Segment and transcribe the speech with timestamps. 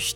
[0.00, 0.08] Hey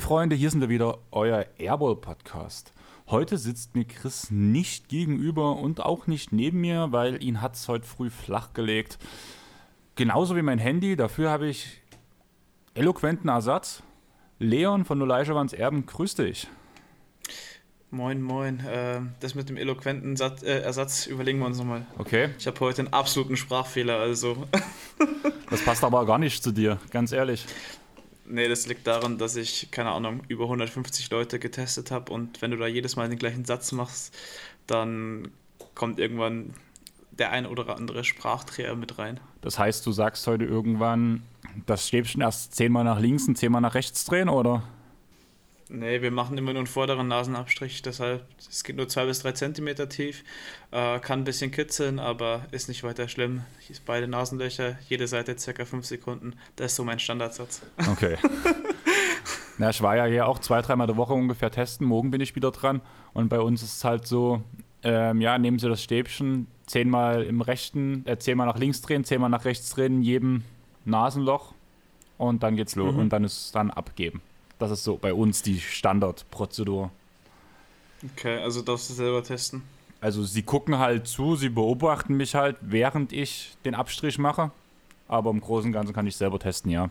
[0.00, 2.74] Freunde, hier sind wir wieder, euer Airball Podcast.
[3.08, 7.66] Heute sitzt mir Chris nicht gegenüber und auch nicht neben mir, weil ihn hat es
[7.66, 8.98] heute früh flach gelegt.
[9.94, 11.80] Genauso wie mein Handy, dafür habe ich
[12.74, 13.82] eloquenten Ersatz.
[14.42, 16.48] Leon von Nuleischewans Erben, grüß dich.
[17.90, 18.60] Moin, moin.
[18.60, 21.86] Äh, das mit dem eloquenten Sat äh, Ersatz überlegen wir uns nochmal.
[21.98, 22.30] Okay.
[22.38, 24.48] Ich habe heute einen absoluten Sprachfehler, also.
[25.50, 27.44] das passt aber gar nicht zu dir, ganz ehrlich.
[28.24, 32.50] Nee, das liegt daran, dass ich, keine Ahnung, über 150 Leute getestet habe und wenn
[32.50, 34.16] du da jedes Mal den gleichen Satz machst,
[34.66, 35.32] dann
[35.74, 36.54] kommt irgendwann
[37.10, 39.20] der ein oder andere Sprachdreher mit rein.
[39.42, 41.24] Das heißt, du sagst heute irgendwann,
[41.66, 44.62] das Stäbchen erst zehnmal nach links und zehnmal nach rechts drehen, oder?
[45.72, 49.32] Nee, wir machen immer nur einen vorderen Nasenabstrich, deshalb, es geht nur zwei bis drei
[49.32, 50.24] Zentimeter tief,
[50.72, 53.44] äh, kann ein bisschen kitzeln, aber ist nicht weiter schlimm.
[53.86, 56.34] Beide Nasenlöcher, jede Seite circa fünf Sekunden.
[56.56, 57.62] Das ist so mein Standardsatz.
[57.88, 58.16] Okay.
[59.58, 61.86] Na, ich war ja hier auch zwei, dreimal die Woche ungefähr testen.
[61.86, 62.80] Morgen bin ich wieder dran.
[63.12, 64.42] Und bei uns ist es halt so,
[64.82, 69.30] ähm, ja, nehmen Sie das Stäbchen, zehnmal im rechten, äh, zehnmal nach links drehen, zehnmal
[69.30, 70.42] nach rechts drehen, jedem
[70.84, 71.54] Nasenloch.
[72.18, 72.94] Und dann geht's los.
[72.94, 73.00] Mhm.
[73.00, 74.20] Und dann ist es dann abgeben.
[74.58, 76.90] Das ist so bei uns die Standardprozedur.
[78.12, 79.62] Okay, also darfst du selber testen.
[80.00, 84.50] Also sie gucken halt zu, sie beobachten mich halt, während ich den Abstrich mache.
[85.08, 86.90] Aber im Großen und Ganzen kann ich selber testen, ja.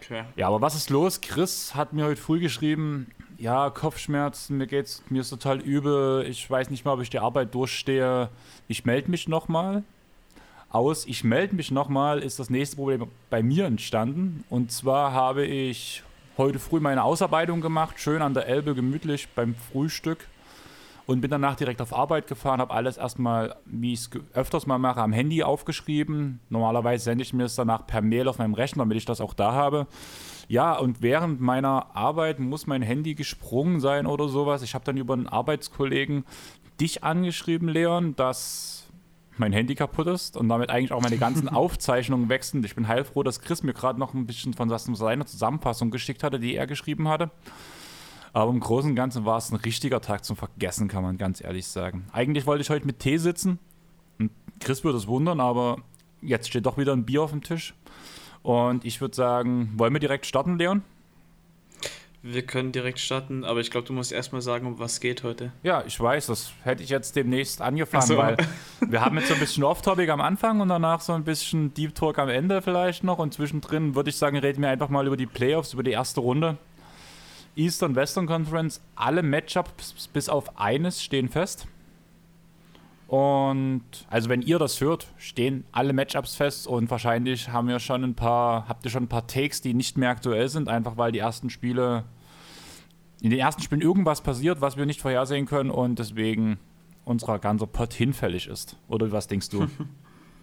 [0.00, 0.24] Okay.
[0.34, 1.20] Ja, aber was ist los?
[1.20, 6.48] Chris hat mir heute früh geschrieben, ja, Kopfschmerzen, mir geht's, mir ist total übel, ich
[6.48, 8.28] weiß nicht mal, ob ich die Arbeit durchstehe.
[8.68, 9.84] Ich melde mich nochmal.
[10.72, 14.42] Aus, ich melde mich nochmal, ist das nächste Problem bei mir entstanden.
[14.48, 16.02] Und zwar habe ich
[16.38, 20.26] heute früh meine Ausarbeitung gemacht, schön an der Elbe, gemütlich beim Frühstück
[21.04, 24.78] und bin danach direkt auf Arbeit gefahren, habe alles erstmal, wie ich es öfters mal
[24.78, 26.40] mache, am Handy aufgeschrieben.
[26.48, 29.34] Normalerweise sende ich mir es danach per Mail auf meinem Rechner, damit ich das auch
[29.34, 29.86] da habe.
[30.48, 34.62] Ja, und während meiner Arbeit muss mein Handy gesprungen sein oder sowas.
[34.62, 36.24] Ich habe dann über einen Arbeitskollegen
[36.80, 38.81] dich angeschrieben, Leon, dass
[39.38, 42.62] mein Handy kaputt ist und damit eigentlich auch meine ganzen Aufzeichnungen wechseln.
[42.64, 46.38] Ich bin heilfroh, dass Chris mir gerade noch ein bisschen von seiner Zusammenfassung geschickt hatte,
[46.38, 47.30] die er geschrieben hatte.
[48.32, 51.42] Aber im Großen und Ganzen war es ein richtiger Tag zum Vergessen, kann man ganz
[51.42, 52.06] ehrlich sagen.
[52.12, 53.58] Eigentlich wollte ich heute mit Tee sitzen
[54.18, 55.78] und Chris würde es wundern, aber
[56.22, 57.74] jetzt steht doch wieder ein Bier auf dem Tisch.
[58.42, 60.82] Und ich würde sagen, wollen wir direkt starten, Leon?
[62.24, 65.50] Wir können direkt starten, aber ich glaube, du musst erstmal sagen, um was geht heute.
[65.64, 68.16] Ja, ich weiß, das hätte ich jetzt demnächst angefangen, so.
[68.16, 68.36] weil
[68.80, 71.96] wir haben jetzt so ein bisschen Off-Topic am Anfang und danach so ein bisschen Deep
[71.96, 75.16] Talk am Ende vielleicht noch und zwischendrin würde ich sagen, reden wir einfach mal über
[75.16, 76.58] die Playoffs, über die erste Runde.
[77.56, 81.66] Eastern Western Conference, alle Matchups bis auf eines stehen fest.
[83.12, 88.02] Und also wenn ihr das hört, stehen alle Matchups fest und wahrscheinlich haben wir schon
[88.04, 91.12] ein paar, habt ihr schon ein paar Takes, die nicht mehr aktuell sind, einfach weil
[91.12, 92.04] die ersten Spiele,
[93.20, 96.58] in den ersten Spielen irgendwas passiert, was wir nicht vorhersehen können und deswegen
[97.04, 98.78] unser ganzer Pot hinfällig ist.
[98.88, 99.66] Oder was denkst du?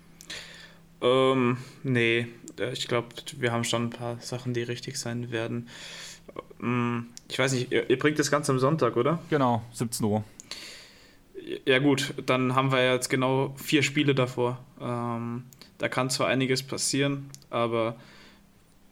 [1.01, 2.27] ähm, nee,
[2.59, 3.07] äh, ich glaube,
[3.39, 5.69] wir haben schon ein paar Sachen, die richtig sein werden.
[6.61, 9.17] Ähm, ich weiß nicht, ihr, ihr bringt das Ganze am Sonntag, oder?
[9.31, 10.23] Genau, 17 Uhr.
[11.65, 14.59] Ja gut, dann haben wir jetzt genau vier Spiele davor.
[14.81, 15.45] Ähm,
[15.77, 17.95] da kann zwar einiges passieren, aber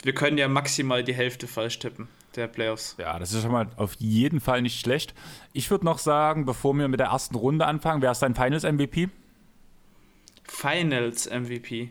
[0.03, 2.96] wir können ja maximal die Hälfte falsch tippen der Playoffs.
[2.97, 5.13] Ja, das ist schon mal auf jeden Fall nicht schlecht.
[5.53, 8.64] Ich würde noch sagen, bevor wir mit der ersten Runde anfangen, wer ist dein Finals
[8.64, 9.09] MVP?
[10.44, 11.90] Finals MVP.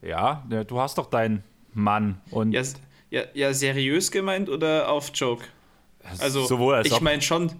[0.00, 2.62] Ja, du hast doch deinen Mann und ja,
[3.10, 5.44] ja, ja seriös gemeint oder auf Joke?
[6.18, 7.52] Also Sowohl als ich meine schon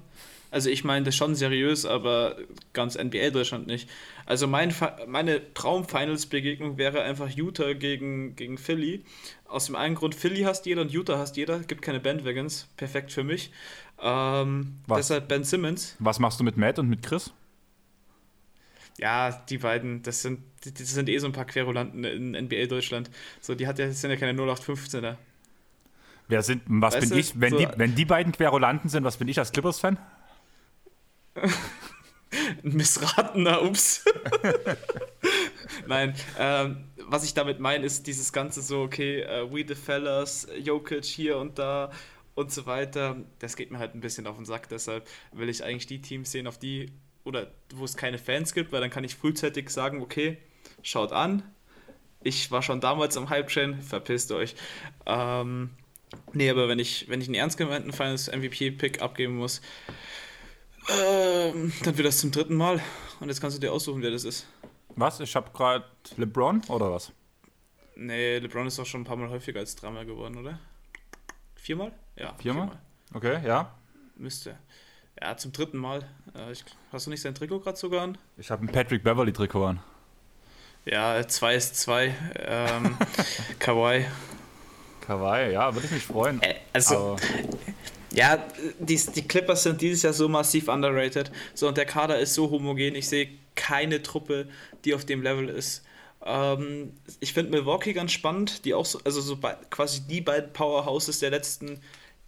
[0.53, 2.37] also ich meine das schon seriös, aber
[2.75, 3.89] ganz NBA Deutschland nicht.
[4.27, 4.75] Also mein,
[5.07, 9.03] meine Traum-Finals-Begegnung wäre einfach Utah gegen, gegen Philly.
[9.47, 11.61] Aus dem einen Grund, Philly hasst jeder und Utah hasst jeder.
[11.61, 12.69] Gibt keine Bandwagons.
[12.77, 13.51] Perfekt für mich.
[14.01, 15.97] Ähm, deshalb Ben Simmons.
[15.99, 17.33] Was machst du mit Matt und mit Chris?
[18.99, 23.11] Ja, die beiden, das sind, das sind eh so ein paar Querulanten in NBA Deutschland.
[23.41, 25.17] So, die hat ja, das sind ja keine 0815er.
[26.29, 27.21] Wer sind, was weißt bin du?
[27.21, 27.41] ich?
[27.41, 29.99] Wenn, so, die, wenn die beiden Querulanten sind, was bin ich als Clippers-Fan?
[32.63, 34.05] Missratener, ups.
[35.87, 40.47] Nein, ähm, was ich damit meine, ist dieses ganze so, okay, uh, we the fellas,
[40.59, 41.91] Jokic hier und da
[42.35, 43.17] und so weiter.
[43.39, 46.31] Das geht mir halt ein bisschen auf den Sack, deshalb will ich eigentlich die Teams
[46.31, 46.93] sehen, auf die,
[47.25, 50.39] oder wo es keine Fans gibt, weil dann kann ich frühzeitig sagen, okay,
[50.83, 51.43] schaut an,
[52.23, 54.55] ich war schon damals am Hype-Chain, verpisst euch.
[55.07, 55.71] Ähm,
[56.33, 59.61] Nee, aber wenn ich, wenn ich einen ernst gemeinten Finals MVP-Pick abgeben muss,
[60.89, 62.81] ähm, dann wird das zum dritten Mal.
[63.21, 64.47] Und jetzt kannst du dir aussuchen, wer das ist.
[64.97, 65.21] Was?
[65.21, 65.85] Ich habe gerade
[66.17, 67.13] LeBron oder was?
[67.95, 70.59] Nee, LeBron ist doch schon ein paar Mal häufiger als dreimal geworden, oder?
[71.55, 71.93] Viermal?
[72.17, 72.35] Ja.
[72.39, 72.69] Viermal?
[72.69, 72.79] viermal.
[73.15, 73.75] Okay, ja.
[74.17, 74.59] Müsste.
[75.21, 76.09] Ja, zum dritten Mal.
[76.35, 78.19] Äh, ich, hast du nicht sein Trikot gerade sogar an?
[78.37, 79.81] Ich habe ein Patrick Beverly Trikot an.
[80.85, 82.15] Ja, 2 ist 2.
[82.37, 82.97] Ähm,
[83.61, 84.07] Kawaii.
[85.01, 86.43] Kawaii, ja, würde ich mich freuen.
[86.43, 87.17] Äh, also,
[88.15, 88.47] ja,
[88.79, 91.31] die, die Clippers sind dieses Jahr so massiv underrated.
[91.55, 92.95] So, und der Kader ist so homogen.
[92.95, 94.49] Ich sehe keine Truppe,
[94.85, 95.83] die auf dem Level ist.
[96.25, 99.39] Ähm, ich finde Milwaukee ganz spannend, die auch so, also so
[99.71, 101.81] quasi die beiden Powerhouses der letzten,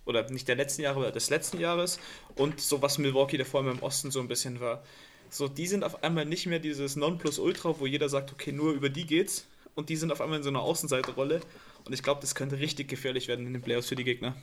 [0.07, 1.99] oder nicht der letzten Jahre, aber des letzten Jahres.
[2.37, 4.83] Und so was Milwaukee der vor allem im Osten so ein bisschen war.
[5.31, 8.89] So, die sind auf einmal nicht mehr dieses Nonplusultra, wo jeder sagt, okay, nur über
[8.89, 9.47] die geht's.
[9.75, 11.41] Und die sind auf einmal in so einer Außenseiterrolle.
[11.85, 14.37] Und ich glaube, das könnte richtig gefährlich werden in den Playoffs für die Gegner.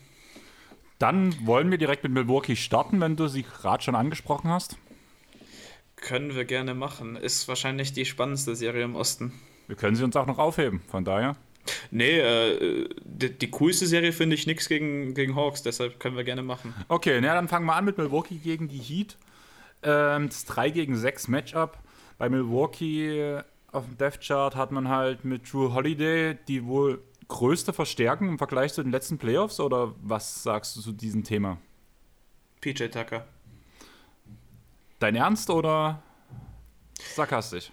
[1.01, 4.77] Dann wollen wir direkt mit Milwaukee starten, wenn du sie gerade schon angesprochen hast.
[5.95, 7.15] Können wir gerne machen.
[7.15, 9.33] Ist wahrscheinlich die spannendste Serie im Osten.
[9.65, 11.35] Wir können sie uns auch noch aufheben, von daher.
[11.89, 16.23] Nee, äh, die, die, coolste Serie finde ich nichts gegen, gegen Hawks, deshalb können wir
[16.23, 16.73] gerne machen.
[16.87, 19.17] Okay, na, dann fangen wir an mit Milwaukee gegen die Heat.
[19.83, 21.79] Ähm, das 3 gegen 6 Matchup.
[22.19, 23.39] Bei Milwaukee
[23.71, 27.01] auf dem Death Chart hat man halt mit Drew Holiday die wohl
[27.31, 31.57] größte Verstärkung im Vergleich zu den letzten Playoffs oder was sagst du zu diesem Thema?
[32.59, 33.25] PJ Tucker.
[34.99, 36.03] Dein Ernst oder
[37.15, 37.71] sarkastisch?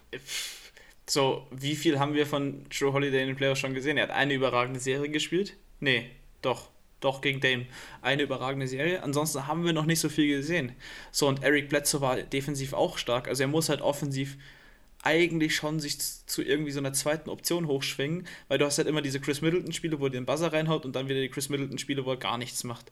[1.08, 3.96] So, wie viel haben wir von Drew Holiday in den Playoffs schon gesehen?
[3.96, 5.56] Er hat eine überragende Serie gespielt.
[5.80, 6.70] Nee, doch.
[7.00, 7.66] Doch, gegen Dame.
[8.02, 9.02] Eine überragende Serie.
[9.02, 10.72] Ansonsten haben wir noch nicht so viel gesehen.
[11.12, 13.28] So, und Eric Bledsoe war defensiv auch stark.
[13.28, 14.36] Also er muss halt offensiv
[15.02, 19.02] eigentlich schon sich zu irgendwie so einer zweiten Option hochschwingen, weil du hast halt immer
[19.02, 22.10] diese Chris Middleton-Spiele, wo er den Buzzer reinhaut und dann wieder die Chris Middleton-Spiele, wo
[22.10, 22.90] er gar nichts macht.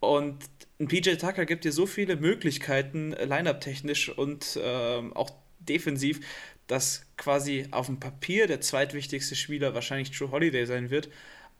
[0.00, 0.38] Und
[0.80, 6.20] ein PJ Tucker gibt dir so viele Möglichkeiten, Line-Up-technisch und ähm, auch defensiv,
[6.66, 11.10] dass quasi auf dem Papier der zweitwichtigste Spieler wahrscheinlich True Holiday sein wird.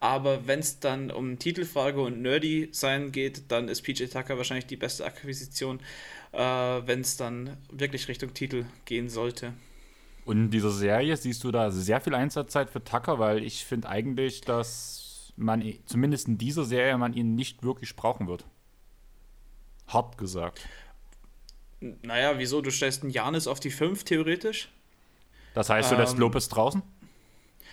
[0.01, 4.67] Aber wenn es dann um Titelfrage und Nerdy sein geht, dann ist PJ Tucker wahrscheinlich
[4.67, 5.81] die beste Akquisition,
[6.33, 9.55] äh, wenn es dann wirklich Richtung Titel gehen sollte.
[10.25, 13.89] Und in dieser Serie siehst du da sehr viel Einsatzzeit für Tucker, weil ich finde
[13.89, 18.45] eigentlich, dass man zumindest in dieser Serie man ihn nicht wirklich brauchen wird.
[19.89, 20.69] Hart gesagt.
[21.81, 22.61] Naja, wieso?
[22.61, 24.69] Du stellst einen Janis auf die 5 theoretisch.
[25.55, 26.83] Das heißt, du lässt ähm, Lopez draußen?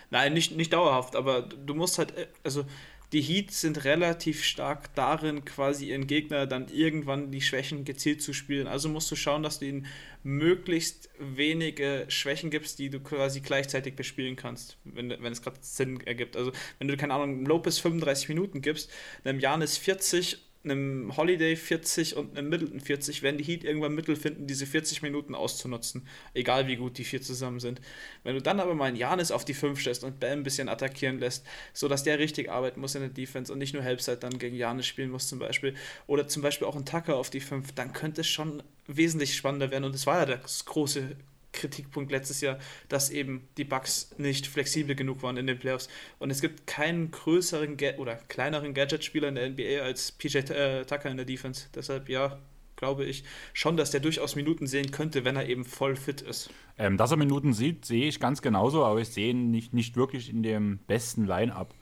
[0.09, 2.65] Nein, nicht, nicht dauerhaft, aber du musst halt, äh, also
[3.13, 8.33] die Heats sind relativ stark darin, quasi ihren Gegner dann irgendwann die Schwächen gezielt zu
[8.33, 8.67] spielen.
[8.67, 9.85] Also musst du schauen, dass du ihnen
[10.23, 16.01] möglichst wenige Schwächen gibst, die du quasi gleichzeitig bespielen kannst, wenn, wenn es gerade Sinn
[16.01, 16.35] ergibt.
[16.35, 18.91] Also wenn du, keine Ahnung, Lopez 35 Minuten gibst,
[19.23, 24.15] einem Janis 40 einem Holiday 40 und einem Middleton 40 werden die Heat irgendwann Mittel
[24.15, 26.07] finden, diese 40 Minuten auszunutzen.
[26.33, 27.81] Egal wie gut die vier zusammen sind.
[28.23, 30.69] Wenn du dann aber mal einen Janis auf die 5 stellst und Bam ein bisschen
[30.69, 34.37] attackieren lässt, sodass der richtig arbeiten muss in der Defense und nicht nur Helpside dann
[34.39, 35.75] gegen Janis spielen muss zum Beispiel.
[36.07, 39.71] Oder zum Beispiel auch einen Tucker auf die 5, dann könnte es schon wesentlich spannender
[39.71, 39.85] werden.
[39.85, 41.15] Und das war ja das große
[41.57, 42.57] Kritikpunkt letztes Jahr,
[42.87, 45.89] dass eben die Bugs nicht flexibel genug waren in den Playoffs.
[46.19, 50.85] Und es gibt keinen größeren Ga oder kleineren Gadget-Spieler in der NBA als PJ äh,
[50.85, 51.67] Tucker in der Defense.
[51.75, 52.39] Deshalb ja,
[52.77, 56.49] glaube ich schon, dass der durchaus Minuten sehen könnte, wenn er eben voll fit ist.
[56.77, 59.97] Ähm, dass er Minuten sieht, sehe ich ganz genauso, aber ich sehe ihn nicht, nicht
[59.97, 61.73] wirklich in dem besten Line-Up.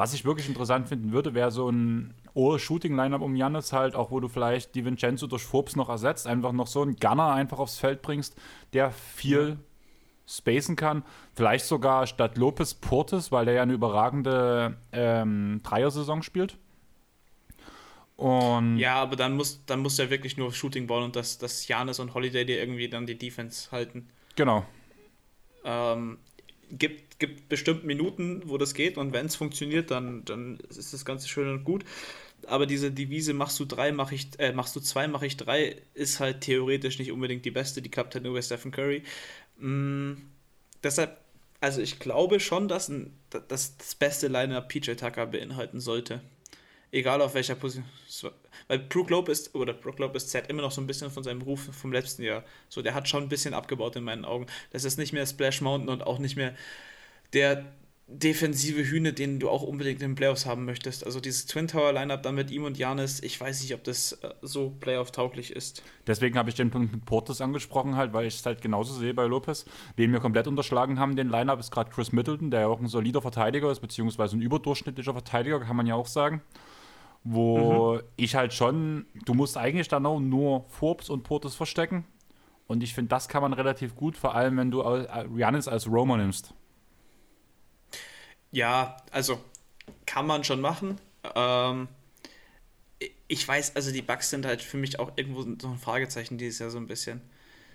[0.00, 4.18] Was ich wirklich interessant finden würde, wäre so ein Shooting-Lineup um Janis halt, auch wo
[4.18, 7.78] du vielleicht die Vincenzo durch Forbes noch ersetzt, einfach noch so einen Gunner einfach aufs
[7.78, 8.34] Feld bringst,
[8.72, 9.56] der viel ja.
[10.26, 11.04] spacen kann.
[11.34, 16.56] Vielleicht sogar statt Lopez Portes, weil der ja eine überragende ähm, Dreier-Saison spielt.
[18.16, 21.68] Und ja, aber dann muss, dann muss er wirklich nur Shooting bauen und dass, dass
[21.68, 24.08] Janis und Holiday dir irgendwie dann die Defense halten.
[24.34, 24.64] Genau.
[25.62, 26.16] Ähm,
[26.70, 31.04] gibt, gibt bestimmt Minuten, wo das geht und wenn es funktioniert, dann, dann ist das
[31.04, 31.84] Ganze schön und gut.
[32.46, 35.76] Aber diese Devise machst du drei, mach ich, äh, machst du zwei, mache ich drei,
[35.94, 37.82] ist halt theoretisch nicht unbedingt die beste.
[37.82, 39.02] Die klappt halt nur bei Stephen Curry.
[39.58, 40.14] Mm,
[40.82, 41.18] deshalb,
[41.60, 43.12] also ich glaube schon, dass, ein,
[43.48, 46.22] dass das beste Liner PJ Tucker beinhalten sollte.
[46.92, 48.32] Egal auf welcher Position.
[48.66, 51.68] Weil Brook Lopez oder Brook Lopez zerrt immer noch so ein bisschen von seinem Ruf
[51.72, 52.42] vom letzten Jahr.
[52.68, 54.46] So, der hat schon ein bisschen abgebaut in meinen Augen.
[54.72, 56.54] Das ist nicht mehr Splash Mountain und auch nicht mehr
[57.32, 57.64] der
[58.12, 61.06] defensive Hühne, den du auch unbedingt in den Playoffs haben möchtest.
[61.06, 64.12] Also dieses Twin Tower Lineup dann mit ihm und Janis, ich weiß nicht, ob das
[64.12, 65.82] äh, so Playoff-tauglich ist.
[66.06, 69.14] Deswegen habe ich den Punkt mit Portis angesprochen, halt, weil ich es halt genauso sehe
[69.14, 69.64] bei Lopez.
[69.96, 72.88] Den wir komplett unterschlagen haben, den Lineup, ist gerade Chris Middleton, der ja auch ein
[72.88, 76.42] solider Verteidiger ist, beziehungsweise ein überdurchschnittlicher Verteidiger, kann man ja auch sagen.
[77.22, 78.00] Wo mhm.
[78.16, 82.04] ich halt schon, du musst eigentlich dann auch nur Forbes und Portis verstecken.
[82.66, 84.82] Und ich finde, das kann man relativ gut, vor allem wenn du
[85.36, 86.54] Janis als Roamer nimmst.
[88.52, 89.40] Ja, also
[90.06, 91.00] kann man schon machen.
[91.34, 91.88] Ähm,
[93.28, 96.58] ich weiß, also die Bugs sind halt für mich auch irgendwo so ein Fragezeichen dieses
[96.58, 97.20] Jahr so ein bisschen.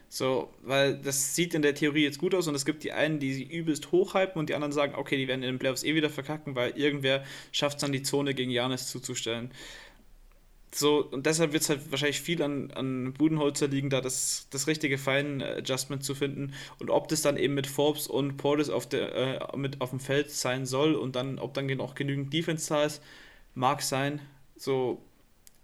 [0.10, 3.20] So, weil das sieht in der Theorie jetzt gut aus und es gibt die einen,
[3.20, 5.96] die sie übelst hochhypen und die anderen sagen, okay, die werden in den Playoffs eh
[5.96, 9.51] wieder verkacken, weil irgendwer schafft es dann die Zone gegen Janis zuzustellen.
[10.77, 14.67] So, und deshalb wird es halt wahrscheinlich viel an, an Budenholzer liegen, da das, das
[14.67, 16.53] richtige Fein-Adjustment zu finden.
[16.79, 20.01] Und ob das dann eben mit Forbes und Portis auf, der, äh, mit auf dem
[20.01, 23.01] Feld sein soll und dann, ob dann auch genügend Defense da ist,
[23.53, 24.20] mag sein.
[24.58, 25.01] So,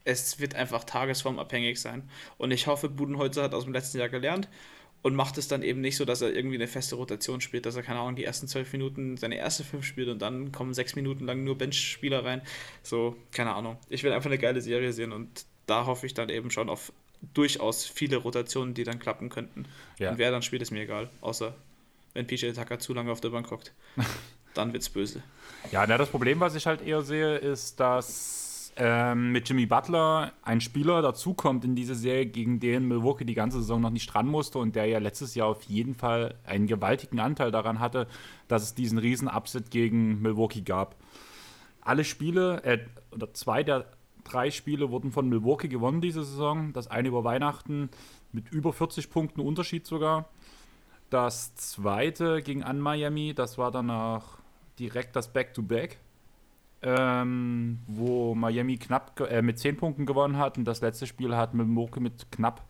[0.05, 2.09] es wird einfach tagesformabhängig sein.
[2.37, 4.47] Und ich hoffe, Budenholzer hat aus dem letzten Jahr gelernt
[5.01, 7.75] und macht es dann eben nicht so, dass er irgendwie eine feste Rotation spielt, dass
[7.75, 10.95] er, keine Ahnung, die ersten zwölf Minuten seine erste fünf spielt und dann kommen sechs
[10.95, 12.41] Minuten lang nur Bench-Spieler rein.
[12.83, 13.77] So, keine Ahnung.
[13.89, 16.91] Ich will einfach eine geile Serie sehen und da hoffe ich dann eben schon auf
[17.33, 19.65] durchaus viele Rotationen, die dann klappen könnten.
[19.99, 20.11] Ja.
[20.11, 21.55] Und wer dann spielt, ist mir egal, außer
[22.13, 23.73] wenn PJ Tucker zu lange auf der Bank hockt.
[24.53, 25.23] dann wird's böse.
[25.71, 28.40] Ja, na, das Problem, was ich halt eher sehe, ist, dass
[28.83, 33.59] ähm, mit Jimmy Butler ein Spieler dazukommt in diese Serie, gegen den Milwaukee die ganze
[33.59, 37.19] Saison noch nicht ran musste und der ja letztes Jahr auf jeden Fall einen gewaltigen
[37.19, 38.07] Anteil daran hatte,
[38.47, 40.95] dass es diesen riesen Upset gegen Milwaukee gab.
[41.81, 42.79] Alle Spiele, äh,
[43.11, 43.85] oder zwei der
[44.23, 46.73] drei Spiele wurden von Milwaukee gewonnen diese Saison.
[46.73, 47.91] Das eine über Weihnachten
[48.31, 50.27] mit über 40 Punkten Unterschied sogar.
[51.11, 54.39] Das zweite gegen an Miami, das war danach
[54.79, 55.81] direkt das Back-to-Back.
[55.81, 56.10] back to back
[56.83, 61.53] ähm, wo Miami knapp äh, mit 10 Punkten gewonnen hat und das letzte Spiel hat
[61.53, 62.65] Milwaukee mit knapp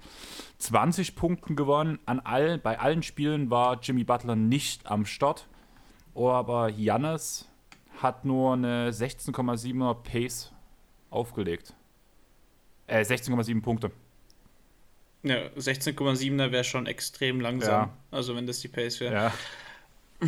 [0.58, 2.00] 20 Punkten gewonnen.
[2.06, 5.48] An all, bei allen Spielen war Jimmy Butler nicht am Start,
[6.14, 7.48] aber Jannis
[8.02, 10.52] hat nur eine 16,7er Pace
[11.10, 11.74] aufgelegt.
[12.88, 13.92] Äh, 16,7 Punkte.
[15.24, 17.90] Ja, 16,7er wäre schon extrem langsam.
[17.90, 17.98] Ja.
[18.10, 19.14] Also wenn das die Pace wäre.
[19.14, 19.34] Ja.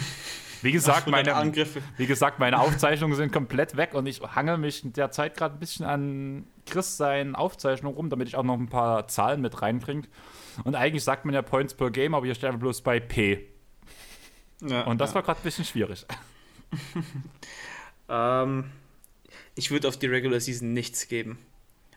[0.63, 1.81] Wie gesagt, meine, Angriffe.
[1.97, 5.55] wie gesagt, meine Aufzeichnungen sind komplett weg und ich hange mich in der Zeit gerade
[5.55, 9.61] ein bisschen an Chris seinen Aufzeichnungen rum, damit ich auch noch ein paar Zahlen mit
[9.61, 10.03] reinbringe.
[10.63, 13.45] Und eigentlich sagt man ja Points per Game, aber hier steht einfach bloß bei P.
[14.61, 15.15] Ja, und das ja.
[15.15, 16.05] war gerade ein bisschen schwierig.
[18.09, 18.71] ähm,
[19.55, 21.37] ich würde auf die Regular Season nichts geben.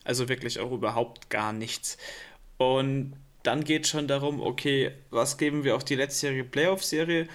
[0.05, 1.99] Also wirklich auch überhaupt gar nichts.
[2.59, 7.29] Und dann geht es schon darum, okay, was geben wir auf die letztjährige Playoff-Serie?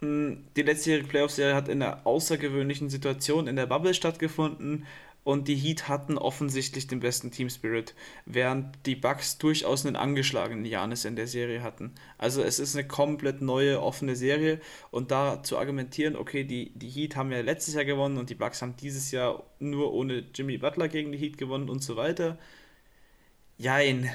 [0.00, 4.86] Hm, die letztjährige Playoff-Serie hat in einer außergewöhnlichen Situation in der Bubble stattgefunden
[5.24, 10.64] und die Heat hatten offensichtlich den besten Team Spirit, während die Bucks durchaus einen angeschlagenen
[10.64, 11.94] Janis in der Serie hatten.
[12.16, 16.88] Also es ist eine komplett neue, offene Serie und da zu argumentieren, okay, die, die
[16.88, 20.58] Heat haben ja letztes Jahr gewonnen und die Bucks haben dieses Jahr nur ohne Jimmy
[20.58, 22.38] Butler gegen die Heat gewonnen und so weiter.
[23.58, 24.08] Jein.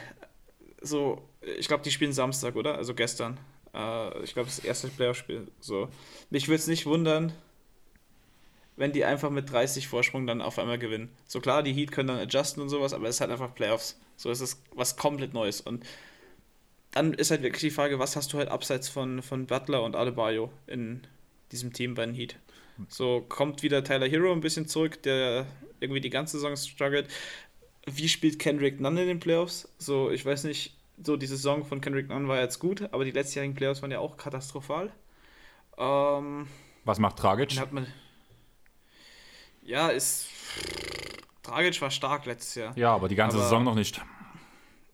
[0.82, 1.22] So,
[1.60, 2.76] ich glaube, die spielen Samstag, oder?
[2.76, 3.38] Also gestern.
[3.74, 5.48] Äh, ich glaube, das erste Playoff-Spiel.
[5.60, 5.90] So.
[6.30, 7.34] Mich würde es nicht wundern,
[8.76, 11.10] wenn die einfach mit 30 Vorsprung dann auf einmal gewinnen.
[11.28, 14.00] So klar, die Heat können dann adjusten und sowas, aber es ist halt einfach Playoffs.
[14.16, 15.62] So ist es was komplett Neues.
[15.62, 15.86] Und
[16.92, 19.96] dann ist halt wirklich die Frage, was hast du halt abseits von, von Butler und
[19.96, 21.06] Adebayo in
[21.52, 22.38] diesem Team bei den Heat?
[22.90, 25.46] So kommt wieder Tyler Hero ein bisschen zurück, der
[25.80, 27.08] irgendwie die ganze Saison struggelt.
[27.86, 29.70] Wie spielt Kendrick Nunn in den Playoffs?
[29.78, 33.12] So, ich weiß nicht, so die Saison von Kendrick Nunn war jetzt gut, aber die
[33.12, 34.92] letztjährigen Playoffs waren ja auch katastrophal.
[35.78, 36.48] Ähm,
[36.86, 37.72] Was macht Dragic?
[37.72, 37.88] Man,
[39.66, 40.28] ja, ist.
[41.42, 42.78] Dragic war stark letztes Jahr.
[42.78, 44.02] Ja, aber die ganze aber, Saison noch nicht.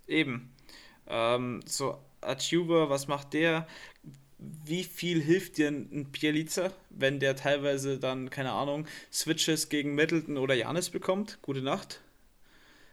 [0.08, 0.54] Eben.
[1.08, 3.68] Ähm, so, Achuba, was macht der?
[4.38, 10.38] Wie viel hilft dir ein Pielica, wenn der teilweise dann, keine Ahnung, Switches gegen Middleton
[10.38, 11.40] oder Janis bekommt?
[11.42, 12.02] Gute Nacht.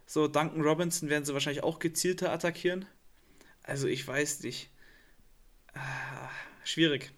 [0.06, 2.86] So, Duncan Robinson werden sie wahrscheinlich auch gezielter attackieren.
[3.66, 4.70] Also ich weiß nicht.
[5.74, 6.30] Ah,
[6.64, 7.10] schwierig.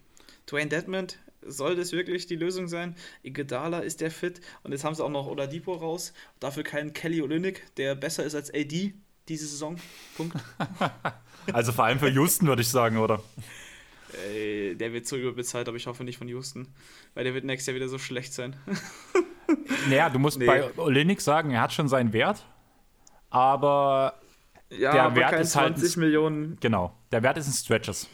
[0.47, 2.97] Dwayne Dedmond, soll das wirklich die Lösung sein?
[3.23, 6.15] Iguodala ist der fit und jetzt haben sie auch noch Oladipo raus.
[6.41, 8.95] Dafür keinen Kelly Olynyk, der besser ist als AD
[9.29, 9.77] diese Saison.
[10.17, 10.37] Punkt.
[11.53, 13.23] also vor allem für Houston würde ich sagen, oder?
[14.33, 16.67] Ey, der wird so überbezahlt, aber ich hoffe nicht von Houston,
[17.13, 18.57] weil der wird nächstes Jahr wieder so schlecht sein.
[19.91, 20.47] naja, du musst nee.
[20.47, 22.47] bei Olynyk sagen, er hat schon seinen Wert,
[23.29, 24.19] aber
[24.71, 26.59] ja, der Wert ist halt 20 Millionen.
[26.61, 28.09] Genau, der Wert ist ein Stretches.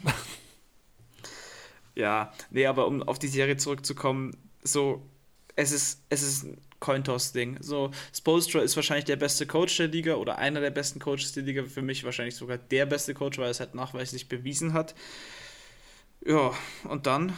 [1.95, 5.01] Ja, nee, aber um auf die Serie zurückzukommen, so,
[5.55, 7.57] es ist, es ist ein Cointoss-Ding.
[7.61, 11.43] So, Spolstra ist wahrscheinlich der beste Coach der Liga oder einer der besten Coaches der
[11.43, 11.63] Liga.
[11.63, 14.93] Für mich wahrscheinlich sogar der beste Coach, weil er es halt nachweislich bewiesen hat.
[16.25, 16.51] Ja,
[16.89, 17.33] und dann,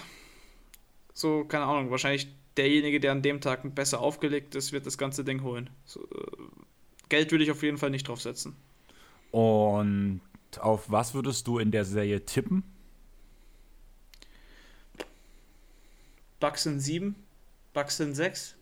[1.13, 5.23] so, keine Ahnung, wahrscheinlich derjenige, der an dem Tag besser aufgelegt ist, wird das ganze
[5.23, 5.69] Ding holen.
[5.85, 6.37] So, äh,
[7.09, 8.55] Geld würde ich auf jeden Fall nicht draufsetzen.
[9.31, 10.21] Und
[10.59, 12.63] auf was würdest du in der Serie tippen?
[16.39, 17.15] Bucks in 7,
[17.73, 18.55] Bucks in 6.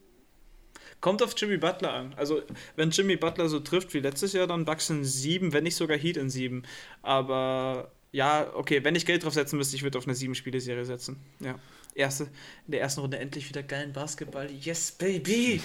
[1.01, 2.13] Kommt auf Jimmy Butler an.
[2.15, 2.41] Also,
[2.75, 5.98] wenn Jimmy Butler so trifft wie letztes Jahr, dann Bucks in 7, wenn nicht sogar
[5.98, 6.63] Heat in 7.
[7.01, 11.19] Aber ja, okay, wenn ich Geld draufsetzen müsste, ich würde auf eine 7-Spiele-Serie setzen.
[11.41, 11.60] Ja.
[11.93, 12.25] Erste,
[12.65, 14.50] in der ersten Runde endlich wieder geilen Basketball.
[14.51, 15.62] Yes, baby!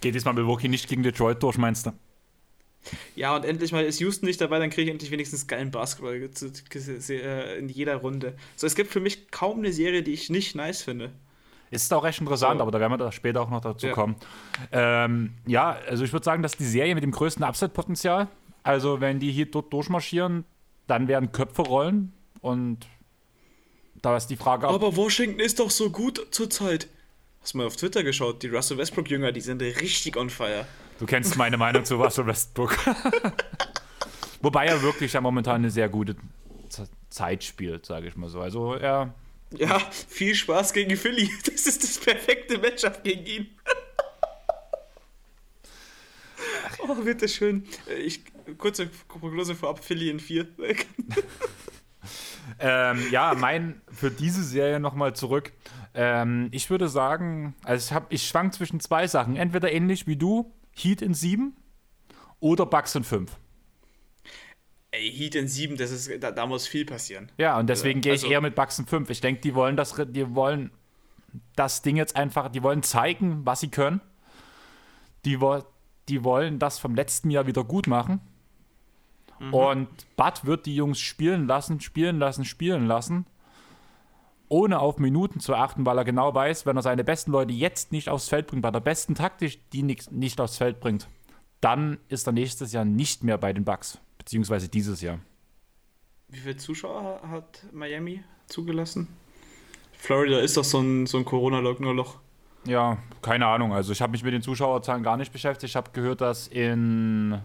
[0.00, 1.92] Geht diesmal Milwaukee nicht gegen Detroit durch, meinst du?
[3.14, 6.14] Ja, und endlich mal ist Houston nicht dabei, dann kriege ich endlich wenigstens geilen Basketball
[6.14, 8.34] äh, in jeder Runde.
[8.56, 11.12] So, es gibt für mich kaum eine Serie, die ich nicht nice finde.
[11.70, 12.62] Ist auch recht interessant, so.
[12.62, 13.92] aber da werden wir da später auch noch dazu ja.
[13.92, 14.16] kommen.
[14.70, 18.28] Ähm, ja, also ich würde sagen, dass die Serie mit dem größten Upset-Potenzial,
[18.62, 20.44] also wenn die hier dort durchmarschieren,
[20.86, 22.86] dann werden Köpfe rollen und
[24.02, 24.68] da ist die Frage.
[24.68, 26.88] Aber Washington ist doch so gut zurzeit.
[27.40, 28.42] Hast du mal auf Twitter geschaut?
[28.42, 30.66] Die Russell Westbrook-Jünger, die sind richtig on fire.
[30.98, 32.76] Du kennst meine Meinung zu Russell Westbrook.
[34.40, 36.16] Wobei er wirklich ja momentan eine sehr gute
[37.10, 38.40] Zeit spielt, sage ich mal so.
[38.40, 39.14] Also er.
[39.56, 41.30] Ja, viel Spaß gegen Philly.
[41.44, 43.48] Das ist das perfekte Matchup gegen ihn.
[46.78, 47.64] oh, bitte schön.
[47.98, 48.22] Ich,
[48.58, 50.46] kurze Prognose vorab: Philly in 4.
[52.58, 55.52] ähm, ja, mein für diese Serie nochmal zurück.
[55.94, 59.36] Ähm, ich würde sagen, also ich, hab, ich schwank zwischen zwei Sachen.
[59.36, 61.56] Entweder ähnlich wie du, Heat in 7
[62.40, 63.36] oder Bucks in 5.
[64.90, 67.32] Ey, Heat in 7, das ist, da, da muss viel passieren.
[67.38, 69.10] Ja, und deswegen gehe ich also, eher mit Bucks in 5.
[69.10, 70.70] Ich denke, die wollen das, die wollen
[71.54, 74.00] das Ding jetzt einfach, die wollen zeigen, was sie können.
[75.24, 75.38] Die,
[76.08, 78.20] die wollen das vom letzten Jahr wieder gut machen.
[79.40, 79.54] Mhm.
[79.54, 83.26] Und Bud wird die Jungs spielen lassen, spielen lassen, spielen lassen
[84.48, 87.92] ohne auf Minuten zu achten, weil er genau weiß, wenn er seine besten Leute jetzt
[87.92, 91.08] nicht aufs Feld bringt, bei der besten Taktik, die nicht, nicht aufs Feld bringt,
[91.60, 95.18] dann ist er nächstes Jahr nicht mehr bei den Bucks, beziehungsweise dieses Jahr.
[96.28, 99.08] Wie viele Zuschauer hat Miami zugelassen?
[99.92, 102.16] Florida ist doch so ein, so ein Corona-Loch.
[102.66, 103.72] Ja, keine Ahnung.
[103.72, 105.70] Also ich habe mich mit den Zuschauerzahlen gar nicht beschäftigt.
[105.70, 107.40] Ich habe gehört, dass in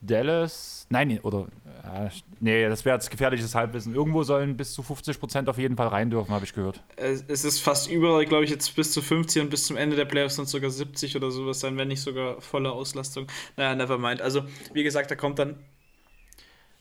[0.00, 1.48] Dallas, nein, oder,
[1.84, 3.94] äh, nee, das wäre jetzt gefährliches Halbwissen.
[3.94, 6.82] Irgendwo sollen bis zu 50 Prozent auf jeden Fall rein dürfen, habe ich gehört.
[6.96, 10.04] Es ist fast überall, glaube ich, jetzt bis zu 50 und bis zum Ende der
[10.04, 13.26] Playoffs sind sogar 70 oder sowas sein, wenn nicht sogar volle Auslastung.
[13.56, 14.20] Naja, never mind.
[14.20, 15.56] Also, wie gesagt, da kommt dann,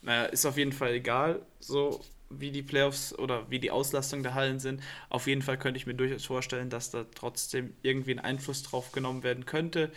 [0.02, 4.34] naja, ist auf jeden Fall egal, so wie die Playoffs oder wie die Auslastung der
[4.34, 4.82] Hallen sind.
[5.10, 8.92] Auf jeden Fall könnte ich mir durchaus vorstellen, dass da trotzdem irgendwie ein Einfluss drauf
[8.92, 9.92] genommen werden könnte.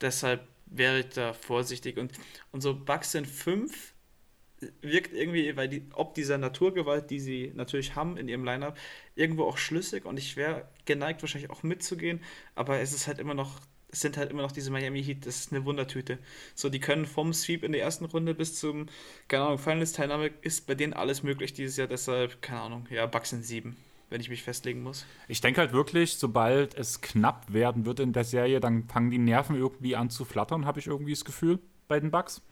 [0.00, 1.98] Deshalb wäre ich da vorsichtig.
[1.98, 2.12] Und,
[2.52, 3.94] und so Bugs in 5
[4.82, 8.76] wirkt irgendwie, weil die, ob dieser Naturgewalt, die sie natürlich haben in ihrem Lineup,
[9.14, 10.04] irgendwo auch schlüssig.
[10.04, 12.20] Und ich wäre geneigt, wahrscheinlich auch mitzugehen,
[12.54, 15.40] aber es ist halt immer noch, es sind halt immer noch diese Miami Heat, das
[15.40, 16.18] ist eine Wundertüte.
[16.54, 18.86] So, die können vom Sweep in der ersten Runde bis zum,
[19.28, 23.32] keine Ahnung, Finals-Teilnahme ist bei denen alles möglich dieses Jahr, deshalb, keine Ahnung, ja, Bugs
[23.32, 23.76] in 7
[24.10, 25.06] wenn ich mich festlegen muss.
[25.28, 29.18] Ich denke halt wirklich, sobald es knapp werden wird in der Serie, dann fangen die
[29.18, 32.42] Nerven irgendwie an zu flattern, habe ich irgendwie das Gefühl bei den Bugs.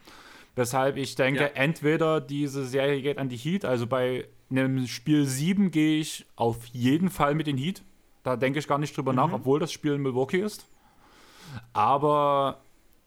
[0.55, 1.47] Weshalb ich denke, ja.
[1.49, 6.66] entweder diese Serie geht an die Heat, also bei einem Spiel 7 gehe ich auf
[6.66, 7.83] jeden Fall mit den Heat.
[8.23, 9.16] Da denke ich gar nicht drüber mhm.
[9.16, 10.66] nach, obwohl das Spiel in Milwaukee ist.
[11.73, 12.62] Aber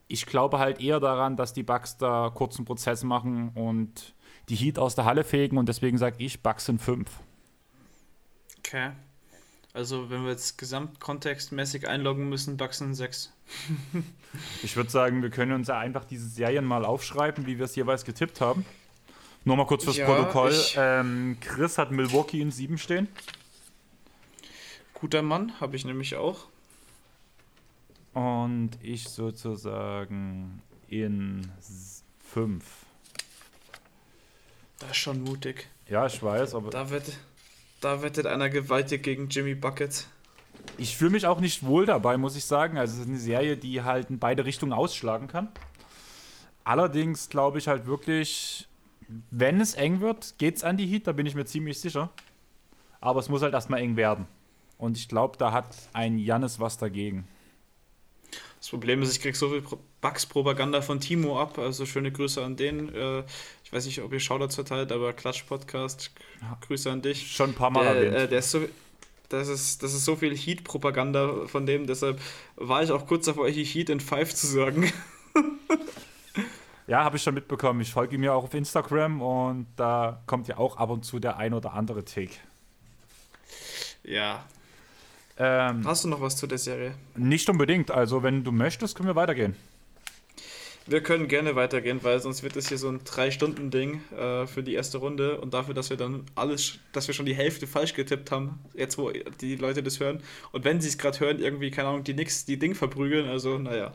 [0.08, 4.14] ich glaube halt eher daran, dass die Bugs da kurzen Prozess machen und
[4.50, 7.10] die Heat aus der Halle fegen und deswegen sage ich Bugs in 5.
[8.64, 8.92] Okay.
[9.74, 13.32] Also, wenn wir jetzt gesamtkontextmäßig einloggen müssen, Buxen 6.
[14.64, 17.76] ich würde sagen, wir können uns ja einfach diese Serien mal aufschreiben, wie wir es
[17.76, 18.66] jeweils getippt haben.
[19.46, 20.54] Nur mal kurz fürs ja, Protokoll.
[20.76, 23.08] Ähm, Chris hat Milwaukee in 7 stehen.
[24.94, 26.46] Guter Mann, habe ich nämlich auch.
[28.14, 31.50] Und ich sozusagen in
[32.34, 32.64] 5.
[34.80, 35.68] Das ist schon mutig.
[35.88, 36.70] Ja, ich weiß, aber.
[36.70, 37.18] Da wird,
[37.82, 40.08] da wettet einer gewaltig gegen Jimmy Bucket.
[40.78, 42.78] Ich fühle mich auch nicht wohl dabei, muss ich sagen.
[42.78, 45.50] Also es ist eine Serie, die halt in beide Richtungen ausschlagen kann.
[46.64, 48.68] Allerdings glaube ich halt wirklich,
[49.32, 52.12] wenn es eng wird, geht es an die Heat, da bin ich mir ziemlich sicher.
[53.02, 54.28] Aber es muss halt erstmal eng werden.
[54.78, 57.28] Und ich glaube, da hat ein Jannis was dagegen.
[58.62, 59.64] Das Problem ist, ich kriege so viel
[60.02, 62.94] Bugs-Propaganda von Timo ab, also schöne Grüße an den.
[62.94, 63.24] Äh,
[63.64, 66.12] ich weiß nicht, ob ihr Shoutouts verteilt, aber Klatsch-Podcast,
[66.68, 67.36] Grüße an dich.
[67.36, 68.16] Schon ein paar Mal der, erwähnt.
[68.16, 68.62] Äh, der ist so,
[69.30, 72.22] das ist, das ist so viel Heat-Propaganda von dem, deshalb
[72.56, 74.94] war ich auch kurz davor, Heat in Five zu sagen.
[76.86, 77.82] ja, habe ich schon mitbekommen.
[77.82, 81.18] Ich folge ihm ja auch auf Instagram und da kommt ja auch ab und zu
[81.18, 82.36] der ein oder andere Take.
[84.04, 84.46] Ja.
[85.44, 86.94] Ähm, Hast du noch was zu der Serie?
[87.16, 87.90] Nicht unbedingt.
[87.90, 89.56] Also, wenn du möchtest, können wir weitergehen.
[90.86, 94.74] Wir können gerne weitergehen, weil sonst wird es hier so ein Drei-Stunden-Ding äh, für die
[94.74, 98.30] erste Runde und dafür, dass wir dann alles, dass wir schon die Hälfte falsch getippt
[98.30, 100.22] haben, jetzt wo die Leute das hören.
[100.52, 103.58] Und wenn sie es gerade hören, irgendwie, keine Ahnung, die nix, die Ding verprügeln, also
[103.58, 103.94] naja.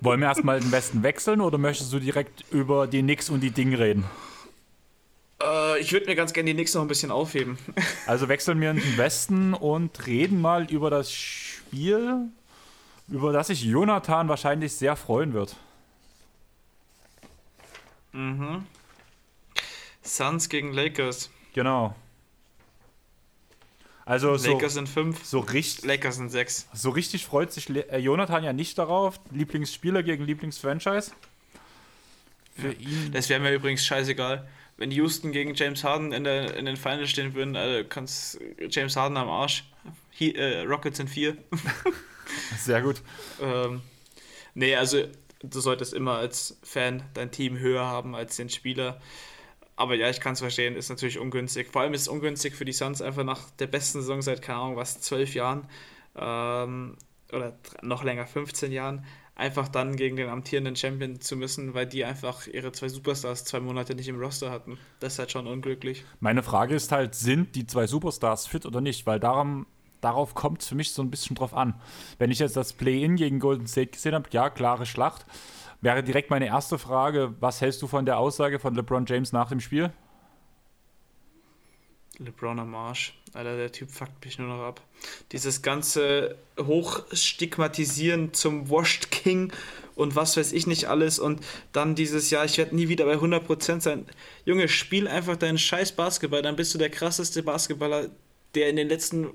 [0.00, 3.50] Wollen wir erstmal den Westen wechseln oder möchtest du direkt über die Nix und die
[3.50, 4.04] Ding reden?
[5.44, 7.58] Äh, ich würde mir ganz gerne die Nix noch ein bisschen aufheben.
[8.06, 12.28] Also wechseln wir in den Westen und reden mal über das Spiel,
[13.08, 15.56] über das sich Jonathan wahrscheinlich sehr freuen wird.
[18.12, 18.66] Mhm.
[20.02, 21.30] Suns gegen Lakers.
[21.54, 21.94] Genau.
[24.04, 25.24] Also Lakers so, sind fünf.
[25.24, 26.68] So richtig, Lakers sind sechs.
[26.74, 29.18] So richtig freut sich äh, Jonathan ja nicht darauf.
[29.30, 31.12] Lieblingsspieler gegen Lieblingsfranchise.
[32.54, 32.78] Für ja.
[32.78, 33.12] ihn.
[33.12, 34.46] Das wäre mir übrigens scheißegal.
[34.76, 38.96] Wenn Houston gegen James Harden in, der, in den Finals stehen würden, also kannst James
[38.96, 39.64] Harden am Arsch.
[40.10, 41.36] He, äh, Rockets in vier.
[42.58, 43.02] Sehr gut.
[43.40, 43.82] ähm,
[44.54, 45.04] nee, also
[45.42, 49.00] du solltest immer als Fan dein Team höher haben als den Spieler.
[49.76, 51.68] Aber ja, ich kann es verstehen, ist natürlich ungünstig.
[51.68, 54.60] Vor allem ist es ungünstig für die Suns einfach nach der besten Saison seit, keine
[54.60, 55.68] Ahnung, was, zwölf Jahren
[56.16, 56.96] ähm,
[57.32, 59.04] oder noch länger, 15 Jahren,
[59.36, 63.60] einfach dann gegen den amtierenden Champion zu müssen, weil die einfach ihre zwei Superstars zwei
[63.60, 64.78] Monate nicht im Roster hatten.
[65.00, 66.04] Das ist halt schon unglücklich.
[66.20, 69.06] Meine Frage ist halt, sind die zwei Superstars fit oder nicht?
[69.06, 69.66] Weil darum
[70.00, 71.74] darauf kommt es für mich so ein bisschen drauf an.
[72.18, 75.24] Wenn ich jetzt das Play-In gegen Golden State gesehen habe, ja, klare Schlacht.
[75.80, 79.48] Wäre direkt meine erste Frage, was hältst du von der Aussage von LeBron James nach
[79.48, 79.92] dem Spiel?
[82.18, 83.14] LeBron am Arsch.
[83.32, 84.80] Alter, der Typ fuckt mich nur noch ab.
[85.32, 89.52] Dieses ganze Hochstigmatisieren zum Washed King
[89.94, 93.14] und was weiß ich nicht alles und dann dieses Jahr, ich werde nie wieder bei
[93.14, 94.06] 100% sein.
[94.44, 98.10] Junge, spiel einfach deinen scheiß Basketball, dann bist du der krasseste Basketballer,
[98.54, 99.30] der in den letzten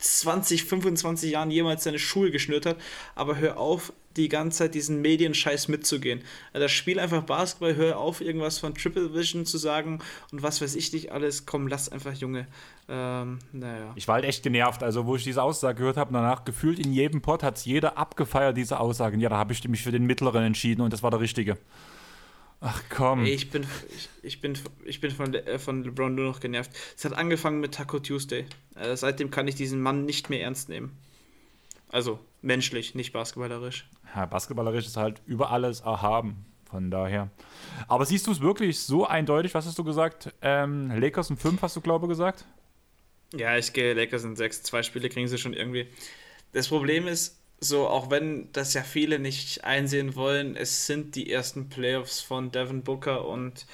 [0.00, 2.76] 20, 25 Jahren jemals seine Schuhe geschnürt hat,
[3.14, 6.20] aber hör auf, die ganze Zeit diesen Medienscheiß mitzugehen.
[6.52, 10.00] Also das Spiel einfach Basketball, hör auf, irgendwas von Triple Vision zu sagen
[10.32, 11.46] und was weiß ich nicht alles.
[11.46, 12.46] Komm, lass einfach, Junge.
[12.88, 13.92] Ähm, naja.
[13.94, 14.82] Ich war halt echt genervt.
[14.82, 17.96] Also, wo ich diese Aussage gehört habe, danach gefühlt in jedem Pod hat es jeder
[17.96, 19.20] abgefeiert, diese Aussagen.
[19.20, 21.56] Ja, da habe ich mich für den mittleren entschieden und das war der richtige.
[22.60, 23.24] Ach komm.
[23.24, 23.64] Ich bin,
[23.96, 26.70] ich, ich bin, ich bin von, äh, von LeBron nur noch genervt.
[26.96, 28.44] Es hat angefangen mit Taco Tuesday.
[28.74, 30.96] Äh, seitdem kann ich diesen Mann nicht mehr ernst nehmen.
[31.92, 33.88] Also menschlich, nicht basketballerisch.
[34.14, 36.44] Ja, basketballerisch ist halt über alles erhaben.
[36.70, 37.30] Von daher.
[37.88, 39.54] Aber siehst du es wirklich so eindeutig?
[39.54, 40.32] Was hast du gesagt?
[40.40, 42.44] Ähm, Lakers in 5 hast du, glaube ich, gesagt?
[43.34, 44.62] Ja, ich gehe Lakers in 6.
[44.62, 45.88] Zwei Spiele kriegen sie schon irgendwie.
[46.52, 51.30] Das Problem ist, so, auch wenn das ja viele nicht einsehen wollen, es sind die
[51.30, 53.66] ersten Playoffs von Devin Booker und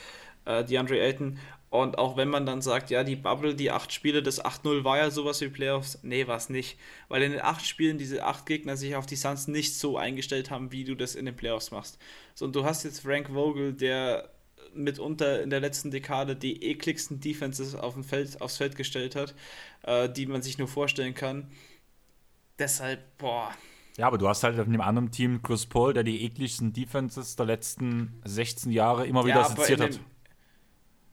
[0.46, 1.38] äh, DeAndre Ayton.
[1.68, 4.98] Und auch wenn man dann sagt, ja, die Bubble, die acht Spiele, das 8-0 war
[4.98, 6.78] ja sowas wie Playoffs, nee, war es nicht.
[7.08, 10.50] Weil in den acht Spielen diese acht Gegner sich auf die Suns nicht so eingestellt
[10.50, 11.98] haben, wie du das in den Playoffs machst.
[12.34, 14.30] So, und du hast jetzt Frank Vogel, der
[14.74, 19.34] mitunter in der letzten Dekade die ekligsten Defenses auf dem Feld, aufs Feld gestellt hat,
[19.82, 21.50] äh, die man sich nur vorstellen kann.
[22.58, 23.50] Deshalb, boah,
[23.98, 27.36] ja, aber du hast halt auf einem anderen Team Chris Paul, der die ekligsten Defenses
[27.36, 30.00] der letzten 16 Jahre immer wieder ja, seziert hat.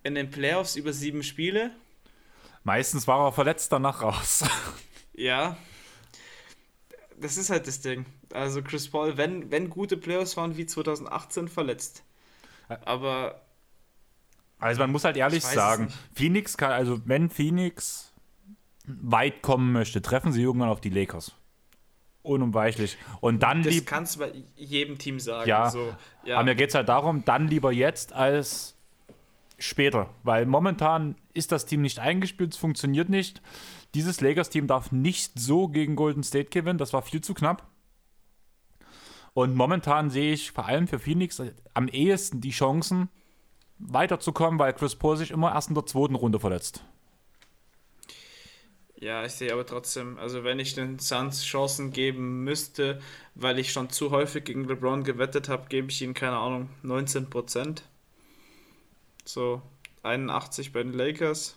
[0.04, 1.72] In den Playoffs über sieben Spiele.
[2.64, 4.44] Meistens war er verletzt danach raus.
[5.16, 5.58] Ja.
[7.20, 8.06] Das ist halt das Ding.
[8.34, 12.04] Also Chris Paul, wenn, wenn gute Playoffs waren wie 2018, verletzt.
[12.68, 13.42] Aber.
[14.60, 18.12] Also man muss halt ehrlich sagen, Phoenix kann, also wenn Phoenix
[18.86, 21.34] weit kommen möchte, treffen sie irgendwann auf die Lakers
[22.24, 22.98] unumweichlich.
[23.20, 25.48] Und dann das kannst du bei jedem Team sagen.
[25.48, 26.38] Ja, so, ja.
[26.38, 28.73] aber mir geht es halt darum, dann lieber jetzt als
[29.58, 30.10] später.
[30.24, 33.42] Weil momentan ist das Team nicht eingespielt, es funktioniert nicht.
[33.94, 37.68] Dieses Lakers-Team darf nicht so gegen Golden State gewinnen, das war viel zu knapp.
[39.34, 41.42] Und momentan sehe ich vor allem für Phoenix
[41.74, 43.10] am ehesten die Chancen,
[43.80, 46.84] weiterzukommen, weil Chris Paul sich immer erst in der zweiten Runde verletzt.
[48.96, 53.02] Ja, ich sehe aber trotzdem, also wenn ich den Suns Chancen geben müsste,
[53.36, 57.82] weil ich schon zu häufig gegen LeBron gewettet habe, gebe ich ihnen, keine Ahnung, 19%.
[59.26, 59.62] So
[60.04, 61.56] 81 bei den Lakers.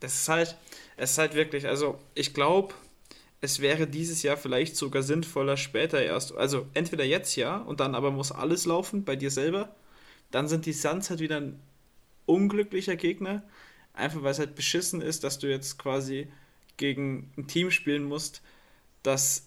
[0.00, 0.56] Das ist halt,
[0.96, 2.74] es ist halt wirklich, also ich glaube,
[3.40, 6.34] es wäre dieses Jahr vielleicht sogar sinnvoller später erst.
[6.34, 9.74] Also entweder jetzt ja und dann aber muss alles laufen bei dir selber.
[10.30, 11.60] Dann sind die Suns halt wieder ein
[12.26, 13.42] unglücklicher Gegner.
[13.92, 16.28] Einfach weil es halt beschissen ist, dass du jetzt quasi
[16.76, 18.42] gegen ein Team spielen musst,
[19.02, 19.46] das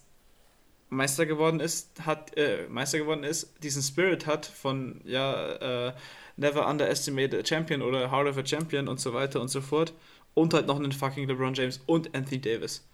[0.88, 5.92] Meister geworden ist, hat, äh, Meister geworden ist, diesen Spirit hat von, ja, äh,
[6.38, 9.92] Never Underestimate a Champion oder Heart of a Champion und so weiter und so fort.
[10.34, 12.86] Und halt noch einen fucking LeBron James und Anthony Davis.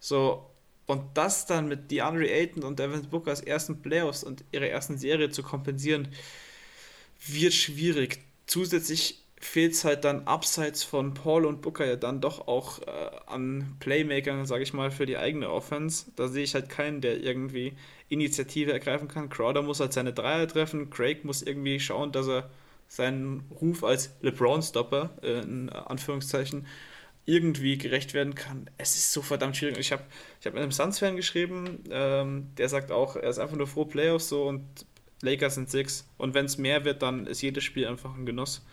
[0.00, 0.50] So,
[0.86, 5.30] und das dann mit DeAndre Ayton und Devin Bookers ersten Playoffs und ihrer ersten Serie
[5.30, 6.08] zu kompensieren,
[7.26, 8.18] wird schwierig.
[8.46, 13.10] Zusätzlich fehlt es halt dann abseits von Paul und Booker ja dann doch auch äh,
[13.26, 16.06] an Playmakern, sage ich mal, für die eigene Offense.
[16.16, 17.72] Da sehe ich halt keinen, der irgendwie
[18.08, 19.30] Initiative ergreifen kann.
[19.30, 22.50] Crowder muss halt seine Dreier treffen, Craig muss irgendwie schauen, dass er
[22.90, 26.66] seinen Ruf als LeBron-Stopper, äh, in Anführungszeichen,
[27.24, 28.68] irgendwie gerecht werden kann.
[28.78, 29.78] Es ist so verdammt schwierig.
[29.78, 30.02] Ich habe
[30.40, 33.84] ich hab mit einem Suns-Fan geschrieben, ähm, der sagt auch, er ist einfach nur froh
[33.84, 34.64] Playoffs so und
[35.22, 36.08] Lakers sind six.
[36.18, 38.66] Und wenn es mehr wird, dann ist jedes Spiel einfach ein Genuss.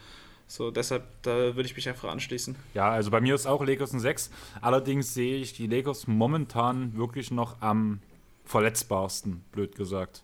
[0.48, 2.56] So, deshalb, da würde ich mich einfach anschließen.
[2.74, 4.32] Ja, also bei mir ist auch Lakers ein 6.
[4.62, 8.00] Allerdings sehe ich die Lakers momentan wirklich noch am
[8.46, 10.24] verletzbarsten, blöd gesagt.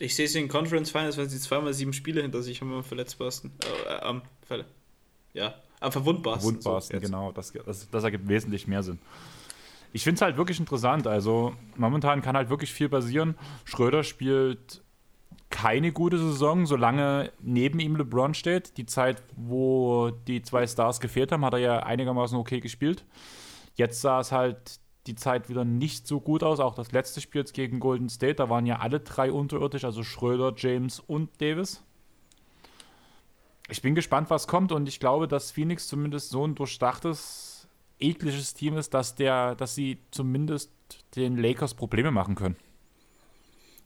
[0.00, 2.82] Ich sehe sie in Conference Finals, wenn sie zweimal sieben Spiele hinter sich haben, am
[2.82, 3.52] verletzbarsten.
[3.62, 4.22] Äh, äh, am,
[5.34, 6.52] ja, am verwundbarsten.
[6.52, 7.32] Verwundbarsten, so genau.
[7.32, 8.98] Das, das, das ergibt wesentlich mehr Sinn.
[9.92, 11.06] Ich finde es halt wirklich interessant.
[11.06, 13.36] Also momentan kann halt wirklich viel passieren.
[13.66, 14.82] Schröder spielt
[15.50, 18.78] keine gute Saison, solange neben ihm LeBron steht.
[18.78, 23.04] Die Zeit, wo die zwei Stars gefehlt haben, hat er ja einigermaßen okay gespielt.
[23.74, 26.60] Jetzt sah es halt die Zeit wieder nicht so gut aus.
[26.60, 30.02] Auch das letzte Spiel jetzt gegen Golden State, da waren ja alle drei unterirdisch, also
[30.02, 31.82] Schröder, James und Davis.
[33.68, 37.68] Ich bin gespannt, was kommt und ich glaube, dass Phoenix zumindest so ein durchdachtes,
[38.00, 40.72] ekliges Team ist, dass, der, dass sie zumindest
[41.14, 42.56] den Lakers Probleme machen können.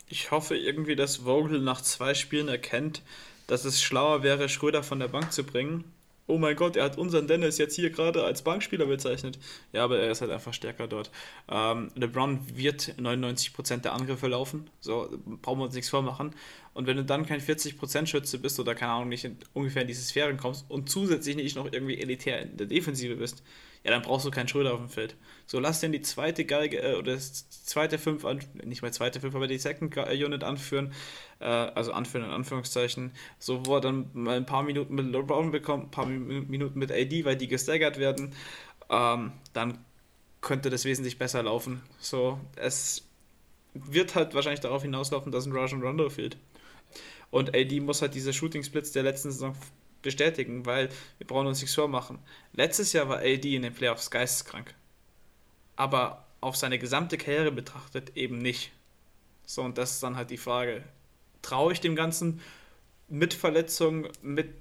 [0.06, 3.02] Ich hoffe irgendwie, dass Vogel nach zwei Spielen erkennt,
[3.46, 5.84] dass es schlauer wäre, Schröder von der Bank zu bringen.
[6.26, 9.38] Oh mein Gott, er hat unseren Dennis jetzt hier gerade als Bankspieler bezeichnet.
[9.72, 11.10] Ja, aber er ist halt einfach stärker dort.
[11.50, 14.70] Ähm, LeBron wird 99% der Angriffe laufen.
[14.80, 15.10] So,
[15.42, 16.34] brauchen wir uns nichts vormachen.
[16.74, 19.88] Und wenn du dann kein 40% Schütze bist oder keine Ahnung, nicht in, ungefähr in
[19.88, 23.42] diese Sphären kommst und zusätzlich nicht noch irgendwie elitär in der Defensive bist,
[23.84, 25.14] ja, dann brauchst du keinen Schröder auf dem Feld.
[25.46, 29.20] So, lass den die zweite Geige, äh, oder das zweite Fünf, an, nicht mal zweite
[29.20, 30.92] Fünf, aber die Second Unit anführen,
[31.38, 35.50] äh, also anführen in Anführungszeichen, so, wo er dann mal ein paar Minuten mit LeBron
[35.50, 38.34] bekommt, ein paar Minuten mit AD, weil die gestaggert werden,
[38.90, 39.78] ähm, dann
[40.40, 41.82] könnte das wesentlich besser laufen.
[42.00, 43.04] So, es
[43.74, 46.38] wird halt wahrscheinlich darauf hinauslaufen, dass ein Rajon Rondo fehlt.
[47.34, 49.56] Und AD muss halt diese Shooting Splits der letzten Saison
[50.02, 52.20] bestätigen, weil wir brauchen uns nichts vormachen.
[52.52, 54.72] Letztes Jahr war AD in den Playoffs geisteskrank.
[55.74, 58.70] Aber auf seine gesamte Karriere betrachtet eben nicht.
[59.46, 60.84] So, und das ist dann halt die Frage.
[61.42, 62.40] Traue ich dem Ganzen
[63.08, 64.54] mit Verletzungen, mit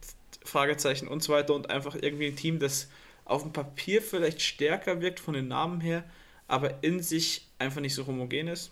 [0.44, 2.90] Fragezeichen und so weiter und einfach irgendwie ein Team, das
[3.24, 6.06] auf dem Papier vielleicht stärker wirkt von den Namen her,
[6.48, 8.72] aber in sich einfach nicht so homogen ist?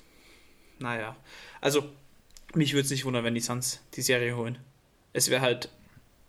[0.80, 1.16] Naja,
[1.62, 1.88] also
[2.56, 4.58] mich würde es nicht wundern, wenn die Suns die Serie holen.
[5.14, 5.70] Es wäre halt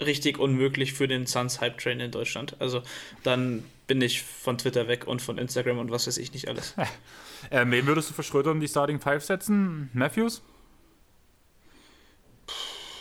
[0.01, 2.57] richtig unmöglich für den Suns Hype Train in Deutschland.
[2.59, 2.83] Also
[3.23, 6.75] dann bin ich von Twitter weg und von Instagram und was weiß ich nicht alles.
[7.51, 9.91] ähm, wen würdest du für Schröder in die Starting Five setzen?
[9.93, 10.43] Matthews?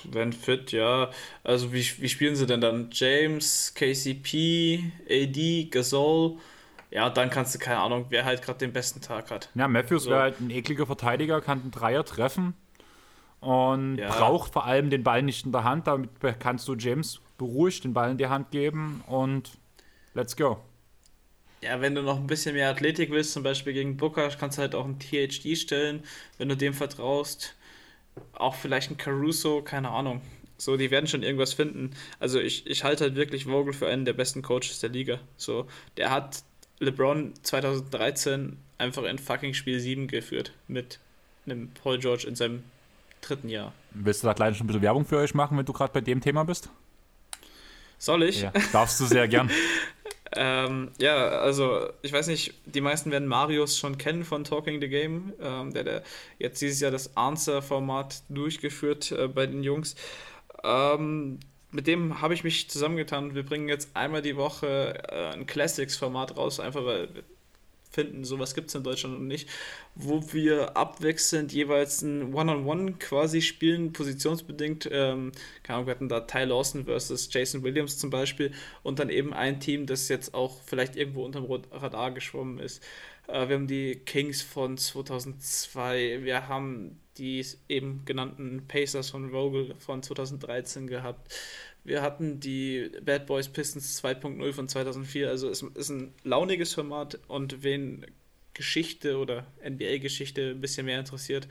[0.03, 1.11] Wenn fit, ja.
[1.43, 2.89] Also wie, wie spielen sie denn dann?
[2.91, 6.37] James, KCP, AD, Gasol.
[6.89, 9.49] Ja, dann kannst du, keine Ahnung, wer halt gerade den besten Tag hat.
[9.55, 10.09] Ja, Matthews so.
[10.09, 12.55] wäre halt ein ekliger Verteidiger, kann einen Dreier treffen
[13.41, 14.07] und ja.
[14.07, 15.87] braucht vor allem den Ball nicht in der Hand.
[15.87, 19.57] Damit kannst du James beruhigt den Ball in die Hand geben und
[20.13, 20.61] let's go.
[21.61, 24.61] Ja, wenn du noch ein bisschen mehr Athletik willst, zum Beispiel gegen Booker, kannst du
[24.61, 26.03] halt auch einen THD stellen,
[26.37, 27.55] wenn du dem vertraust.
[28.33, 30.21] Auch vielleicht ein Caruso, keine Ahnung.
[30.57, 31.91] So, die werden schon irgendwas finden.
[32.19, 35.19] Also ich, ich halte halt wirklich Vogel für einen der besten Coaches der Liga.
[35.37, 36.43] So, der hat
[36.79, 40.99] LeBron 2013 einfach in fucking Spiel 7 geführt mit
[41.45, 42.63] einem Paul George in seinem
[43.21, 43.73] dritten Jahr.
[43.91, 46.01] Willst du da gleich schon ein bisschen Werbung für euch machen, wenn du gerade bei
[46.01, 46.69] dem Thema bist?
[47.97, 48.41] Soll ich?
[48.41, 49.51] Ja, darfst du sehr gern.
[50.35, 54.89] ähm, ja, also ich weiß nicht, die meisten werden Marius schon kennen von Talking the
[54.89, 56.03] Game, ähm, der, der
[56.39, 59.95] jetzt dieses Jahr das Answer-Format durchgeführt äh, bei den Jungs.
[60.63, 61.39] Ähm,
[61.71, 63.35] mit dem habe ich mich zusammengetan.
[63.35, 67.07] Wir bringen jetzt einmal die Woche äh, ein Classics-Format raus, einfach weil
[67.91, 68.23] finden.
[68.23, 69.49] Sowas gibt es in Deutschland noch nicht,
[69.95, 74.89] wo wir abwechselnd jeweils ein One-on-One -on -One quasi spielen, positionsbedingt.
[74.91, 75.31] Ähm,
[75.63, 78.51] keine Ahnung, wir hatten da Ty Lawson versus Jason Williams zum Beispiel
[78.83, 82.83] und dann eben ein Team, das jetzt auch vielleicht irgendwo unterm Radar geschwommen ist.
[83.27, 89.75] Äh, wir haben die Kings von 2002, wir haben die eben genannten Pacers von Vogel
[89.79, 91.33] von 2013 gehabt.
[91.83, 95.29] Wir hatten die Bad Boys Pistons 2.0 von 2004.
[95.29, 98.05] Also es ist ein launiges Format und wen
[98.53, 101.47] Geschichte oder NBA-Geschichte ein bisschen mehr interessiert,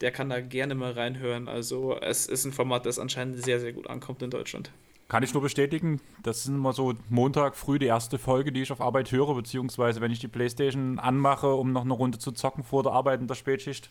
[0.00, 1.48] der kann da gerne mal reinhören.
[1.48, 4.70] Also es ist ein Format, das anscheinend sehr, sehr gut ankommt in Deutschland.
[5.08, 6.00] Kann ich nur bestätigen.
[6.22, 10.00] Das ist immer so Montag früh die erste Folge, die ich auf Arbeit höre, beziehungsweise
[10.00, 13.26] wenn ich die Playstation anmache, um noch eine Runde zu zocken vor der Arbeit in
[13.26, 13.90] der Spätschicht.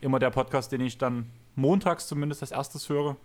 [0.00, 3.16] Immer der Podcast, den ich dann montags zumindest als erstes höre.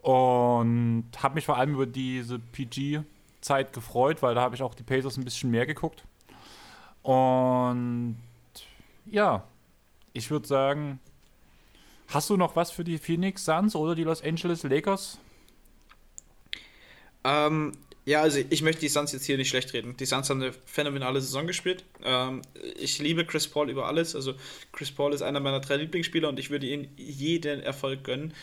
[0.00, 4.82] Und habe mich vor allem über diese PG-Zeit gefreut, weil da habe ich auch die
[4.82, 6.04] Pacers ein bisschen mehr geguckt.
[7.02, 8.16] Und
[9.06, 9.44] ja,
[10.12, 11.00] ich würde sagen,
[12.08, 15.18] hast du noch was für die Phoenix Suns oder die Los Angeles Lakers?
[17.24, 17.72] Ähm,
[18.06, 19.96] ja, also ich möchte die Suns jetzt hier nicht schlecht reden.
[19.96, 21.84] Die Suns haben eine phänomenale Saison gespielt.
[22.02, 22.42] Ähm,
[22.76, 24.14] ich liebe Chris Paul über alles.
[24.14, 24.34] Also
[24.72, 28.34] Chris Paul ist einer meiner drei Lieblingsspieler und ich würde ihm jeden Erfolg gönnen.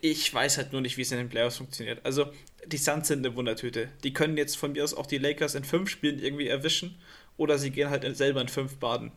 [0.00, 2.04] Ich weiß halt nur nicht, wie es in den Playoffs funktioniert.
[2.04, 2.26] Also,
[2.66, 3.88] die Suns sind eine Wundertüte.
[4.04, 6.96] Die können jetzt von mir aus auch die Lakers in fünf Spielen irgendwie erwischen
[7.36, 9.12] oder sie gehen halt selber in fünf baden.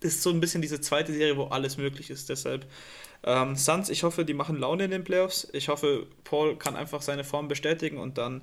[0.00, 2.28] Das ist so ein bisschen diese zweite Serie, wo alles möglich ist.
[2.28, 2.66] Deshalb,
[3.24, 5.48] ähm, Suns, ich hoffe, die machen Laune in den Playoffs.
[5.52, 8.42] Ich hoffe, Paul kann einfach seine Form bestätigen und dann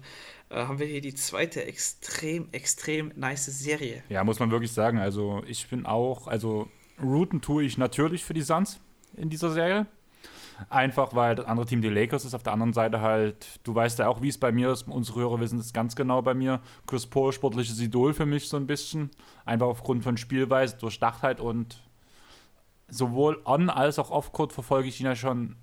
[0.50, 4.04] äh, haben wir hier die zweite extrem, extrem nice Serie.
[4.08, 5.00] Ja, muss man wirklich sagen.
[5.00, 6.70] Also, ich bin auch, also,
[7.02, 8.80] routen tue ich natürlich für die Suns
[9.18, 9.86] in dieser Serie.
[10.70, 12.34] Einfach weil das andere Team die Lakers ist.
[12.34, 14.88] Auf der anderen Seite halt, du weißt ja auch, wie es bei mir ist.
[14.88, 16.60] Unsere Hörer wissen es ganz genau bei mir.
[16.88, 19.10] Chris Paul, sportliches Idol für mich so ein bisschen.
[19.46, 21.82] Einfach aufgrund von Spielweise, Durchdachtheit und
[22.90, 25.56] sowohl on- als auch off-court verfolge ich ihn ja schon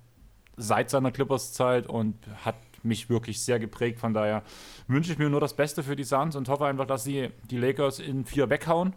[0.55, 3.99] seit seiner Clippers-Zeit und hat mich wirklich sehr geprägt.
[3.99, 4.43] Von daher
[4.87, 7.57] wünsche ich mir nur das Beste für die Suns und hoffe einfach, dass sie die
[7.57, 8.95] Lakers in vier weghauen.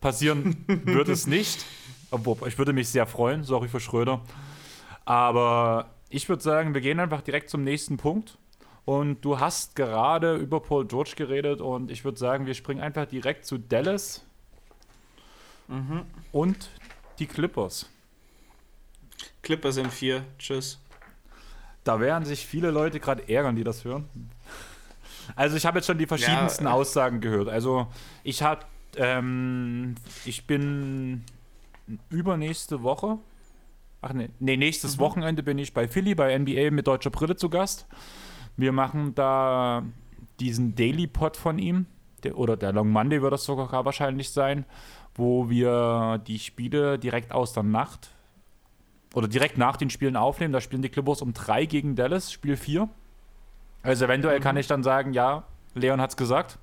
[0.00, 1.64] Passieren wird es nicht.
[2.10, 3.42] Obwohl, ich würde mich sehr freuen.
[3.42, 4.20] Sorry für Schröder.
[5.06, 8.36] Aber ich würde sagen, wir gehen einfach direkt zum nächsten Punkt.
[8.84, 13.06] Und du hast gerade über Paul George geredet und ich würde sagen, wir springen einfach
[13.06, 14.24] direkt zu Dallas
[15.66, 16.02] mhm.
[16.30, 16.70] und
[17.18, 17.88] die Clippers.
[19.42, 20.24] Clippers sind vier.
[20.38, 20.80] Tschüss.
[21.82, 24.08] Da werden sich viele Leute gerade ärgern, die das hören.
[25.34, 26.72] Also ich habe jetzt schon die verschiedensten ja.
[26.72, 27.48] Aussagen gehört.
[27.48, 27.88] Also
[28.22, 28.64] ich habe,
[28.96, 31.24] ähm, ich bin
[32.08, 33.18] übernächste Woche
[34.02, 35.00] Ach nee, nee nächstes mhm.
[35.00, 37.86] Wochenende bin ich bei Philly bei NBA mit deutscher Brille zu Gast.
[38.56, 39.82] Wir machen da
[40.40, 41.86] diesen Daily Pod von ihm,
[42.22, 44.64] der, oder der Long Monday wird das sogar wahrscheinlich sein,
[45.14, 48.10] wo wir die Spiele direkt aus der Nacht
[49.14, 50.52] oder direkt nach den Spielen aufnehmen.
[50.52, 52.88] Da spielen die Clippers um drei gegen Dallas, Spiel 4.
[53.82, 54.42] Also eventuell mhm.
[54.42, 56.58] kann ich dann sagen, ja, Leon hat es gesagt.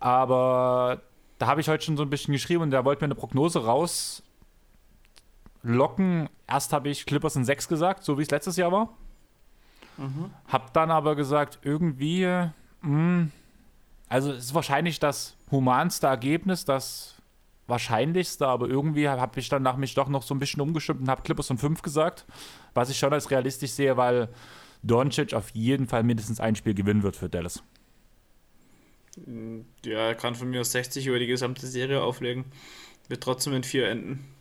[0.00, 1.02] Aber
[1.38, 3.64] da habe ich heute schon so ein bisschen geschrieben und der wollte mir eine Prognose
[3.64, 4.22] raus
[5.64, 6.28] locken.
[6.46, 8.90] Erst habe ich Clippers in 6 gesagt, so wie es letztes Jahr war.
[9.96, 10.30] Mhm.
[10.46, 12.50] Hab dann aber gesagt, irgendwie, mh,
[12.82, 13.32] hm,
[14.08, 17.16] also es ist wahrscheinlich das humanste Ergebnis, das
[17.66, 21.08] wahrscheinlichste, aber irgendwie habe ich dann nach mich doch noch so ein bisschen umgestimmt und
[21.08, 22.26] habe Clippers in 5 gesagt,
[22.74, 24.28] was ich schon als realistisch sehe, weil
[24.82, 27.62] Doncic auf jeden Fall mindestens ein Spiel gewinnen wird für Dallas.
[29.84, 32.44] Ja, er kann von mir aus 60 über die gesamte Serie auflegen.
[33.08, 34.33] Wird trotzdem in 4 enden.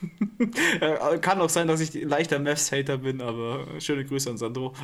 [0.80, 4.74] Äh, kann auch sein, dass ich leichter Mavs-Hater bin, aber schöne Grüße an Sandro.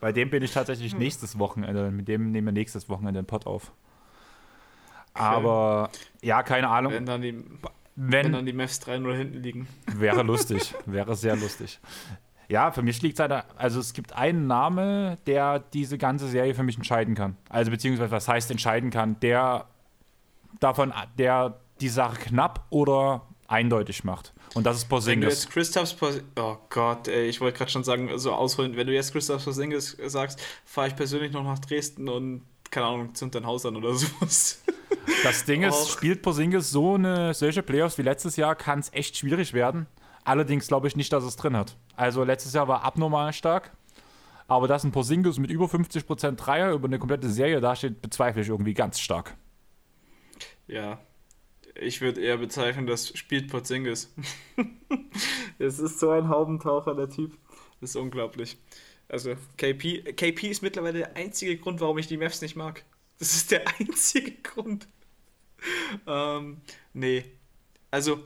[0.00, 3.46] Bei dem bin ich tatsächlich nächstes Wochenende, mit dem nehmen wir nächstes Wochenende den Pod
[3.46, 3.72] auf.
[5.14, 5.90] Aber
[6.22, 6.92] ja, keine Ahnung.
[6.92, 7.32] Wenn dann die,
[7.96, 9.68] wenn, wenn dann die Mavs 3-0 hinten liegen.
[9.86, 11.80] Wäre lustig, wäre sehr lustig.
[12.48, 16.54] Ja, für mich liegt es halt, also es gibt einen Name, der diese ganze Serie
[16.54, 17.36] für mich entscheiden kann.
[17.48, 19.66] Also beziehungsweise was heißt entscheiden kann, der
[20.60, 24.32] davon, der die Sache knapp oder eindeutig macht.
[24.54, 25.14] Und das ist Porzingis.
[25.14, 28.76] Wenn du jetzt Christophs Porzingis, oh Gott, ey, ich wollte gerade schon sagen, so ausholen,
[28.76, 33.14] wenn du jetzt Christophs Porzingis sagst, fahre ich persönlich noch nach Dresden und, keine Ahnung,
[33.14, 34.62] zünd dein Haus an oder sowas.
[35.22, 35.90] Das Ding ist, Och.
[35.90, 39.86] spielt Porzingis so eine solche Playoffs wie letztes Jahr, kann es echt schwierig werden.
[40.24, 41.76] Allerdings glaube ich nicht, dass es drin hat.
[41.94, 43.70] Also letztes Jahr war abnormal stark.
[44.48, 48.48] Aber dass ein Porzingis mit über 50% Dreier über eine komplette Serie dasteht, bezweifle ich
[48.48, 49.36] irgendwie ganz stark.
[50.68, 50.98] Ja,
[51.80, 54.12] ich würde eher bezeichnen, das spielt Porzingis.
[55.58, 57.36] es ist so ein Haubentaucher, der Typ.
[57.80, 58.56] Das ist unglaublich.
[59.08, 62.84] Also, KP, KP ist mittlerweile der einzige Grund, warum ich die Mavs nicht mag.
[63.18, 64.88] Das ist der einzige Grund.
[66.06, 66.58] ähm,
[66.92, 67.24] nee.
[67.90, 68.24] Also,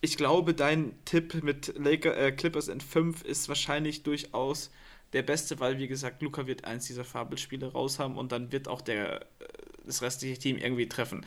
[0.00, 4.70] ich glaube, dein Tipp mit Laker, äh, Clippers in 5 ist wahrscheinlich durchaus
[5.12, 8.68] der beste, weil, wie gesagt, Luca wird eins dieser Fabelspiele raus haben und dann wird
[8.68, 9.26] auch der, äh,
[9.84, 11.24] das restliche Team irgendwie treffen.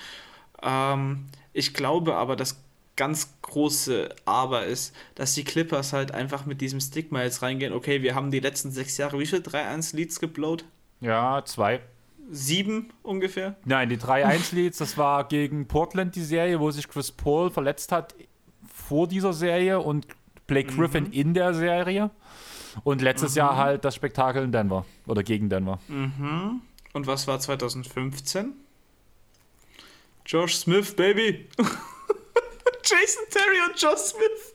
[0.62, 2.62] Ähm, ich glaube aber, das
[2.99, 7.72] ganz große Aber ist, dass die Clippers halt einfach mit diesem Stigma jetzt reingehen.
[7.72, 10.66] Okay, wir haben die letzten sechs Jahre, wie viel 3-1-Leads geblowt?
[10.99, 11.80] Ja, zwei.
[12.30, 13.55] Sieben ungefähr?
[13.64, 18.16] Nein, die 3-1-Leads, das war gegen Portland die Serie, wo sich Chris Paul verletzt hat
[18.72, 20.05] vor dieser Serie und
[20.45, 21.14] Blake Griffin mhm.
[21.14, 22.12] in der Serie.
[22.84, 23.38] Und letztes mhm.
[23.38, 25.80] Jahr halt das Spektakel in Denver oder gegen Denver.
[25.88, 26.60] Mhm.
[26.91, 28.53] Und was war 2015?
[30.30, 31.49] Josh Smith, Baby.
[32.84, 34.53] Jason Terry und Josh Smith.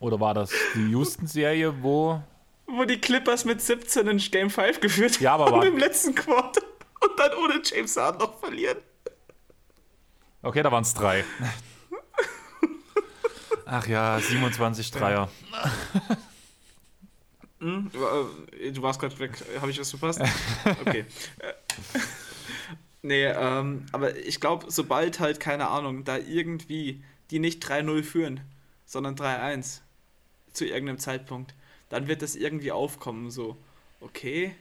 [0.00, 2.20] Oder war das die Houston-Serie, wo.
[2.66, 6.60] Wo die Clippers mit 17 in Game 5 geführt ja, aber haben im letzten Quarter
[7.00, 8.78] und dann ohne James Harden noch verlieren.
[10.42, 11.24] Okay, da waren es drei.
[13.64, 15.30] Ach ja, 27 Dreier.
[17.60, 17.90] Hm?
[18.60, 19.32] Äh, du warst gerade weg.
[19.60, 20.20] Habe ich was verpasst?
[20.84, 21.04] Okay.
[23.02, 28.40] Nee, ähm, aber ich glaube, sobald halt, keine Ahnung, da irgendwie die nicht 3-0 führen,
[28.86, 29.80] sondern 3-1
[30.52, 31.54] zu irgendeinem Zeitpunkt,
[31.88, 33.56] dann wird das irgendwie aufkommen, so,
[34.00, 34.54] okay,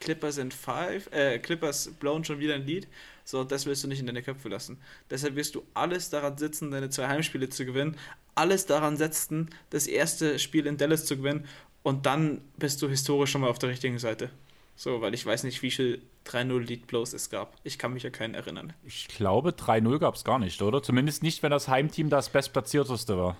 [0.00, 2.88] Clippers sind 5, äh, Clippers blown schon wieder ein Lied,
[3.24, 4.78] so, das willst du nicht in deine Köpfe lassen.
[5.10, 7.96] Deshalb wirst du alles daran sitzen, deine zwei Heimspiele zu gewinnen,
[8.34, 11.46] alles daran setzen, das erste Spiel in Dallas zu gewinnen
[11.82, 14.30] und dann bist du historisch schon mal auf der richtigen Seite.
[14.74, 17.56] So, weil ich weiß nicht, wie viel 3-0 Lead Blows es gab.
[17.64, 18.72] Ich kann mich ja keinen erinnern.
[18.84, 20.82] Ich glaube, 3-0 gab es gar nicht, oder?
[20.82, 23.36] Zumindest nicht, wenn das Heimteam das bestplatzierteste war.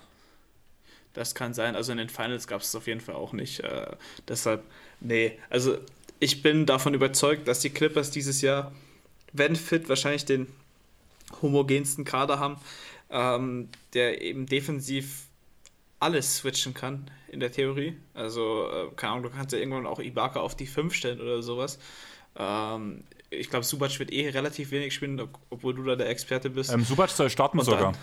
[1.13, 1.75] Das kann sein.
[1.75, 3.61] Also in den Finals gab es auf jeden Fall auch nicht.
[3.61, 3.95] Äh,
[4.27, 4.63] deshalb,
[4.99, 5.37] nee.
[5.49, 5.77] Also
[6.19, 8.71] ich bin davon überzeugt, dass die Clippers dieses Jahr,
[9.31, 10.47] wenn fit, wahrscheinlich den
[11.41, 12.57] homogensten Kader haben,
[13.09, 15.25] ähm, der eben defensiv
[15.99, 17.97] alles switchen kann, in der Theorie.
[18.13, 21.41] Also, äh, keine Ahnung, du kannst ja irgendwann auch Ibaka auf die 5 stellen oder
[21.41, 21.79] sowas.
[22.35, 26.71] Ähm, ich glaube, Subac wird eh relativ wenig spielen, obwohl du da der Experte bist.
[26.71, 27.93] Ähm, Subac soll starten und sogar.
[27.93, 27.97] Dann,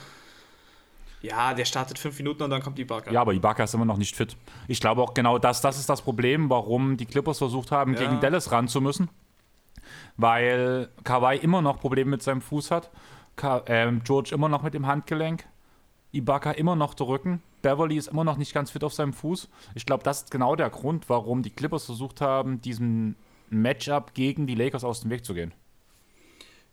[1.23, 3.11] ja, der startet fünf Minuten und dann kommt Ibaka.
[3.11, 4.37] Ja, aber Ibaka ist immer noch nicht fit.
[4.69, 8.01] Ich glaube auch genau das, das ist das Problem, warum die Clippers versucht haben, ja.
[8.01, 9.11] gegen Dallas ran zu müssen.
[10.17, 12.91] Weil Kawhi immer noch Probleme mit seinem Fuß hat.
[13.37, 15.45] Ka ähm, George immer noch mit dem Handgelenk.
[16.13, 17.43] Ibaka immer noch der Rücken.
[17.63, 19.49] Beverly ist immer noch nicht ganz fit auf seinem Fuß.
[19.75, 23.17] Ich glaube, das ist genau der Grund, warum die Clippers versucht haben, diesem
[23.51, 25.53] Matchup gegen die Lakers aus dem Weg zu gehen.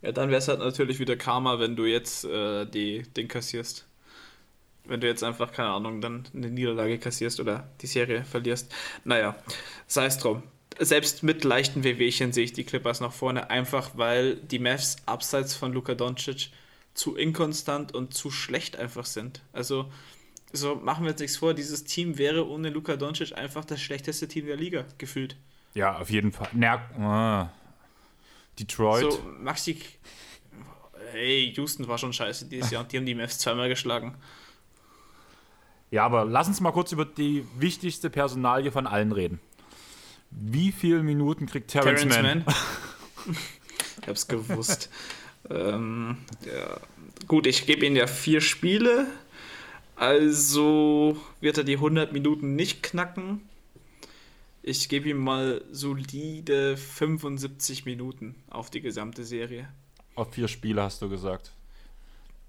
[0.01, 3.85] Ja, dann wäre es halt natürlich wieder Karma, wenn du jetzt äh, die, den kassierst.
[4.85, 8.73] Wenn du jetzt einfach, keine Ahnung, dann eine Niederlage kassierst oder die Serie verlierst.
[9.03, 9.35] Naja,
[9.87, 10.43] sei es drum.
[10.79, 15.55] Selbst mit leichten Wehwehchen sehe ich die Clippers nach vorne, einfach weil die Mavs abseits
[15.55, 16.51] von Luka Doncic
[16.93, 19.41] zu inkonstant und zu schlecht einfach sind.
[19.51, 19.91] Also,
[20.53, 24.27] so machen wir uns nichts vor, dieses Team wäre ohne Luka Doncic einfach das schlechteste
[24.27, 25.35] Team der Liga, gefühlt.
[25.77, 26.49] Ja, auf jeden Fall.
[26.53, 29.11] Na, äh, Detroit.
[29.13, 29.79] So, Maxi.
[31.11, 34.15] Hey, Houston war schon scheiße dieses Jahr und die haben die Mavs zweimal geschlagen.
[35.91, 39.39] Ja, aber lass uns mal kurz über die wichtigste Personalie von allen reden.
[40.31, 42.43] Wie viele Minuten kriegt Terrence, Terrence Mann?
[42.43, 43.35] Man?
[44.01, 44.89] ich hab's gewusst.
[45.51, 46.79] Ähm, ja.
[47.27, 49.05] Gut, ich gebe ihm ja vier Spiele.
[49.95, 53.47] Also wird er die 100 Minuten nicht knacken.
[54.69, 59.69] Ich gebe ihm mal solide 75 Minuten auf die gesamte Serie.
[60.15, 61.53] Auf vier Spiele hast du gesagt.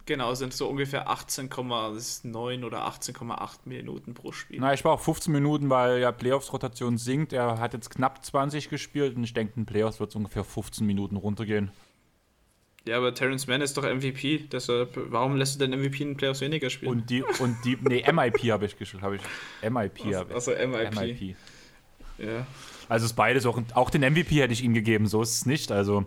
[0.05, 4.59] Genau, sind so ungefähr 18,9 oder 18,8 Minuten pro Spiel.
[4.59, 7.33] Na, ich war auch 15 Minuten, weil ja Playoffs-Rotation sinkt.
[7.33, 10.85] Er hat jetzt knapp 20 gespielt und ich denke, in Playoffs wird es ungefähr 15
[10.85, 11.71] Minuten runtergehen.
[12.85, 16.17] Ja, aber Terrence Mann ist doch MVP, deshalb, warum lässt du denn MVP in den
[16.17, 16.91] Playoffs weniger spielen?
[16.91, 19.23] Und die, und die, nee, MIP habe ich gespielt, habe ich,
[19.63, 20.35] MIP habe ich.
[20.35, 20.95] Achso, MIP.
[20.97, 21.37] MIP.
[22.19, 22.47] Ja.
[22.89, 25.73] Also ist beides, auch, auch den MVP hätte ich ihm gegeben, so ist es nicht,
[25.73, 26.05] also...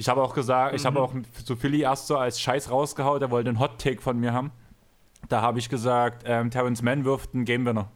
[0.00, 0.76] Ich habe auch gesagt, mhm.
[0.76, 1.12] ich habe auch
[1.44, 4.52] zu Philly erst so als Scheiß rausgehauen, der wollte einen Hot Take von mir haben.
[5.28, 7.90] Da habe ich gesagt, ähm, Terrence Mann wirft einen Game Winner.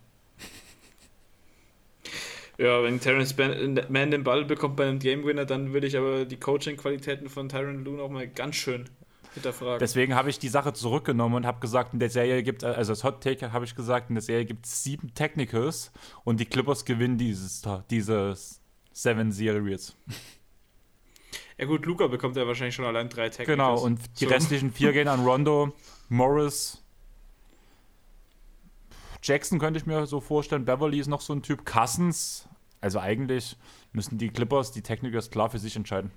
[2.59, 6.25] Ja, wenn Terrence Mann den Ball bekommt bei einem Game Winner, dann würde ich aber
[6.25, 8.89] die Coaching-Qualitäten von Tyron Loon auch mal ganz schön
[9.35, 9.79] hinterfragen.
[9.79, 13.05] Deswegen habe ich die Sache zurückgenommen und habe gesagt, in der Serie gibt also als
[13.05, 15.93] Hot Take habe ich gesagt, in der Serie gibt es sieben Technicals
[16.25, 18.61] und die Clippers gewinnen dieses, dieses
[18.93, 19.97] Seven Series.
[21.59, 23.47] Ja gut, Luca bekommt ja wahrscheinlich schon allein drei Technicals.
[23.47, 24.31] Genau, und die so.
[24.31, 25.73] restlichen vier gehen an Rondo,
[26.09, 26.83] Morris,
[29.23, 32.49] Jackson könnte ich mir so vorstellen, Beverly ist noch so ein Typ, Cousins,
[32.81, 33.57] also eigentlich
[33.93, 36.11] müssen die Clippers, die Technikers klar für sich entscheiden.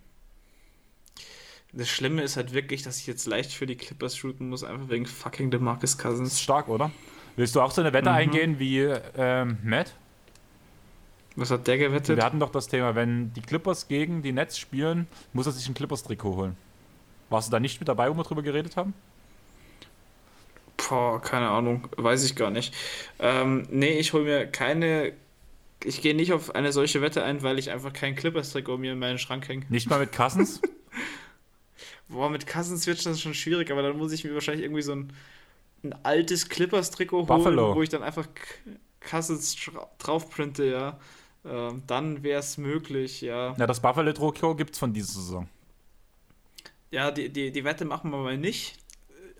[1.77, 4.89] Das Schlimme ist halt wirklich, dass ich jetzt leicht für die Clippers shooten muss, einfach
[4.89, 6.41] wegen fucking DeMarcus Cousins.
[6.41, 6.89] Stark, oder?
[7.35, 8.15] Willst du auch so eine Wette mhm.
[8.15, 8.79] eingehen wie
[9.17, 9.93] ähm, Matt?
[11.35, 12.15] Was hat der gewettet?
[12.15, 15.67] Wir hatten doch das Thema, wenn die Clippers gegen die Nets spielen, muss er sich
[15.67, 16.57] ein Clippers-Trikot holen.
[17.29, 18.93] Warst du da nicht mit dabei, wo wir drüber geredet haben?
[20.77, 22.73] Boah, keine Ahnung, weiß ich gar nicht.
[23.19, 25.11] Ähm, nee, ich hole mir keine.
[25.83, 28.99] Ich gehe nicht auf eine solche Wette ein, weil ich einfach kein Clippers-Trikot mir in
[28.99, 29.65] meinen Schrank hänge.
[29.67, 30.61] Nicht mal mit Cousins?
[32.07, 34.93] Boah, mit Cousins wird das schon schwierig, aber dann muss ich mir wahrscheinlich irgendwie so
[34.93, 35.13] ein,
[35.83, 38.27] ein altes Clippers-Trikot holen, wo ich dann einfach
[38.99, 39.55] Cousins
[39.99, 40.99] draufprinte, ja.
[41.45, 43.55] Ähm, dann wäre es möglich, ja.
[43.57, 45.47] Ja, das Buffalo-Trikot gibt es von dieser Saison.
[46.91, 48.77] Ja, die, die, die Wette machen wir mal nicht,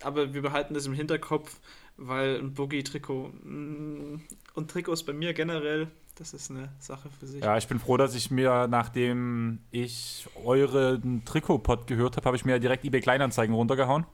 [0.02, 1.58] aber wir behalten das im Hinterkopf,
[1.96, 4.20] weil ein Boogie-Trikot mm,
[4.54, 7.44] und Trikots bei mir generell, das ist eine Sache für sich.
[7.44, 12.44] Ja, ich bin froh, dass ich mir, nachdem ich euren Trikot-Pod gehört habe, habe ich
[12.44, 14.06] mir direkt eBay Kleinanzeigen runtergehauen.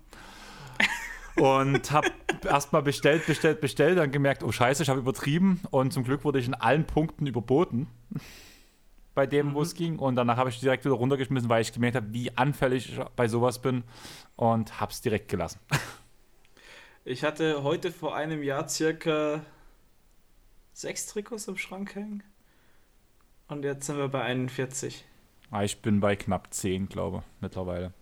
[1.36, 2.08] und habe
[2.44, 6.40] erstmal bestellt, bestellt, bestellt, dann gemerkt, oh Scheiße, ich habe übertrieben und zum Glück wurde
[6.40, 7.86] ich in allen Punkten überboten
[9.14, 9.54] bei dem, mhm.
[9.54, 12.36] wo es ging und danach habe ich direkt wieder runtergeschmissen, weil ich gemerkt habe, wie
[12.36, 13.84] anfällig ich bei sowas bin
[14.34, 15.60] und habe es direkt gelassen.
[17.04, 19.42] Ich hatte heute vor einem Jahr circa
[20.72, 22.22] sechs Trikots im Schrank hängen
[23.48, 25.04] und jetzt sind wir bei 41.
[25.50, 27.92] Ah, ich bin bei knapp 10, glaube ich, mittlerweile.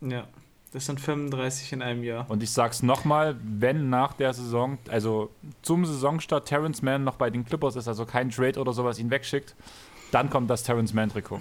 [0.00, 0.28] Ja.
[0.72, 2.30] Das sind 35 in einem Jahr.
[2.30, 5.30] Und ich sag's nochmal, wenn nach der Saison, also
[5.62, 9.10] zum Saisonstart Terrence Mann noch bei den Clippers ist, also kein Trade oder sowas ihn
[9.10, 9.54] wegschickt,
[10.10, 11.40] dann kommt das Terrence Mann Trikot.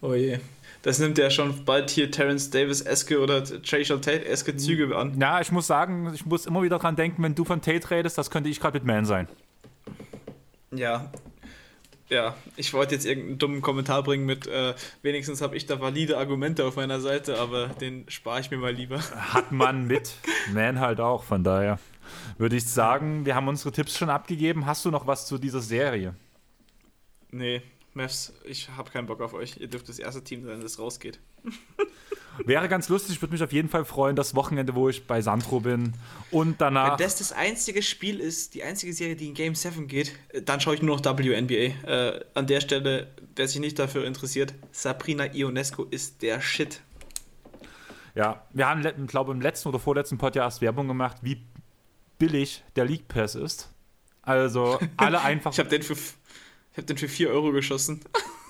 [0.00, 0.40] Oh je.
[0.84, 5.18] Das nimmt ja schon bald hier Terrence Davis Eske oder Tracial Tate Eske Züge an.
[5.18, 8.18] Ja, ich muss sagen, ich muss immer wieder dran denken, wenn du von Tate redest,
[8.18, 9.26] das könnte ich gerade mit Man sein.
[10.72, 11.10] Ja,
[12.10, 16.18] ja, ich wollte jetzt irgendeinen dummen Kommentar bringen mit, äh, wenigstens habe ich da valide
[16.18, 19.00] Argumente auf meiner Seite, aber den spare ich mir mal lieber.
[19.00, 20.12] Hat man mit
[20.52, 21.78] Man halt auch, von daher
[22.36, 24.66] würde ich sagen, wir haben unsere Tipps schon abgegeben.
[24.66, 26.14] Hast du noch was zu dieser Serie?
[27.30, 27.62] Nee,
[27.94, 29.56] Mavs, ich habe keinen Bock auf euch.
[29.58, 31.18] Ihr dürft das erste Team sein, das rausgeht.
[32.44, 35.20] Wäre ganz lustig, ich würde mich auf jeden Fall freuen, das Wochenende, wo ich bei
[35.20, 35.94] Sandro bin.
[36.32, 36.98] Und danach.
[36.98, 40.12] Wenn das das einzige Spiel ist, die einzige Serie, die in Game 7 geht,
[40.44, 41.54] dann schaue ich nur noch WNBA.
[41.54, 46.80] Äh, an der Stelle, wer sich nicht dafür interessiert, Sabrina Ionesco ist der Shit.
[48.16, 51.40] Ja, wir haben, ich glaube, im letzten oder vorletzten Podcast Werbung gemacht, wie
[52.18, 53.70] billig der League Pass ist.
[54.22, 55.52] Also alle einfach.
[55.52, 55.96] ich habe den, für,
[56.76, 58.00] hab den für 4 Euro geschossen.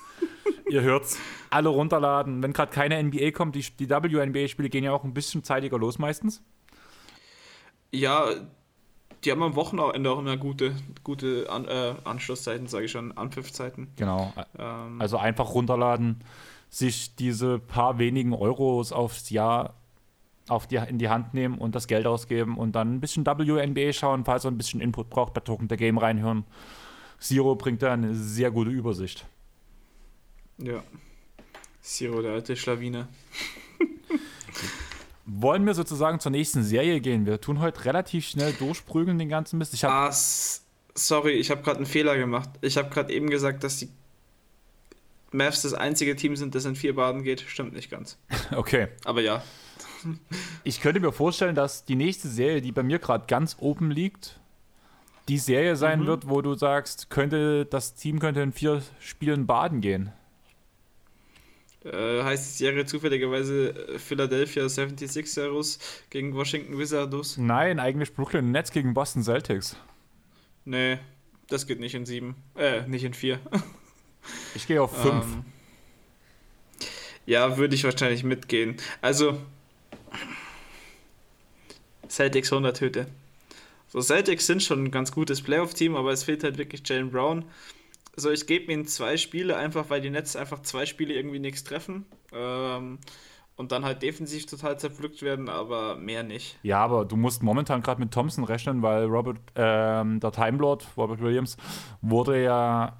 [0.69, 1.17] Ihr hört's.
[1.49, 2.41] Alle runterladen.
[2.41, 5.99] Wenn gerade keine NBA kommt, die, die WNBA-Spiele gehen ja auch ein bisschen zeitiger los
[5.99, 6.41] meistens.
[7.91, 8.27] Ja,
[9.23, 13.87] die haben am Wochenende auch immer gute, gute An äh, Anschlusszeiten, sage ich schon, Anpfiffzeiten.
[13.95, 14.33] Genau.
[14.57, 16.23] Ähm, also einfach runterladen,
[16.69, 19.75] sich diese paar wenigen Euros aufs Jahr
[20.47, 23.93] auf die, in die Hand nehmen und das Geld ausgeben und dann ein bisschen WNBA
[23.93, 26.45] schauen, falls ihr ein bisschen Input braucht, bei Token der Game reinhören.
[27.19, 29.25] Zero bringt da eine sehr gute Übersicht.
[30.57, 30.83] Ja.
[31.81, 33.07] Zero, der alte Schlawine.
[35.25, 37.25] Wollen wir sozusagen zur nächsten Serie gehen?
[37.25, 39.73] Wir tun heute relativ schnell durchprügeln den ganzen Mist.
[39.73, 40.11] Ich ah,
[40.93, 42.49] sorry, ich habe gerade einen Fehler gemacht.
[42.61, 43.89] Ich habe gerade eben gesagt, dass die
[45.31, 47.41] Mavs das einzige Team sind, das in vier Baden geht.
[47.41, 48.17] Stimmt nicht ganz.
[48.51, 48.87] Okay.
[49.03, 49.43] Aber ja.
[50.63, 54.39] Ich könnte mir vorstellen, dass die nächste Serie, die bei mir gerade ganz oben liegt,
[55.27, 56.07] die Serie sein mhm.
[56.07, 60.11] wird, wo du sagst, könnte das Team könnte in vier Spielen baden gehen.
[61.83, 67.37] Äh, heißt die Serie zufälligerweise äh, Philadelphia 76ers gegen Washington Wizards?
[67.37, 69.75] Nein, eigentlich Brooklyn Nets gegen Boston Celtics.
[70.65, 70.97] Nee,
[71.47, 72.35] das geht nicht in sieben.
[72.55, 73.39] Äh, nicht in vier.
[74.55, 75.25] ich gehe auf fünf.
[75.25, 75.45] Ähm,
[77.27, 78.77] ja, würde ich wahrscheinlich mitgehen.
[79.01, 79.39] Also,
[82.09, 83.07] Celtics 100 Hüte.
[83.95, 87.45] So, Celtics sind schon ein ganz gutes Playoff-Team, aber es fehlt halt wirklich Jalen Brown
[88.15, 91.63] so, ich gebe ihnen zwei Spiele, einfach weil die Nets einfach zwei Spiele irgendwie nichts
[91.63, 92.05] treffen.
[92.31, 92.99] Ähm,
[93.57, 96.57] und dann halt defensiv total zerpflückt werden, aber mehr nicht.
[96.63, 100.85] Ja, aber du musst momentan gerade mit Thompson rechnen, weil Robert, ähm, der Time Lord,
[100.97, 101.55] Robert Williams,
[102.01, 102.99] wurde ja,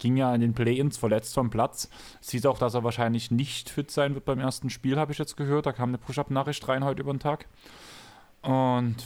[0.00, 1.88] ging ja in den Play-Ins verletzt vom Platz.
[2.20, 5.36] Sieht auch, dass er wahrscheinlich nicht fit sein wird beim ersten Spiel, habe ich jetzt
[5.36, 5.66] gehört.
[5.66, 7.46] Da kam eine Push-Up-Nachricht rein heute über den Tag.
[8.42, 8.96] Und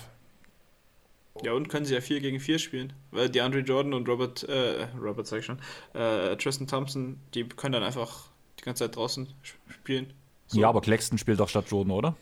[1.43, 2.93] ja, und können sie ja 4 gegen 4 spielen.
[3.11, 5.59] Weil die Andre Jordan und Robert, äh, Robert sag ich schon,
[5.95, 8.29] äh, Tristan Thompson, die können dann einfach
[8.59, 9.29] die ganze Zeit draußen
[9.69, 10.13] spielen.
[10.47, 10.61] So.
[10.61, 12.17] Ja, aber Claxton spielt doch statt Jordan, oder?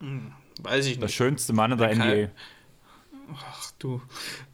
[0.00, 0.32] Hm,
[0.62, 1.02] weiß ich nicht.
[1.02, 2.30] Der schönste Mann in der NBA.
[3.34, 4.00] Ach du,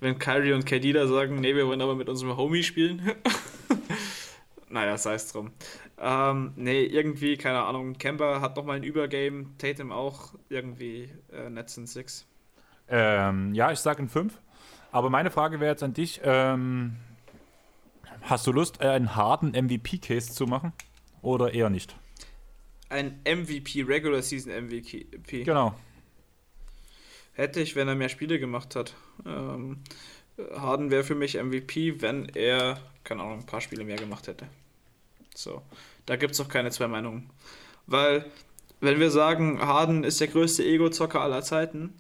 [0.01, 3.13] wenn Kyrie und KD da sagen, nee, wir wollen aber mit unserem Homie spielen.
[4.71, 5.53] naja, sei es drum.
[5.99, 11.77] Ähm, nee, irgendwie, keine Ahnung, Kemba hat nochmal ein Übergame, Tatum auch irgendwie äh, Nets
[11.77, 12.27] in 6.
[12.93, 14.39] Ähm, ja, ich sage in 5.
[14.93, 16.97] Aber meine Frage wäre jetzt an dich, ähm,
[18.21, 20.75] hast du Lust, einen harten MVP-Case zu machen
[21.23, 21.97] oder eher nicht?
[22.91, 25.07] Ein MVP, Regular Season MVP?
[25.45, 25.75] Genau.
[27.33, 28.95] Hätte ich, wenn er mehr Spiele gemacht hat.
[29.25, 29.79] Ähm,
[30.55, 34.47] Harden wäre für mich MVP, wenn er, keine Ahnung, ein paar Spiele mehr gemacht hätte.
[35.35, 35.63] So,
[36.05, 37.31] da gibt es auch keine zwei Meinungen.
[37.87, 38.27] Weil,
[38.81, 41.95] wenn wir sagen, Harden ist der größte Ego-Zocker aller Zeiten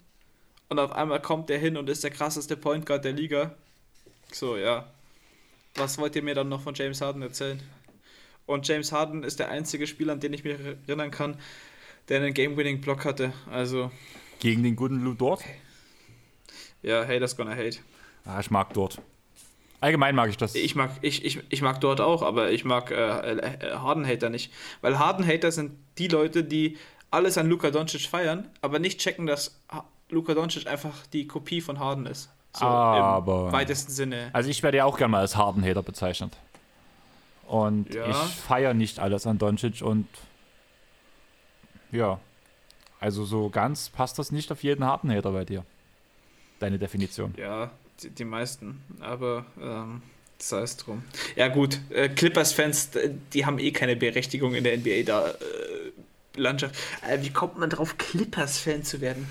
[0.72, 3.54] und auf einmal kommt der hin und ist der krasseste Point Guard der Liga,
[4.32, 4.86] so, ja.
[5.74, 7.62] Was wollt ihr mir dann noch von James Harden erzählen?
[8.46, 11.38] Und James Harden ist der einzige Spieler, an den ich mich erinnern kann,
[12.08, 13.32] der einen Game-Winning-Block hatte.
[13.50, 13.90] Also,
[14.40, 15.42] gegen den guten Lou Dort?
[16.82, 17.78] Ja, Haters gonna hate.
[18.24, 19.00] Ah, ich mag dort.
[19.80, 20.54] Allgemein mag ich das.
[20.54, 24.52] Ich mag, ich, ich, ich mag dort auch, aber ich mag äh, äh, Harden-Hater nicht.
[24.80, 26.78] Weil Harden-Hater sind die Leute, die
[27.10, 29.60] alles an Luka Doncic feiern, aber nicht checken, dass
[30.12, 32.28] Luka Doncic einfach die Kopie von Harden ist.
[32.54, 34.30] So aber, im weitesten Sinne.
[34.32, 36.36] Also ich werde ja auch gerne mal als Harden-Hater bezeichnet.
[37.46, 38.08] Und ja.
[38.10, 40.06] ich feiere nicht alles an Doncic und
[41.90, 42.20] ja,
[43.00, 45.64] also so ganz passt das nicht auf jeden harten Hater bei dir.
[46.60, 47.34] Deine Definition.
[47.36, 47.70] Ja,
[48.02, 48.82] die, die meisten.
[49.00, 50.02] Aber ähm,
[50.38, 51.02] sei es drum.
[51.36, 52.90] Ja gut, äh, Clippers-Fans,
[53.32, 55.34] die haben eh keine Berechtigung in der NBA da äh,
[56.36, 56.74] Landschaft.
[57.06, 59.26] Äh, wie kommt man drauf, Clippers-Fan zu werden?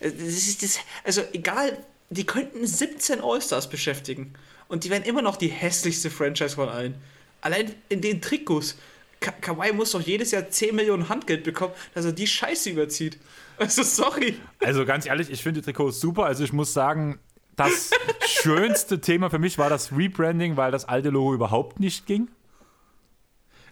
[0.00, 1.78] Äh, das ist das, also egal,
[2.10, 4.34] die könnten 17 All-Stars beschäftigen.
[4.68, 6.94] Und die wären immer noch die hässlichste Franchise von allen.
[7.40, 8.76] Allein in den Trikots.
[9.20, 13.18] Ka Kawhi muss doch jedes Jahr 10 Millionen Handgeld bekommen, dass er die Scheiße überzieht.
[13.56, 14.36] Also, sorry.
[14.60, 16.26] Also, ganz ehrlich, ich finde die Trikots super.
[16.26, 17.18] Also, ich muss sagen,
[17.56, 17.90] das
[18.26, 22.28] schönste Thema für mich war das Rebranding, weil das alte Logo überhaupt nicht ging.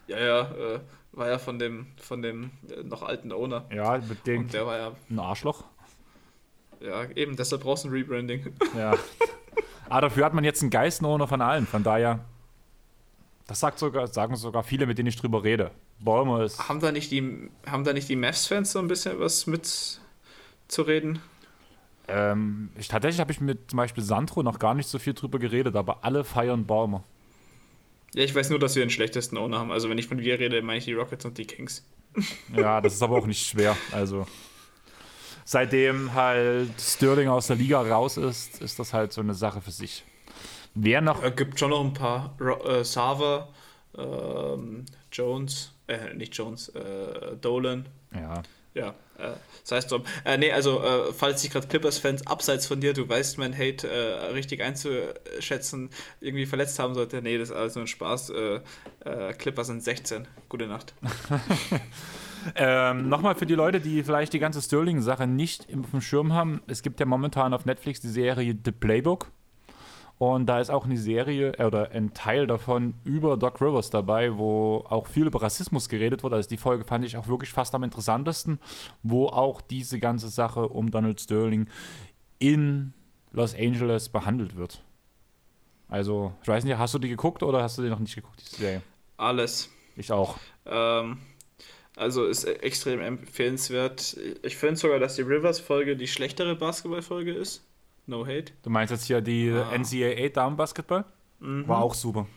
[0.07, 0.79] Ja, ja, äh,
[1.13, 3.65] war ja von dem, von dem äh, noch alten Owner.
[3.73, 4.41] Ja, mit dem.
[4.41, 4.91] Und der war ja.
[5.09, 5.63] Ein Arschloch.
[6.81, 8.53] Ja, eben, deshalb brauchst du ein Rebranding.
[8.77, 8.93] Ja.
[9.89, 12.25] Aber dafür hat man jetzt einen Geisten-Owner von allen, von daher.
[13.47, 15.71] Das sagt sogar, sagen sogar viele, mit denen ich drüber rede.
[15.99, 16.67] Bäume ist.
[16.67, 20.01] Haben da nicht die, haben da nicht die Mavs-Fans so ein bisschen was mit
[20.67, 21.19] zu reden?
[22.09, 25.39] Ähm, ich, tatsächlich habe ich mit zum Beispiel Sandro noch gar nicht so viel drüber
[25.39, 27.03] geredet, aber alle feiern Bäume.
[28.13, 29.71] Ja, ich weiß nur, dass wir den schlechtesten Owner haben.
[29.71, 31.85] Also wenn ich von wir rede, meine ich die Rockets und die Kings.
[32.55, 33.75] Ja, das ist aber auch nicht schwer.
[33.91, 34.25] Also
[35.47, 39.71] seitdem halt Sterling aus der Liga raus ist, ist das halt so eine Sache für
[39.71, 40.03] sich.
[40.75, 41.23] Wer noch?
[41.23, 42.35] Es gibt schon noch ein paar.
[42.65, 43.47] Äh, Sava,
[43.97, 47.87] ähm, Jones, äh, nicht Jones, äh, Dolan.
[48.13, 48.43] Ja.
[48.73, 50.03] Ja, äh, das heißt so.
[50.25, 53.87] Äh, nee, also, äh, falls sich gerade Clippers-Fans abseits von dir, du weißt mein Hate
[53.89, 55.89] äh, richtig einzuschätzen,
[56.19, 58.31] irgendwie verletzt haben sollte, nee, das ist alles nur ein Spaß.
[58.31, 58.59] Äh,
[59.05, 60.27] äh, Clippers sind 16.
[60.49, 60.93] Gute Nacht.
[62.55, 66.33] ähm, Nochmal für die Leute, die vielleicht die ganze Sterling-Sache nicht im, auf dem Schirm
[66.33, 69.31] haben: Es gibt ja momentan auf Netflix die Serie The Playbook.
[70.19, 74.35] Und da ist auch eine Serie äh, oder ein Teil davon über Doc Rivers dabei,
[74.37, 76.33] wo auch viel über Rassismus geredet wird.
[76.33, 78.59] Also die Folge fand ich auch wirklich fast am interessantesten,
[79.03, 81.67] wo auch diese ganze Sache um Donald Sterling
[82.39, 82.93] in
[83.31, 84.83] Los Angeles behandelt wird.
[85.89, 88.41] Also, ich weiß nicht, hast du die geguckt oder hast du die noch nicht geguckt,
[88.41, 88.81] diese Serie?
[89.15, 89.69] Alles.
[89.95, 90.37] Ich auch.
[90.65, 91.19] Ähm,
[91.97, 94.17] also ist extrem empfehlenswert.
[94.43, 97.63] Ich finde sogar, dass die Rivers-Folge die schlechtere Basketball-Folge ist.
[98.05, 98.53] No hate.
[98.63, 99.75] Du meinst jetzt hier die ah.
[99.75, 101.05] NCAA Damenbasketball?
[101.39, 101.67] Mhm.
[101.67, 102.27] War auch super.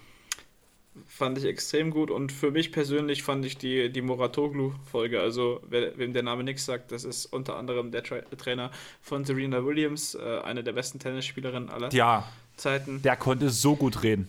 [1.07, 5.97] Fand ich extrem gut und für mich persönlich fand ich die, die Moratoglu-Folge, also wer,
[5.97, 10.17] wem der Name nichts sagt, das ist unter anderem der Tra Trainer von Serena Williams,
[10.17, 13.03] äh, eine der besten Tennisspielerinnen aller ja, Zeiten.
[13.03, 14.29] Der konnte so gut reden.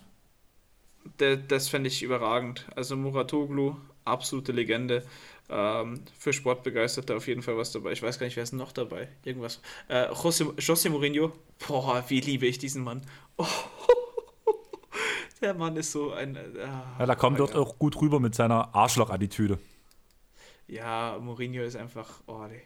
[1.20, 2.68] Der, das fände ich überragend.
[2.76, 3.76] Also Moratoglu,
[4.06, 5.04] absolute Legende.
[5.50, 7.92] Ähm, für Sportbegeisterte auf jeden Fall was dabei.
[7.92, 9.10] Ich weiß gar nicht, wer ist noch dabei?
[9.26, 9.62] Irgendwas.
[9.90, 11.34] Äh, José, José Mourinho.
[11.68, 13.02] Boah, wie liebe ich diesen Mann.
[13.38, 13.46] Oh.
[15.42, 16.36] Der Mann ist so ein.
[16.36, 16.42] Äh,
[17.00, 19.58] ja, da kommt dort auch gut rüber mit seiner Arschloch-Attitüde.
[20.68, 22.22] Ja, Mourinho ist einfach.
[22.28, 22.62] Oh, nee.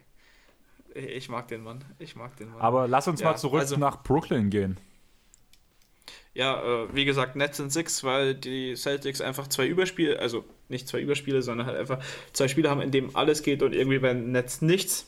[0.94, 1.84] Ich mag den Mann.
[1.98, 2.60] Ich mag den Mann.
[2.60, 4.78] Aber lass uns ja, mal zurück also, nach Brooklyn gehen.
[6.36, 10.86] Ja, äh, wie gesagt, Nets sind six, weil die Celtics einfach zwei Überspiele, also nicht
[10.86, 11.98] zwei Überspiele, sondern halt einfach
[12.34, 15.06] zwei Spiele haben, in denen alles geht und irgendwie beim Netz nichts.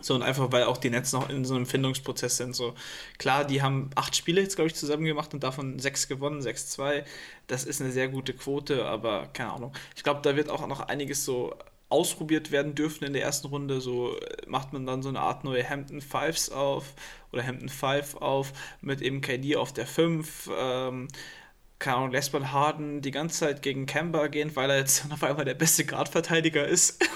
[0.00, 2.56] So, und einfach, weil auch die Nets noch in so einem Findungsprozess sind.
[2.56, 2.74] So,
[3.18, 6.68] klar, die haben acht Spiele jetzt, glaube ich, zusammen gemacht und davon sechs gewonnen, sechs,
[6.70, 7.04] zwei.
[7.46, 9.72] Das ist eine sehr gute Quote, aber keine Ahnung.
[9.94, 11.54] Ich glaube, da wird auch noch einiges so
[11.92, 13.80] ausprobiert werden dürfen in der ersten Runde.
[13.80, 16.94] So äh, macht man dann so eine Art neue Hampton Fives auf
[17.30, 20.50] oder Hampton Five auf mit eben KD auf der 5.
[20.58, 21.08] Ähm,
[21.78, 25.22] keine Ahnung, lässt man Harden die ganze Zeit gegen Kemba gehen, weil er jetzt auf
[25.22, 27.02] einmal der beste Guardverteidiger ist.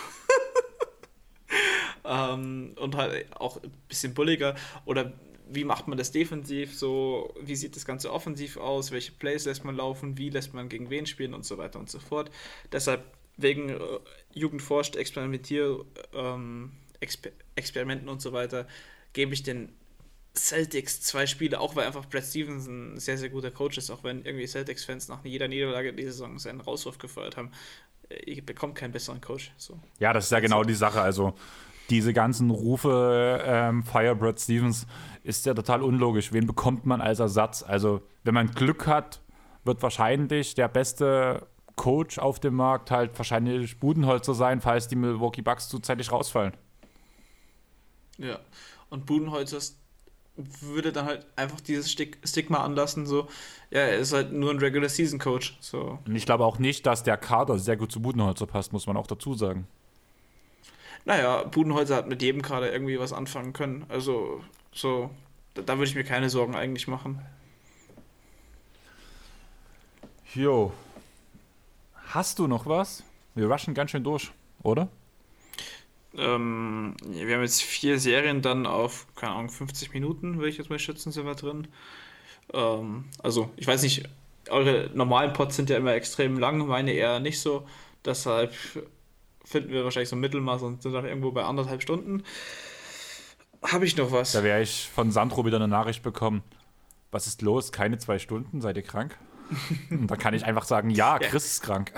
[2.05, 4.57] ähm, und halt auch ein bisschen bulliger.
[4.85, 5.12] Oder
[5.49, 6.77] wie macht man das defensiv?
[6.77, 8.91] So, wie sieht das Ganze offensiv aus?
[8.91, 10.18] Welche Plays lässt man laufen?
[10.18, 12.31] Wie lässt man gegen wen spielen und so weiter und so fort.
[12.72, 13.05] Deshalb
[13.37, 13.78] wegen äh,
[14.32, 15.84] Jugend forscht, Experimentier,
[16.14, 18.66] ähm, Exper Experimenten und so weiter,
[19.12, 19.72] gebe ich den
[20.34, 24.05] Celtics zwei Spiele, auch weil einfach Brad Stevens ein sehr, sehr guter Coach ist, auch
[24.05, 27.51] wenn irgendwie Celtics-Fans nach jeder Niederlage dieser Saison seinen Rauswurf gefeuert haben.
[28.09, 29.53] Äh, ihr bekommt keinen besseren Coach.
[29.57, 29.78] So.
[29.99, 31.01] Ja, das ist ja genau die Sache.
[31.01, 31.34] Also
[31.91, 34.87] diese ganzen Rufe ähm, Fire Brad Stevens
[35.22, 36.32] ist ja total unlogisch.
[36.32, 37.62] Wen bekommt man als Ersatz?
[37.62, 39.20] Also wenn man Glück hat,
[39.64, 41.47] wird wahrscheinlich der beste
[41.77, 46.55] Coach auf dem Markt halt wahrscheinlich Budenholzer sein, falls die Milwaukee Bucks zuzeitig rausfallen.
[48.18, 48.39] Ja,
[48.91, 49.59] und Budenholzer
[50.37, 53.29] würde dann halt einfach dieses Stigma anlassen, so,
[53.70, 55.57] ja, er ist halt nur ein Regular Season Coach.
[55.61, 55.99] So.
[56.07, 58.97] Und ich glaube auch nicht, dass der Kader sehr gut zu Budenholzer passt, muss man
[58.97, 59.66] auch dazu sagen.
[61.05, 63.87] Naja, Budenholzer hat mit jedem Kader irgendwie was anfangen können.
[63.89, 65.11] Also, so,
[65.55, 67.20] da, da würde ich mir keine Sorgen eigentlich machen.
[70.35, 70.72] Jo.
[72.07, 73.02] Hast du noch was?
[73.34, 74.30] Wir rushen ganz schön durch,
[74.62, 74.88] oder?
[76.16, 80.70] Ähm, wir haben jetzt vier Serien dann auf, keine Ahnung, 50 Minuten, würde ich jetzt
[80.70, 81.68] mal schätzen, sind wir drin.
[82.54, 84.09] Ähm, also, ich weiß nicht,
[84.48, 87.66] eure normalen Pots sind ja immer extrem lang, meine eher nicht so.
[88.04, 88.54] Deshalb
[89.44, 92.22] finden wir wahrscheinlich so ein Mittelmaß und sind dann irgendwo bei anderthalb Stunden.
[93.62, 94.32] Habe ich noch was?
[94.32, 96.42] Da wäre ich von Sandro wieder eine Nachricht bekommen.
[97.11, 97.72] Was ist los?
[97.72, 98.61] Keine zwei Stunden?
[98.61, 99.18] Seid ihr krank?
[99.90, 101.38] und da kann ich einfach sagen, ja, Chris ja.
[101.38, 101.92] ist krank.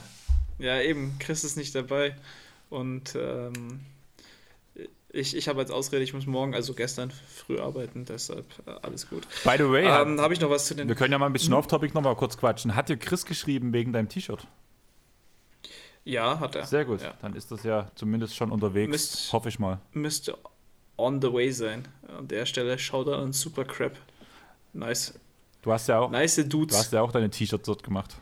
[0.58, 2.16] ja, eben, Chris ist nicht dabei.
[2.70, 3.80] Und ähm,
[5.14, 9.08] ich, ich habe als Ausrede, ich muss morgen, also gestern früh arbeiten, deshalb äh, alles
[9.08, 9.26] gut.
[9.44, 10.88] By the way, ähm, habe ich noch was zu den.
[10.88, 11.58] Wir können ja mal ein bisschen hm?
[11.58, 12.74] off-topic nochmal kurz quatschen.
[12.74, 14.46] Hat dir Chris geschrieben wegen deinem T-Shirt?
[16.04, 16.66] Ja, hat er.
[16.66, 17.00] Sehr gut.
[17.00, 17.14] Ja.
[17.22, 18.90] Dann ist das ja zumindest schon unterwegs.
[18.90, 19.80] Müsst, hoffe ich mal.
[19.92, 20.36] Müsste
[20.96, 21.88] on the way sein.
[22.08, 23.96] An der Stelle er an Super Crap.
[24.72, 25.14] Nice.
[25.64, 26.10] Du hast ja auch.
[26.10, 26.76] Nice Dudes.
[26.76, 28.16] Du hast ja auch deine T-Shirts dort gemacht.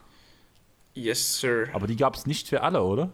[0.94, 1.66] Yes, sir.
[1.72, 3.10] Aber die gab es nicht für alle, oder?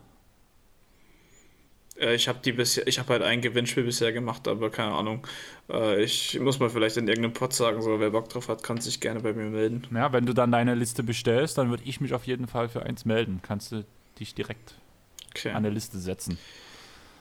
[1.99, 5.27] Äh, ich habe die bisher, ich habe halt ein Gewinnspiel bisher gemacht, aber keine Ahnung.
[5.71, 8.79] Äh, ich muss mal vielleicht in irgendeinem Pod sagen, so wer Bock drauf hat, kann
[8.83, 9.87] sich gerne bei mir melden.
[9.95, 12.83] Ja, wenn du dann deine Liste bestellst, dann würde ich mich auf jeden Fall für
[12.83, 13.41] eins melden.
[13.43, 13.87] Kannst du
[14.21, 14.75] dich direkt
[15.31, 15.53] okay.
[15.53, 16.37] an der Liste setzen.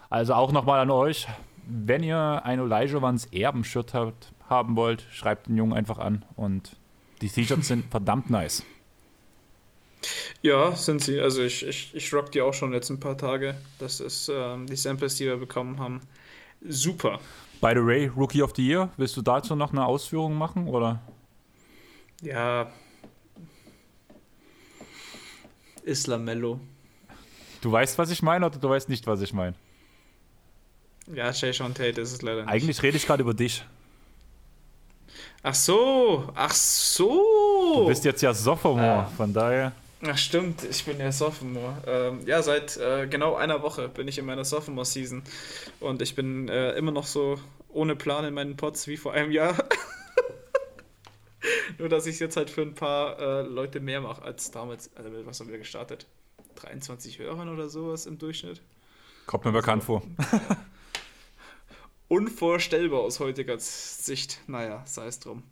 [0.10, 1.26] Also auch nochmal an euch,
[1.66, 6.76] wenn ihr ein Elijah Vans Erbenshirt habt, haben wollt, schreibt den Jungen einfach an und
[7.22, 8.64] die T-Shirts sind verdammt nice.
[10.42, 11.20] Ja, sind sie.
[11.20, 13.56] Also ich, ich, ich rock die auch schon jetzt ein paar Tage.
[13.80, 16.02] Das ist ähm, die Samples, die wir bekommen haben.
[16.62, 17.20] Super.
[17.60, 21.02] By the way, Rookie of the Year, willst du dazu noch eine Ausführung machen oder?
[22.22, 22.72] Ja.
[25.84, 26.60] Islamello.
[27.62, 29.56] Du weißt, was ich meine oder du weißt nicht, was ich meine?
[31.14, 32.50] Ja, Shay Sean Tate ist es leider nicht.
[32.50, 33.66] Eigentlich rede ich gerade über dich.
[35.44, 37.74] Ach so, ach so.
[37.76, 39.12] Du bist jetzt ja Sophomore, ah.
[39.16, 39.72] von daher.
[40.06, 41.76] Ach stimmt, ich bin ja Sophomore.
[41.88, 45.24] Ähm, ja, seit äh, genau einer Woche bin ich in meiner Sophomore-Season
[45.80, 49.32] und ich bin äh, immer noch so ohne Plan in meinen Pots wie vor einem
[49.32, 49.56] Jahr.
[51.78, 54.90] Nur, dass ich es jetzt halt für ein paar äh, Leute mehr mache als damals.
[54.96, 56.06] Also, was haben wir gestartet?
[56.56, 58.62] 23 Hörern oder sowas im Durchschnitt?
[59.26, 60.04] Kommt mir bekannt vor.
[62.08, 64.40] Unvorstellbar aus heutiger Sicht.
[64.48, 65.44] Naja, sei es drum.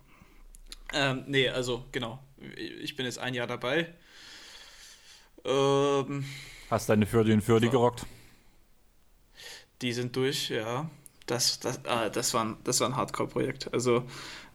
[0.94, 2.20] Ähm, nee, also genau.
[2.56, 3.94] Ich bin jetzt ein Jahr dabei
[5.46, 6.26] ähm,
[6.70, 8.06] Hast deine Fürdi und Fürdi gerockt?
[9.82, 10.90] Die sind durch, ja.
[11.28, 13.74] Das, das, äh, das, war ein, das war ein Hardcore-Projekt.
[13.74, 14.04] Also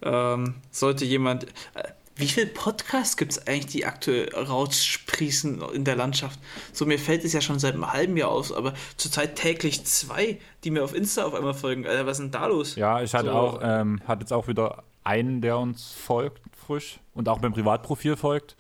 [0.02, 1.44] ähm, sollte jemand.
[1.74, 6.38] Äh, wie viele Podcasts gibt es eigentlich, die aktuell raussprießen in der Landschaft?
[6.72, 10.38] So, mir fällt es ja schon seit einem halben Jahr aus, aber zurzeit täglich zwei,
[10.64, 11.86] die mir auf Insta auf einmal folgen.
[11.86, 12.76] Alter, was ist denn da los?
[12.76, 13.32] Ja, ich hatte so.
[13.32, 18.16] auch, ähm, hatte jetzt auch wieder einen, der uns folgt, frisch und auch beim Privatprofil
[18.16, 18.56] folgt.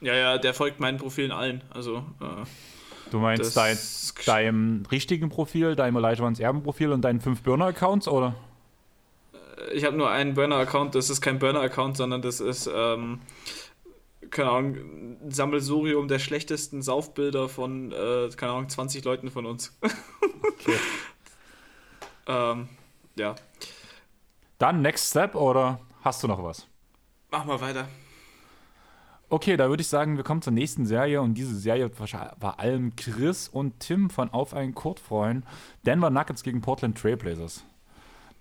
[0.00, 1.62] Ja, ja, der folgt meinen Profilen allen.
[1.70, 1.98] Also.
[2.20, 2.44] Äh,
[3.10, 3.78] du meinst dein,
[4.26, 8.34] deinem richtigen Profil, deinem Elijah Erbenprofil und deinen fünf Burner-Accounts, oder?
[9.72, 13.20] Ich habe nur einen Burner-Account, das ist kein Burner-Account, sondern das ist, ähm,
[14.30, 14.76] keine Ahnung,
[15.24, 19.78] ein Sammelsurium der schlechtesten Saufbilder von, äh, keine Ahnung, 20 Leuten von uns.
[19.82, 20.76] okay.
[22.26, 22.68] ähm,
[23.16, 23.34] ja.
[24.58, 26.66] Dann Next Step oder hast du noch was?
[27.30, 27.88] Mach mal weiter.
[29.28, 32.60] Okay, da würde ich sagen, wir kommen zur nächsten Serie und diese Serie wird vor
[32.60, 35.44] allem Chris und Tim von Auf einen Kurt freuen.
[35.84, 37.64] Denver Nuggets gegen Portland Trailblazers.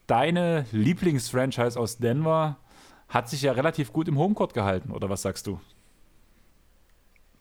[0.07, 2.57] Deine Lieblingsfranchise aus Denver
[3.09, 5.59] hat sich ja relativ gut im Homecourt gehalten, oder was sagst du?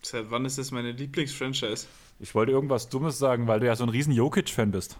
[0.02, 1.86] Seit wann ist das meine Lieblingsfranchise?
[2.20, 4.98] Ich wollte irgendwas Dummes sagen, weil du ja so ein riesen Jokic-Fan bist.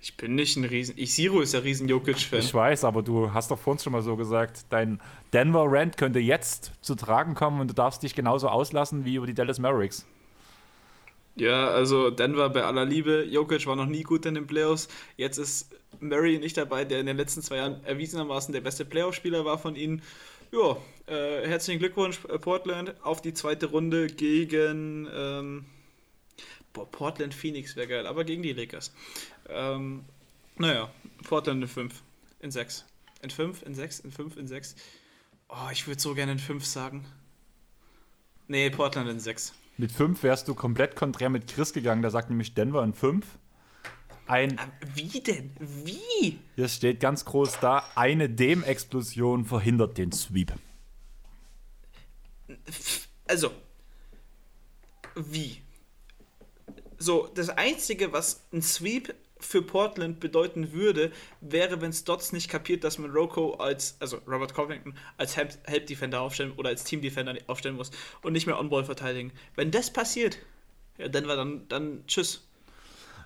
[0.00, 0.94] Ich bin nicht ein riesen.
[0.98, 2.40] Ich Siro ist ja riesen Jokic-Fan.
[2.40, 5.00] Ich weiß, aber du hast doch vorhin schon mal so gesagt, dein
[5.32, 9.26] Denver Rant könnte jetzt zu tragen kommen und du darfst dich genauso auslassen wie über
[9.26, 10.06] die Dallas Mavericks.
[11.36, 13.24] Ja, also Denver bei aller Liebe.
[13.24, 14.88] Jokic war noch nie gut in den Playoffs.
[15.16, 19.44] Jetzt ist Murray nicht dabei, der in den letzten zwei Jahren erwiesenermaßen der beste Playoff-Spieler
[19.44, 20.02] war von ihnen.
[20.52, 20.76] Ja,
[21.06, 25.08] äh, herzlichen Glückwunsch, äh, Portland, auf die zweite Runde gegen.
[25.12, 25.64] Ähm,
[26.72, 28.92] boah, Portland Phoenix wäre geil, aber gegen die Lakers.
[29.48, 30.04] Ähm,
[30.56, 30.90] naja,
[31.24, 32.02] Portland in 5,
[32.40, 32.84] in 6.
[33.22, 34.76] In 5, in 6, in 5, in 6.
[35.48, 37.04] Oh, ich würde so gerne in 5 sagen.
[38.46, 39.52] Nee, Portland in 6.
[39.76, 43.26] Mit 5 wärst du komplett konträr mit Chris gegangen, der sagt nämlich Denver in 5.
[44.26, 44.58] Ein,
[44.94, 45.50] Wie denn?
[45.58, 46.38] Wie?
[46.54, 50.52] Hier steht ganz groß da, eine Dem-Explosion verhindert den Sweep.
[53.26, 53.50] Also,
[55.14, 55.60] wie?
[56.96, 59.14] So, das Einzige, was ein Sweep
[59.44, 64.54] für Portland bedeuten würde, wäre, wenn Stotts nicht kapiert, dass man Rocco als, also Robert
[64.54, 67.90] Covington, als Help-Defender aufstellen oder als Team-Defender aufstellen muss
[68.22, 69.32] und nicht mehr On-Ball verteidigen.
[69.54, 70.38] Wenn das passiert,
[70.98, 72.46] ja, dann war dann, dann tschüss.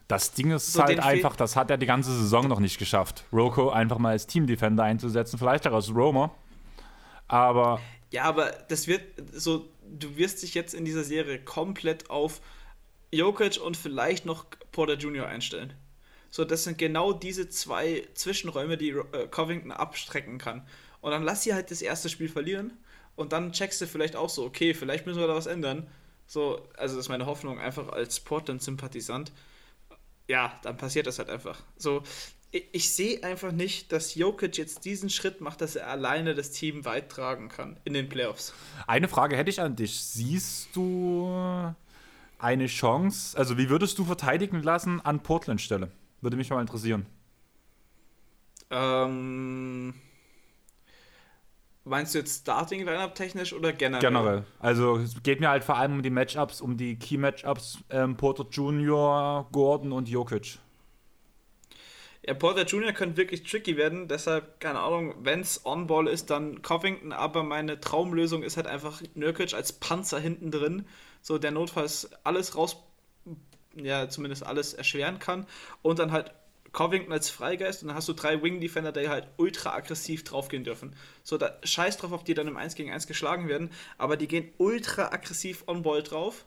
[0.09, 3.25] Das Ding ist so halt einfach, das hat er die ganze Saison noch nicht geschafft.
[3.31, 6.35] Roko einfach mal als Team-Defender einzusetzen, vielleicht auch als Roamer.
[7.29, 7.81] Aber.
[8.11, 9.03] Ja, aber das wird
[9.33, 12.41] so, du wirst dich jetzt in dieser Serie komplett auf
[13.11, 15.27] Jokic und vielleicht noch Porter Jr.
[15.27, 15.75] einstellen.
[16.31, 20.67] So, das sind genau diese zwei Zwischenräume, die äh, Covington abstrecken kann.
[21.01, 22.73] Und dann lass sie halt das erste Spiel verlieren
[23.17, 25.87] und dann checkst du vielleicht auch so, okay, vielleicht müssen wir da was ändern.
[26.27, 29.33] So, also das ist meine Hoffnung, einfach als Portland-Sympathisant
[30.29, 31.59] ja, dann passiert das halt einfach.
[31.77, 32.03] So,
[32.51, 36.51] ich, ich sehe einfach nicht, dass Jokic jetzt diesen Schritt macht, dass er alleine das
[36.51, 38.53] Team weit tragen kann in den Playoffs.
[38.87, 39.99] Eine Frage hätte ich an dich.
[40.01, 41.75] Siehst du
[42.39, 45.91] eine Chance, also wie würdest du verteidigen lassen an Portland Stelle?
[46.21, 47.07] Würde mich mal interessieren.
[48.71, 49.95] Ähm
[51.89, 54.03] Meinst du jetzt Starting Lineup technisch oder generell?
[54.03, 54.45] Generell.
[54.59, 58.17] Also es geht mir halt vor allem um die Matchups, um die Key Matchups ähm,
[58.17, 60.59] Porter Jr., Gordon und Jokic.
[62.27, 62.93] Ja, Porter Jr.
[62.93, 67.81] könnte wirklich tricky werden, deshalb, keine Ahnung, wenn es On-Ball ist, dann Covington, aber meine
[67.81, 70.85] Traumlösung ist halt einfach Nurkic als Panzer hinten drin,
[71.23, 72.77] so der notfalls alles raus,
[73.75, 75.47] ja, zumindest alles erschweren kann
[75.83, 76.33] und dann halt
[76.73, 80.95] Covington als Freigeist und dann hast du drei Wing-Defender, die halt ultra aggressiv draufgehen dürfen.
[81.23, 84.29] So, da scheiß drauf, ob die dann im 1 gegen 1 geschlagen werden, aber die
[84.29, 86.45] gehen ultra aggressiv on-ball drauf.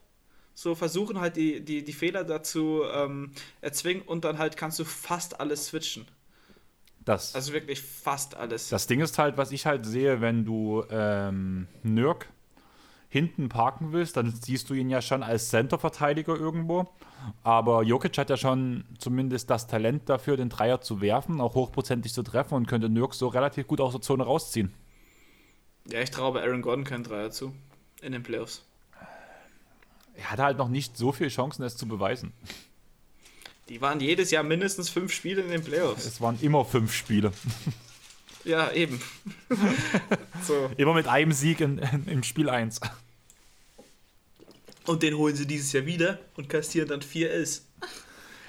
[0.54, 4.86] So versuchen halt die, die, die Fehler dazu ähm, erzwingen und dann halt kannst du
[4.86, 6.06] fast alles switchen.
[7.04, 8.70] Das, also wirklich fast alles.
[8.70, 12.28] Das Ding ist halt, was ich halt sehe, wenn du ähm, Nürk
[13.10, 16.88] hinten parken willst, dann siehst du ihn ja schon als Center-Verteidiger irgendwo.
[17.44, 22.14] Aber Jokic hat ja schon zumindest das Talent dafür, den Dreier zu werfen, auch hochprozentig
[22.14, 24.74] zu treffen und könnte Nürk so relativ gut aus der Zone rausziehen.
[25.88, 27.54] Ja, ich traue Aaron Gordon keinen Dreier zu
[28.02, 28.64] in den Playoffs.
[30.16, 32.34] Er hatte halt noch nicht so viele Chancen, es zu beweisen.
[33.70, 36.06] Die waren jedes Jahr mindestens fünf Spiele in den Playoffs.
[36.06, 37.32] Es waren immer fünf Spiele.
[38.44, 39.00] Ja, eben.
[40.44, 40.72] so.
[40.78, 42.82] Immer mit einem Sieg in, in, im Spiel 1.
[44.88, 47.68] Und den holen sie dieses Jahr wieder und kassieren dann 4 Ls.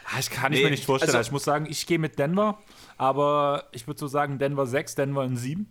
[0.05, 1.15] Ah, ich kann nee, mir nicht vorstellen.
[1.15, 2.59] Also, ich muss sagen, ich gehe mit Denver,
[2.97, 5.67] aber ich würde so sagen, Denver 6, Denver in 7.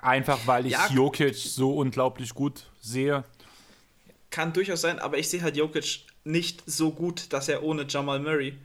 [0.00, 3.24] Einfach weil ich ja, Jokic so unglaublich gut sehe.
[4.30, 8.20] Kann durchaus sein, aber ich sehe halt Jokic nicht so gut, dass er ohne Jamal
[8.20, 8.56] Murray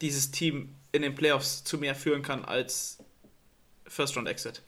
[0.00, 2.98] dieses Team in den Playoffs zu mehr führen kann als
[3.86, 4.62] First Round Exit.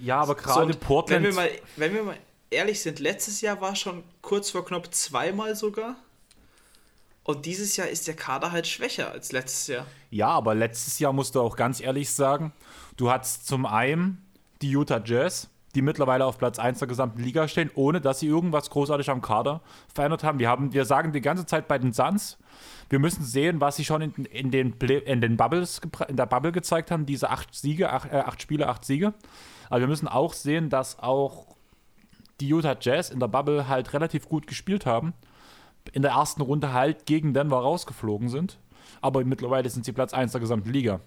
[0.00, 1.24] Ja, aber gerade so, Portland.
[1.24, 2.16] Wenn wir, mal, wenn wir mal
[2.52, 5.96] ehrlich sind, letztes Jahr war schon kurz vor knapp zweimal sogar.
[7.24, 9.86] Und dieses Jahr ist der Kader halt schwächer als letztes Jahr.
[10.10, 12.52] Ja, aber letztes Jahr musst du auch ganz ehrlich sagen,
[12.96, 14.24] du hattest zum einen
[14.60, 18.26] die Utah Jazz, die mittlerweile auf Platz 1 der gesamten Liga stehen, ohne dass sie
[18.26, 20.38] irgendwas großartig am Kader verändert haben.
[20.38, 22.38] Wir, haben, wir sagen die ganze Zeit bei den Suns,
[22.90, 26.52] wir müssen sehen, was sie schon in, in, den, in, den Bubbles, in der Bubble
[26.52, 29.14] gezeigt haben, diese acht Siege, acht, äh, acht Spiele, acht Siege.
[29.70, 31.56] Aber wir müssen auch sehen, dass auch
[32.40, 35.12] die Utah Jazz in der Bubble halt relativ gut gespielt haben.
[35.92, 38.58] In der ersten Runde halt gegen Denver rausgeflogen sind.
[39.00, 41.00] Aber mittlerweile sind sie Platz 1 der gesamten Liga.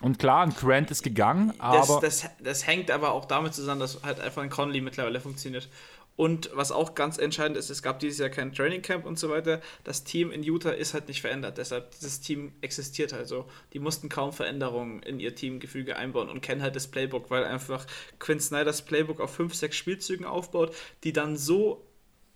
[0.00, 2.00] Und klar, ein Grant ist gegangen, aber.
[2.00, 5.68] Das, das, das hängt aber auch damit zusammen, dass halt einfach ein Conley mittlerweile funktioniert.
[6.16, 9.30] Und was auch ganz entscheidend ist, es gab dieses Jahr kein Training Camp und so
[9.30, 9.60] weiter.
[9.82, 11.58] Das Team in Utah ist halt nicht verändert.
[11.58, 13.46] Deshalb, dieses Team existiert halt so.
[13.72, 17.86] Die mussten kaum Veränderungen in ihr Teamgefüge einbauen und kennen halt das Playbook, weil einfach
[18.20, 21.84] Quinn Snyders Playbook auf fünf, sechs Spielzügen aufbaut, die dann so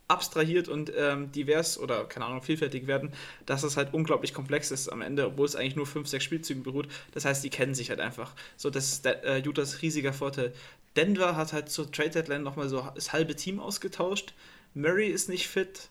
[0.09, 3.13] abstrahiert und ähm, divers oder keine Ahnung, vielfältig werden,
[3.45, 6.63] dass es halt unglaublich komplex ist am Ende, obwohl es eigentlich nur fünf, sechs Spielzügen
[6.63, 6.89] beruht.
[7.13, 8.35] Das heißt, die kennen sich halt einfach.
[8.57, 10.55] So, das ist der, äh, Utahs riesiger Vorteil.
[10.99, 14.35] Denver hat halt zur Trade Deadline nochmal so das halbe Team ausgetauscht.
[14.75, 15.91] Murray ist nicht fit.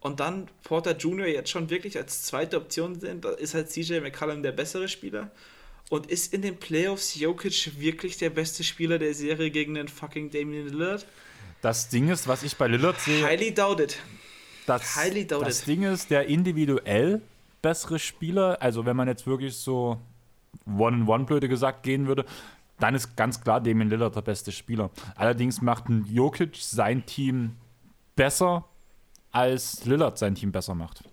[0.00, 1.26] Und dann Porter Jr.
[1.26, 3.24] jetzt schon wirklich als zweite Option sind.
[3.24, 5.30] Da ist halt CJ McCallum der bessere Spieler.
[5.88, 10.30] Und ist in den Playoffs Jokic wirklich der beste Spieler der Serie gegen den fucking
[10.30, 11.06] Damian Lillard?
[11.62, 13.24] Das Ding ist, was ich bei Lillard sehe.
[13.24, 13.98] Highly doubted.
[14.66, 15.48] Das, Highly doubted.
[15.48, 17.22] Das Ding ist, der individuell
[17.62, 19.98] bessere Spieler, also wenn man jetzt wirklich so
[20.66, 22.26] One-on-One-Blöde gesagt gehen würde,
[22.78, 24.90] dann ist ganz klar Damien Lillard der beste Spieler.
[25.16, 27.56] Allerdings macht ein Jokic sein Team
[28.16, 28.64] besser,
[29.30, 31.04] als Lillard sein Team besser macht.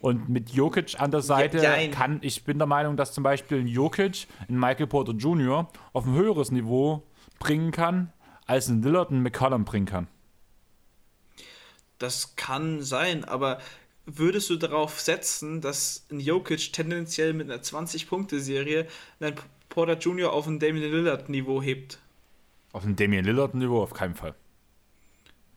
[0.00, 3.60] Und mit Jokic an der Seite ja, kann, ich bin der Meinung, dass zum Beispiel
[3.60, 5.68] ein Jokic ein Michael Porter Jr.
[5.92, 7.02] auf ein höheres Niveau
[7.40, 8.12] bringen kann,
[8.46, 10.06] als ein Lillard einen McCollum bringen kann.
[11.98, 13.58] Das kann sein, aber
[14.06, 18.86] würdest du darauf setzen, dass ein Jokic tendenziell mit einer 20-Punkte-Serie
[19.20, 19.34] einen
[19.68, 20.32] Porter Jr.
[20.32, 21.98] auf ein Damian Lillard-Niveau hebt.
[22.72, 24.34] Auf ein Damian Lillard-Niveau auf keinen Fall.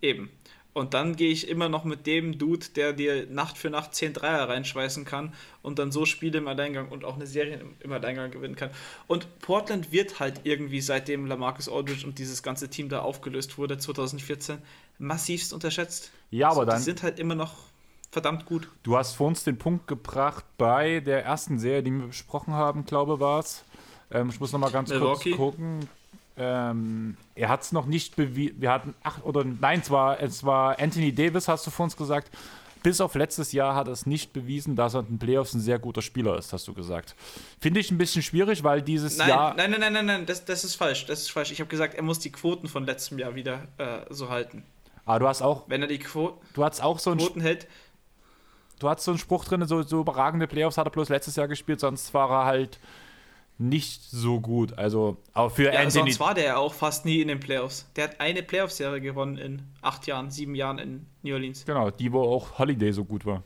[0.02, 0.30] Eben.
[0.74, 4.14] Und dann gehe ich immer noch mit dem Dude, der dir Nacht für Nacht 10
[4.14, 8.32] Dreier reinschweißen kann und dann so Spiele im Alleingang und auch eine Serie im Alleingang
[8.32, 8.70] gewinnen kann.
[9.08, 13.78] Und Portland wird halt irgendwie, seitdem Lamarcus Aldridge und dieses ganze Team da aufgelöst wurde,
[13.78, 14.60] 2014,
[14.98, 16.12] massivst unterschätzt.
[16.30, 16.78] Ja, aber also, dann.
[16.80, 17.54] Die sind halt immer noch
[18.10, 18.70] verdammt gut.
[18.84, 22.86] Du hast vor uns den Punkt gebracht bei der ersten Serie, die wir besprochen haben,
[22.86, 23.66] glaube ich, war es.
[24.12, 25.32] Ähm, ich muss noch mal ganz Milwaukee.
[25.32, 25.90] kurz gucken.
[26.38, 28.62] Ähm, er hat es noch nicht bewiesen.
[28.62, 31.98] Wir hatten acht oder nein, es war, es war Anthony Davis, hast du vor uns
[31.98, 32.32] gesagt.
[32.84, 35.60] Bis auf letztes Jahr hat er es nicht bewiesen, dass er in den Playoffs ein
[35.60, 37.16] sehr guter Spieler ist, hast du gesagt.
[37.60, 39.54] Finde ich ein bisschen schwierig, weil dieses nein, Jahr.
[39.54, 41.06] Nein, nein, nein, nein, nein, das, das ist falsch.
[41.06, 41.52] Das ist falsch.
[41.52, 44.64] Ich habe gesagt, er muss die Quoten von letztem Jahr wieder äh, so halten.
[45.06, 45.66] Aber du hast auch.
[45.68, 47.68] Wenn er die Quo du hast auch so Quoten hält.
[48.80, 51.48] Du hast so einen Spruch drin, so, so überragende Playoffs hat er bloß letztes Jahr
[51.48, 52.80] gespielt, sonst war er halt
[53.62, 54.78] nicht so gut.
[54.78, 56.12] Also auch für ja, Anthony.
[56.12, 57.90] Sonst war der ja auch fast nie in den Playoffs.
[57.96, 61.66] Der hat eine Playoff-Serie gewonnen in acht Jahren, sieben Jahren in New Orleans.
[61.66, 63.44] Genau, die wo auch Holiday so gut war.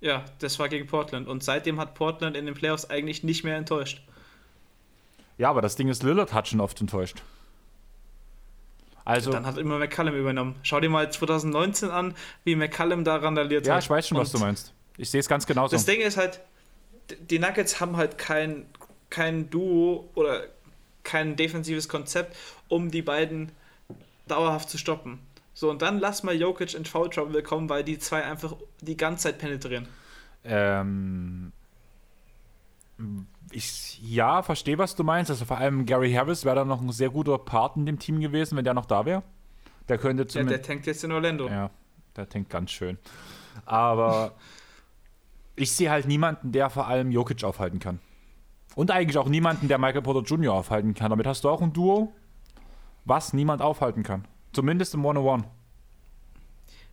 [0.00, 1.28] Ja, das war gegen Portland.
[1.28, 4.02] Und seitdem hat Portland in den Playoffs eigentlich nicht mehr enttäuscht.
[5.38, 7.22] Ja, aber das Ding ist, Lillard hat schon oft enttäuscht.
[9.04, 10.56] Also, dann hat immer McCallum übernommen.
[10.62, 13.82] Schau dir mal 2019 an, wie McCallum da randaliert ja, hat.
[13.82, 14.72] Ja, ich weiß schon, Und was du meinst.
[14.96, 15.74] Ich sehe es ganz genauso.
[15.74, 16.40] Das Ding ist halt,
[17.18, 18.66] die Nuggets haben halt kein
[19.12, 20.44] kein Duo oder
[21.04, 22.34] kein defensives Konzept,
[22.68, 23.52] um die beiden
[24.26, 25.20] dauerhaft zu stoppen.
[25.52, 28.96] So, und dann lass mal Jokic in Foul Trouble kommen, weil die zwei einfach die
[28.96, 29.86] ganze Zeit penetrieren.
[30.44, 31.52] Ähm,
[33.50, 35.30] ich ja, verstehe, was du meinst.
[35.30, 38.18] Also vor allem Gary Harris wäre da noch ein sehr guter Part in dem Team
[38.20, 39.22] gewesen, wenn der noch da wäre.
[39.90, 40.52] Der könnte zumindest.
[40.52, 41.48] Ja, der tankt jetzt in Orlando.
[41.48, 41.70] Ja,
[42.16, 42.96] der tankt ganz schön.
[43.66, 44.32] Aber
[45.56, 47.98] ich sehe halt niemanden, der vor allem Jokic aufhalten kann.
[48.74, 50.54] Und eigentlich auch niemanden, der Michael Porter Jr.
[50.54, 51.10] aufhalten kann.
[51.10, 52.12] Damit hast du auch ein Duo,
[53.04, 54.26] was niemand aufhalten kann.
[54.52, 55.44] Zumindest im One-on-One.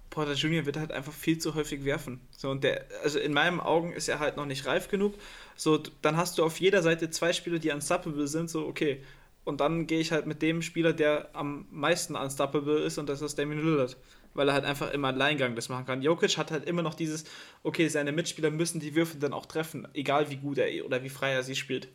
[0.10, 0.66] Porter Jr.
[0.66, 2.20] wird halt einfach viel zu häufig werfen.
[2.32, 5.14] So, und der, also in meinen Augen ist er halt noch nicht reif genug.
[5.56, 9.04] So, dann hast du auf jeder Seite zwei Spieler, die unstoppable sind, so, okay.
[9.50, 13.22] Und dann gehe ich halt mit dem Spieler, der am meisten unstoppable ist, und das
[13.22, 13.98] ist Damien Lillard
[14.34, 16.02] weil er halt einfach im Alleingang das machen kann.
[16.02, 17.26] Jokic hat halt immer noch dieses,
[17.64, 21.10] okay, seine Mitspieler müssen die Würfe dann auch treffen, egal wie gut er oder wie
[21.10, 21.90] frei er sie spielt.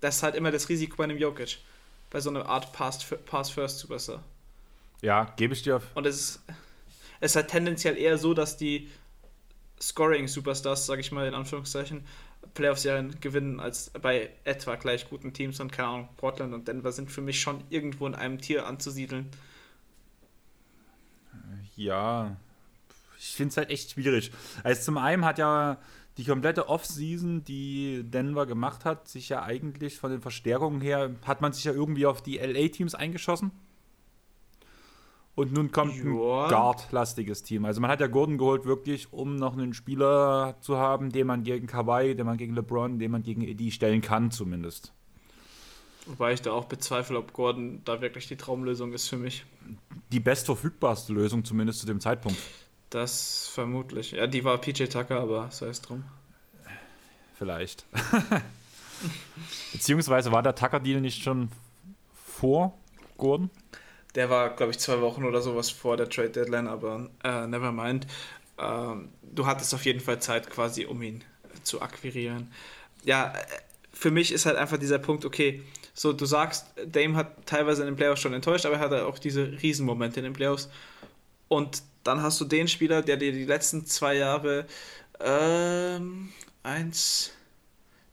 [0.00, 1.58] Das ist halt immer das Risiko bei einem Jokic.
[2.08, 4.24] Bei so einer Art Pass-First-Superstar.
[5.02, 5.84] Ja, gebe ich dir auf.
[5.94, 6.40] Und es ist,
[7.20, 8.90] es ist halt tendenziell eher so, dass die
[9.80, 12.04] Scoring-Superstars, sage ich mal in Anführungszeichen,
[12.54, 17.10] Playoff-Serien gewinnen als bei etwa gleich guten Teams und keine Ahnung, Portland und Denver sind
[17.10, 19.30] für mich schon irgendwo in einem Tier anzusiedeln
[21.80, 22.36] ja,
[23.18, 24.30] ich finde es halt echt schwierig.
[24.62, 25.78] Also zum einen hat ja
[26.16, 31.40] die komplette Off-Season, die Denver gemacht hat, sich ja eigentlich von den Verstärkungen her, hat
[31.40, 33.50] man sich ja irgendwie auf die LA-Teams eingeschossen.
[35.34, 37.64] Und nun kommt ein Guard-lastiges Team.
[37.64, 41.44] Also man hat ja Gordon geholt, wirklich, um noch einen Spieler zu haben, den man
[41.44, 44.92] gegen Kawhi, den man gegen LeBron, den man gegen Eddie stellen kann, zumindest.
[46.06, 49.44] Wobei ich da auch bezweifle, ob Gordon da wirklich die Traumlösung ist für mich.
[50.10, 52.38] Die bestverfügbarste Lösung, zumindest zu dem Zeitpunkt.
[52.90, 54.12] Das vermutlich.
[54.12, 56.02] Ja, die war PJ Tucker, aber sei es drum.
[57.34, 57.86] vielleicht.
[59.72, 61.50] Beziehungsweise war der Tucker-Deal nicht schon
[62.12, 62.76] vor
[63.16, 63.50] Gordon?
[64.14, 67.72] Der war, glaube ich, zwei Wochen oder sowas vor der Trade Deadline, aber äh, never
[67.72, 68.06] mind.
[68.58, 71.24] Ähm, du hattest auf jeden Fall Zeit quasi, um ihn
[71.62, 72.50] zu akquirieren.
[73.04, 73.32] Ja,
[73.92, 75.62] für mich ist halt einfach dieser Punkt, okay,
[75.94, 79.18] so du sagst, Dame hat teilweise in den Playoffs schon enttäuscht, aber er hat auch
[79.18, 80.68] diese Riesenmomente in den Playoffs.
[81.48, 84.66] Und dann hast du den Spieler, der dir die letzten zwei Jahre
[85.20, 86.32] ähm,
[86.62, 87.32] eins,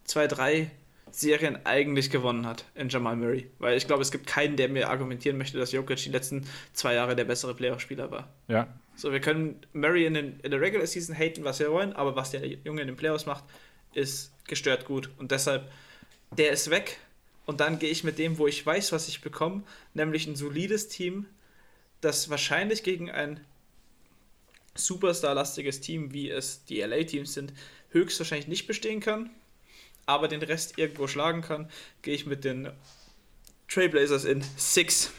[0.03, 0.71] zwei, drei
[1.17, 3.49] Serien eigentlich gewonnen hat in Jamal Murray.
[3.57, 6.93] Weil ich glaube, es gibt keinen, der mir argumentieren möchte, dass Jokic die letzten zwei
[6.93, 8.31] Jahre der bessere Playoff-Spieler war.
[8.47, 8.67] Ja.
[8.95, 12.15] So, wir können Murray in, den, in der Regular Season haten, was wir wollen, aber
[12.15, 13.45] was der Junge in den Playoffs macht,
[13.95, 15.09] ist gestört gut.
[15.17, 15.71] Und deshalb,
[16.37, 16.99] der ist weg.
[17.47, 19.63] Und dann gehe ich mit dem, wo ich weiß, was ich bekomme,
[19.95, 21.25] nämlich ein solides Team,
[21.99, 23.39] das wahrscheinlich gegen ein
[24.75, 27.53] Superstar-lastiges Team, wie es die LA-Teams sind,
[27.89, 29.31] höchstwahrscheinlich nicht bestehen kann,
[30.07, 31.69] aber den Rest irgendwo schlagen kann,
[32.01, 32.71] gehe ich mit den
[33.67, 35.11] Trailblazers in 6.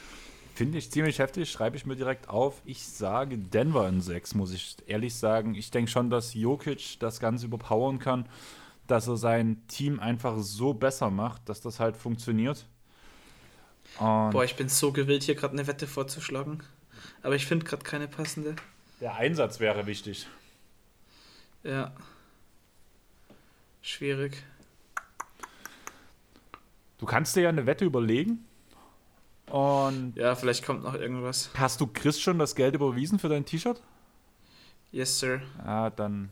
[0.54, 2.60] Finde ich ziemlich heftig, schreibe ich mir direkt auf.
[2.64, 5.54] Ich sage Denver in 6, muss ich ehrlich sagen.
[5.54, 8.28] Ich denke schon, dass Jokic das Ganze überpowern kann,
[8.88, 12.66] dass er sein Team einfach so besser macht, dass das halt funktioniert.
[13.98, 16.64] Und Boah, ich bin so gewillt, hier gerade eine Wette vorzuschlagen.
[17.22, 18.56] Aber ich finde gerade keine passende.
[19.00, 20.26] Der Einsatz wäre wichtig.
[21.62, 21.94] Ja.
[23.80, 24.42] Schwierig.
[26.98, 28.44] Du kannst dir ja eine Wette überlegen.
[29.46, 31.50] Und ja, vielleicht kommt noch irgendwas.
[31.54, 33.80] Hast du Chris schon das Geld überwiesen für dein T-Shirt?
[34.90, 35.40] Yes, sir.
[35.64, 36.30] Ja, dann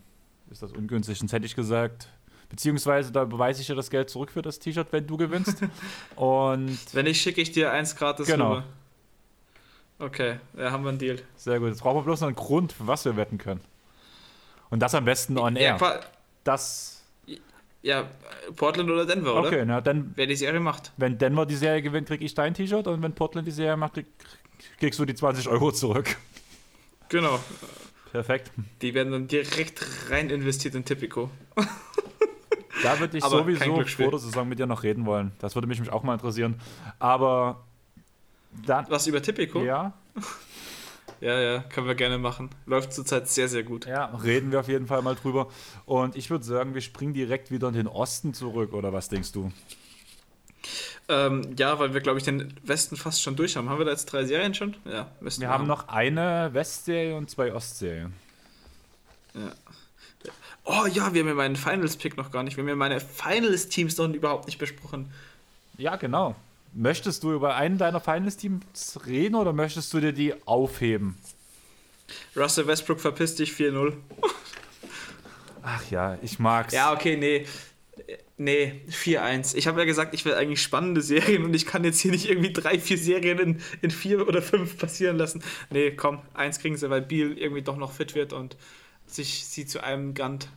[0.50, 1.18] ist das ungünstig.
[1.18, 2.08] Sonst hätte ich gesagt,
[2.48, 5.62] beziehungsweise da beweise ich dir das Geld zurück für das T-Shirt, wenn du gewinnst.
[6.16, 8.54] Und wenn ich schicke ich dir eins gratis genau.
[8.54, 8.64] rüber.
[9.98, 11.18] Okay, ja, haben wir einen Deal.
[11.36, 11.68] Sehr gut.
[11.68, 13.62] Jetzt brauchen wir bloß noch einen Grund, für was wir wetten können.
[14.68, 15.78] Und das am besten on air.
[15.80, 16.00] Ja,
[16.44, 16.95] das.
[17.86, 18.08] Ja,
[18.56, 19.46] Portland oder Denver, oder?
[19.46, 20.12] Okay, na dann.
[20.16, 20.90] Wer die Serie macht.
[20.96, 24.02] Wenn Denver die Serie gewinnt, krieg ich dein T-Shirt und wenn Portland die Serie macht,
[24.80, 26.16] kriegst du die 20 Euro zurück.
[27.08, 27.38] Genau.
[28.10, 28.50] Perfekt.
[28.82, 31.30] Die werden dann direkt rein investiert in Tipico.
[32.82, 35.32] Da würde ich Aber sowieso vor der Saison mit dir noch reden wollen.
[35.38, 36.60] Das würde mich auch mal interessieren.
[36.98, 37.64] Aber
[38.66, 39.62] dann, Was über Tipico?
[39.62, 39.94] Ja.
[41.26, 42.50] Ja, ja, können wir gerne machen.
[42.66, 43.84] Läuft zurzeit sehr, sehr gut.
[43.84, 45.48] Ja, reden wir auf jeden Fall mal drüber.
[45.84, 49.32] Und ich würde sagen, wir springen direkt wieder in den Osten zurück, oder was denkst
[49.32, 49.50] du?
[51.08, 53.68] Ähm, ja, weil wir, glaube ich, den Westen fast schon durch haben.
[53.68, 54.76] Haben wir da jetzt drei Serien schon?
[54.84, 58.14] Ja, wir, wir haben, haben noch eine Westserie und zwei Ostserien.
[59.34, 59.50] Ja.
[60.62, 62.56] Oh ja, wir haben ja meinen Finals-Pick noch gar nicht.
[62.56, 65.12] Wir haben ja meine Finals-Teams noch überhaupt nicht besprochen.
[65.76, 66.36] Ja, genau.
[66.78, 71.16] Möchtest du über einen deiner Finals-Teams reden oder möchtest du dir die aufheben?
[72.36, 73.94] Russell Westbrook verpiss dich 4-0.
[75.62, 76.74] Ach ja, ich mag's.
[76.74, 77.46] Ja, okay, nee.
[78.36, 79.56] Nee, 4-1.
[79.56, 82.28] Ich habe ja gesagt, ich will eigentlich spannende Serien und ich kann jetzt hier nicht
[82.28, 85.42] irgendwie drei, vier Serien in, in vier oder fünf passieren lassen.
[85.70, 88.58] Nee, komm, eins kriegen sie, weil Beal irgendwie doch noch fit wird und
[89.06, 90.50] sich sie zu einem Gant.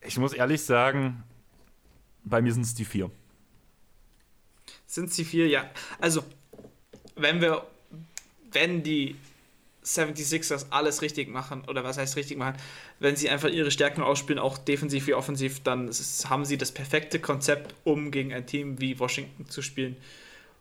[0.00, 1.22] Ich muss ehrlich sagen,
[2.24, 3.08] bei mir sind es die vier.
[4.86, 5.48] Sind sie vier?
[5.48, 5.68] Ja.
[6.00, 6.24] Also,
[7.16, 7.66] wenn wir,
[8.52, 9.16] wenn die
[9.84, 12.56] 76ers alles richtig machen, oder was heißt richtig machen,
[12.98, 15.90] wenn sie einfach ihre Stärken ausspielen, auch defensiv wie offensiv, dann
[16.28, 19.96] haben sie das perfekte Konzept, um gegen ein Team wie Washington zu spielen.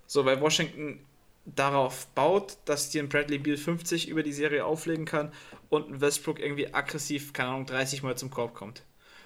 [0.07, 0.99] So, weil Washington
[1.45, 5.31] darauf baut, dass dir ein Bradley Beal 50 über die Serie auflegen kann
[5.69, 8.83] und ein Westbrook irgendwie aggressiv, keine Ahnung, 30 Mal zum Korb kommt.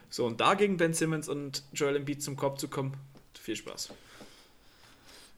[0.09, 2.93] So, und da gegen Ben Simmons und Joel Embiid zum Korb zu kommen,
[3.39, 3.93] viel Spaß.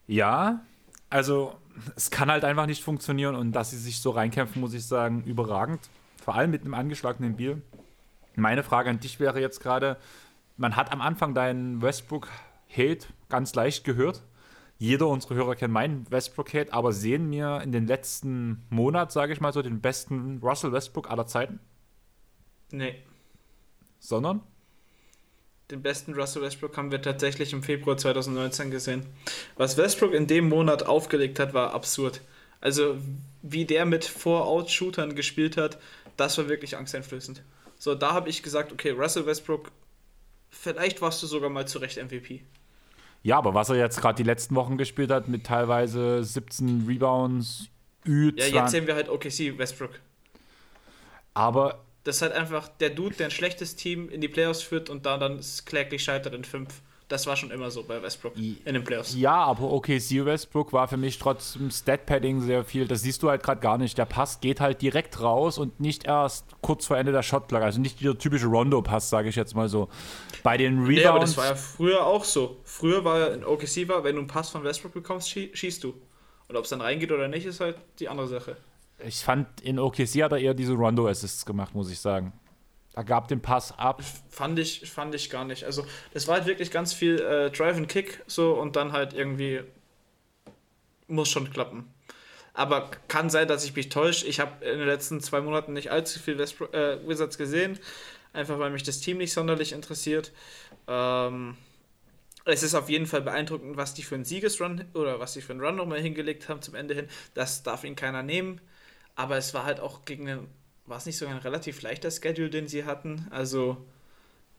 [0.08, 0.62] Ja,
[1.10, 1.56] also
[1.96, 5.24] es kann halt einfach nicht funktionieren und dass sie sich so reinkämpfen, muss ich sagen,
[5.24, 5.90] überragend.
[6.24, 7.62] Vor allem mit einem angeschlagenen Biel.
[8.36, 9.98] Meine Frage an dich wäre jetzt gerade,
[10.58, 14.22] man hat am Anfang deinen Westbrook-Hate ganz leicht gehört.
[14.78, 19.42] Jeder unserer Hörer kennt meinen Westbrook-Hate, aber sehen wir in den letzten Monat, sage ich
[19.42, 21.60] mal so, den besten Russell Westbrook aller Zeiten?
[22.72, 22.96] Nee.
[24.00, 24.42] Sondern?
[25.72, 29.06] Den besten Russell Westbrook haben wir tatsächlich im Februar 2019 gesehen.
[29.58, 32.22] Was Westbrook in dem Monat aufgelegt hat, war absurd.
[32.60, 32.98] Also,
[33.42, 35.80] wie der mit Four-Out-Shootern gespielt hat,
[36.18, 37.42] das war wirklich angsteinflößend.
[37.78, 39.72] So, da habe ich gesagt, okay, Russell Westbrook,
[40.50, 42.44] vielleicht warst du sogar mal zu Recht MVP.
[43.24, 47.68] Ja, aber was er jetzt gerade die letzten Wochen gespielt hat, mit teilweise 17 Rebounds,
[48.06, 50.00] Ü Ja, jetzt sehen wir halt OKC Westbrook.
[51.34, 54.90] Aber das ist halt einfach der Dude, der ein schlechtes Team in die Playoffs führt
[54.90, 56.82] und da dann kläglich scheitert in fünf.
[57.12, 59.14] Das war schon immer so bei Westbrook in den Playoffs.
[59.16, 62.88] Ja, aber okay, OKC Westbrook war für mich trotzdem Stat-Padding sehr viel.
[62.88, 63.98] Das siehst du halt gerade gar nicht.
[63.98, 67.64] Der Pass geht halt direkt raus und nicht erst kurz vor Ende der Shotclock.
[67.64, 69.90] Also nicht der typische Rondo-Pass, sage ich jetzt mal so.
[70.42, 70.96] Bei den Rebounds.
[70.96, 72.62] Nee, aber das war ja früher auch so.
[72.64, 75.94] Früher war ja in OKC war, wenn du einen Pass von Westbrook bekommst, schießt du.
[76.48, 78.56] Und ob es dann reingeht oder nicht, ist halt die andere Sache.
[79.06, 82.34] Ich fand, in OKC hat er eher diese Rondo-Assists gemacht, muss ich sagen.
[82.94, 84.04] Er gab den Pass ab.
[84.30, 85.64] Fand ich, fand ich gar nicht.
[85.64, 89.14] Also, das war halt wirklich ganz viel äh, Drive and Kick so und dann halt
[89.14, 89.62] irgendwie
[91.08, 91.94] muss schon klappen.
[92.54, 94.28] Aber kann sein, dass ich mich täusche.
[94.28, 97.80] Ich habe in den letzten zwei Monaten nicht allzu viel West äh, Wizards gesehen,
[98.34, 100.34] einfach weil mich das Team nicht sonderlich interessiert.
[100.88, 101.56] Ähm,
[102.44, 105.54] es ist auf jeden Fall beeindruckend, was die für einen Siegesrun oder was die für
[105.54, 107.08] einen Run nochmal hingelegt haben zum Ende hin.
[107.34, 108.60] Das darf ihn keiner nehmen.
[109.16, 110.48] Aber es war halt auch gegen einen
[110.92, 113.26] war es nicht sogar ein relativ leichter Schedule, den sie hatten.
[113.30, 113.78] Also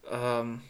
[0.09, 0.61] ähm,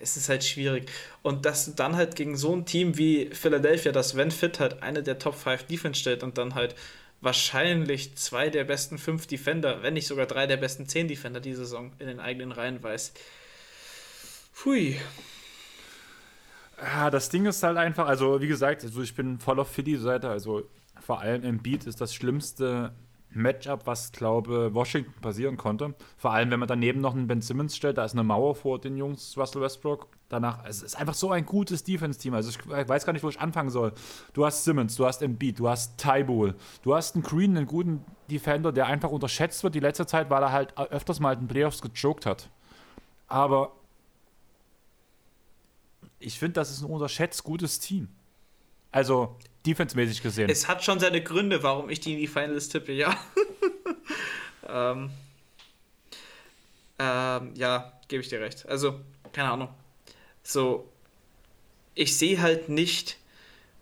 [0.00, 0.90] es ist halt schwierig.
[1.22, 5.02] Und das dann halt gegen so ein Team wie Philadelphia, das wenn fit halt eine
[5.02, 6.74] der Top 5 Defense stellt und dann halt
[7.20, 11.54] wahrscheinlich zwei der besten fünf Defender, wenn nicht sogar drei der besten zehn Defender die
[11.54, 13.12] Saison in den eigenen Reihen weiß.
[14.64, 15.00] Hui.
[16.80, 20.28] Ja, das Ding ist halt einfach, also wie gesagt, also ich bin voll auf Philly-Seite,
[20.30, 20.64] also
[21.08, 22.92] vor allem im Beat ist das Schlimmste
[23.30, 25.94] Matchup, was, glaube Washington passieren konnte.
[26.18, 28.78] Vor allem, wenn man daneben noch einen Ben Simmons stellt, da ist eine Mauer vor
[28.78, 30.08] den Jungs Russell Westbrook.
[30.28, 32.34] Danach, es ist einfach so ein gutes Defense-Team.
[32.34, 33.94] Also ich weiß gar nicht, wo ich anfangen soll.
[34.34, 38.04] Du hast Simmons, du hast Embiid, du hast Tybull, du hast einen Green, einen guten
[38.30, 41.80] Defender, der einfach unterschätzt wird die letzte Zeit, weil er halt öfters mal den Playoffs
[41.80, 42.50] gejoked hat.
[43.28, 43.72] Aber
[46.18, 48.08] ich finde, das ist ein unterschätzt gutes Team.
[48.92, 49.36] Also,
[49.66, 50.48] defensemäßig gesehen.
[50.50, 53.16] Es hat schon seine Gründe, warum ich die in die Finals tippe, ja.
[54.68, 55.10] ähm,
[56.98, 58.66] ähm, ja, gebe ich dir recht.
[58.68, 59.00] Also,
[59.32, 59.68] keine Ahnung.
[60.42, 60.88] So,
[61.94, 63.18] ich sehe halt nicht,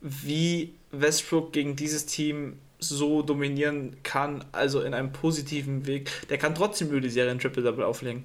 [0.01, 6.11] wie Westbrook gegen dieses Team so dominieren kann, also in einem positiven Weg.
[6.29, 8.25] Der kann trotzdem über die Serie ein Triple-Double auflegen.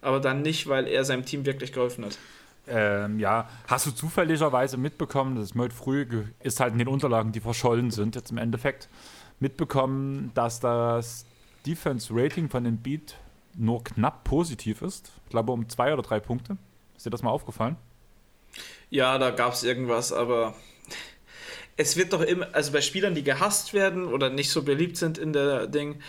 [0.00, 2.18] Aber dann nicht, weil er seinem Team wirklich geholfen hat.
[2.66, 6.06] Ähm, ja, hast du zufälligerweise mitbekommen, das ist heute früh,
[6.40, 8.88] ist halt in den Unterlagen, die verschollen sind, jetzt im Endeffekt,
[9.38, 11.26] mitbekommen, dass das
[11.66, 13.16] Defense-Rating von dem Beat
[13.56, 15.12] nur knapp positiv ist.
[15.24, 16.56] Ich glaube um zwei oder drei Punkte.
[16.96, 17.76] Ist dir das mal aufgefallen?
[18.90, 20.54] Ja, da gab es irgendwas, aber
[21.76, 25.18] es wird doch immer, also bei Spielern, die gehasst werden oder nicht so beliebt sind
[25.18, 26.00] in der Ding,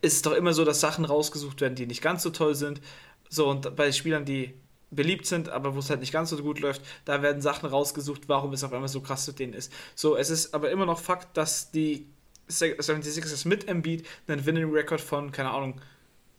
[0.00, 2.80] ist es doch immer so, dass Sachen rausgesucht werden, die nicht ganz so toll sind.
[3.28, 4.54] So, und bei Spielern, die
[4.90, 8.22] beliebt sind, aber wo es halt nicht ganz so gut läuft, da werden Sachen rausgesucht,
[8.28, 9.72] warum es auf einmal so krass zu denen ist.
[9.94, 12.06] So, es ist aber immer noch Fakt, dass die
[12.48, 15.80] 76ers mit Embiid einen Winning Record von, keine Ahnung,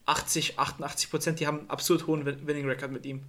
[0.05, 3.23] 80, 88 Prozent, die haben einen absurd hohen Winning Record mit ihm.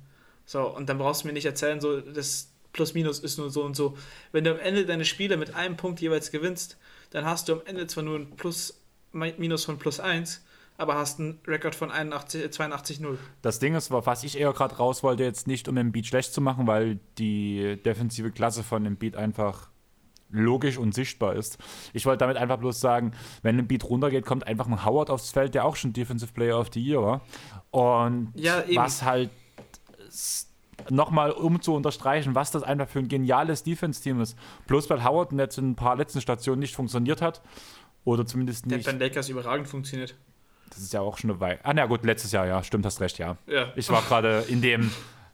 [0.45, 3.77] So, und dann brauchst du mir nicht erzählen, so, das Plus-Minus ist nur so und
[3.77, 3.97] so.
[4.33, 6.79] Wenn du am Ende deine Spiele mit einem Punkt jeweils gewinnst,
[7.11, 10.43] dann hast du am Ende zwar nur ein Plus-Minus von plus 1,
[10.83, 13.17] aber hast einen Rekord von 82-0.
[13.41, 16.41] Das Ding ist, was ich eher gerade raus wollte, jetzt nicht um Embiid schlecht zu
[16.41, 19.71] machen, weil die defensive Klasse von Embiid einfach
[20.35, 21.59] logisch und sichtbar ist.
[21.93, 25.31] Ich wollte damit einfach bloß sagen, wenn ein Beat runtergeht, kommt einfach ein Howard aufs
[25.31, 27.21] Feld, der auch schon Defensive Player of the Year war.
[27.71, 29.31] Und ja, was halt
[30.89, 34.37] nochmal um zu unterstreichen, was das einfach für ein geniales Defense-Team ist.
[34.67, 37.43] Bloß weil Howard jetzt in ein paar letzten Stationen nicht funktioniert hat.
[38.05, 38.87] Oder zumindest nicht.
[38.87, 40.17] Der hat bei Lakers überragend funktioniert.
[40.75, 41.59] Das ist ja auch schon eine Weile.
[41.63, 43.37] Ah, na gut, letztes Jahr, ja, stimmt, hast recht, ja.
[43.47, 43.73] ja.
[43.77, 44.91] Ich war gerade in dem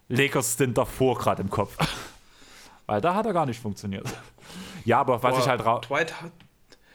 [0.08, 1.76] Lakers-Stint davor gerade im Kopf.
[2.86, 4.06] Weil da hat er gar nicht funktioniert.
[4.84, 5.86] Ja, aber was Boah, ich halt raus.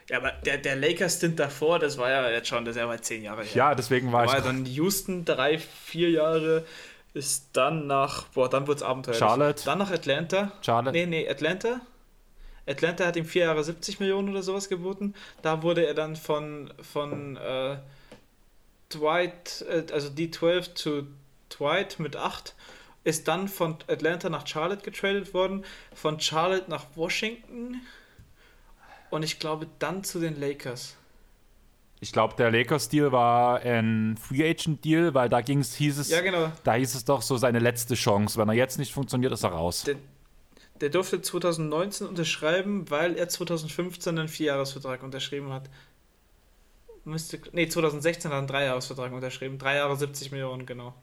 [0.09, 3.43] Ja, aber der, der Lakers-Stint davor, das war ja jetzt schon, das war zehn Jahre
[3.43, 3.55] her.
[3.55, 4.33] Ja, deswegen war da ich.
[4.33, 6.65] War dann Houston drei, vier Jahre,
[7.13, 8.25] ist dann nach.
[8.29, 9.19] Boah, dann wird es abenteuerlich.
[9.19, 9.63] Charlotte.
[9.63, 10.51] Dann nach Atlanta.
[10.61, 10.97] Charlotte.
[10.97, 11.79] Nee, nee, Atlanta.
[12.67, 15.13] Atlanta hat ihm vier Jahre 70 Millionen oder sowas geboten.
[15.41, 17.77] Da wurde er dann von, von äh,
[18.93, 21.07] Dwight, äh, also D12 zu
[21.49, 22.55] Dwight mit 8,
[23.03, 27.81] ist dann von Atlanta nach Charlotte getradet worden, von Charlotte nach Washington
[29.09, 30.95] und ich glaube dann zu den Lakers.
[31.99, 36.51] Ich glaube, der Lakers-Deal war ein Free Agent-Deal, weil da ging's, hieß es, ja, genau.
[36.65, 38.37] da hieß es doch so seine letzte Chance.
[38.37, 39.83] Wenn er jetzt nicht funktioniert, ist er raus.
[39.83, 39.95] Der,
[40.81, 45.69] der durfte 2019 unterschreiben, weil er 2015 einen Vierjahresvertrag unterschrieben hat
[47.05, 49.57] müsste, nee, 2016 hat er einen Dreijahresvertrag unterschrieben.
[49.57, 50.93] Drei Jahre 70 Millionen, genau.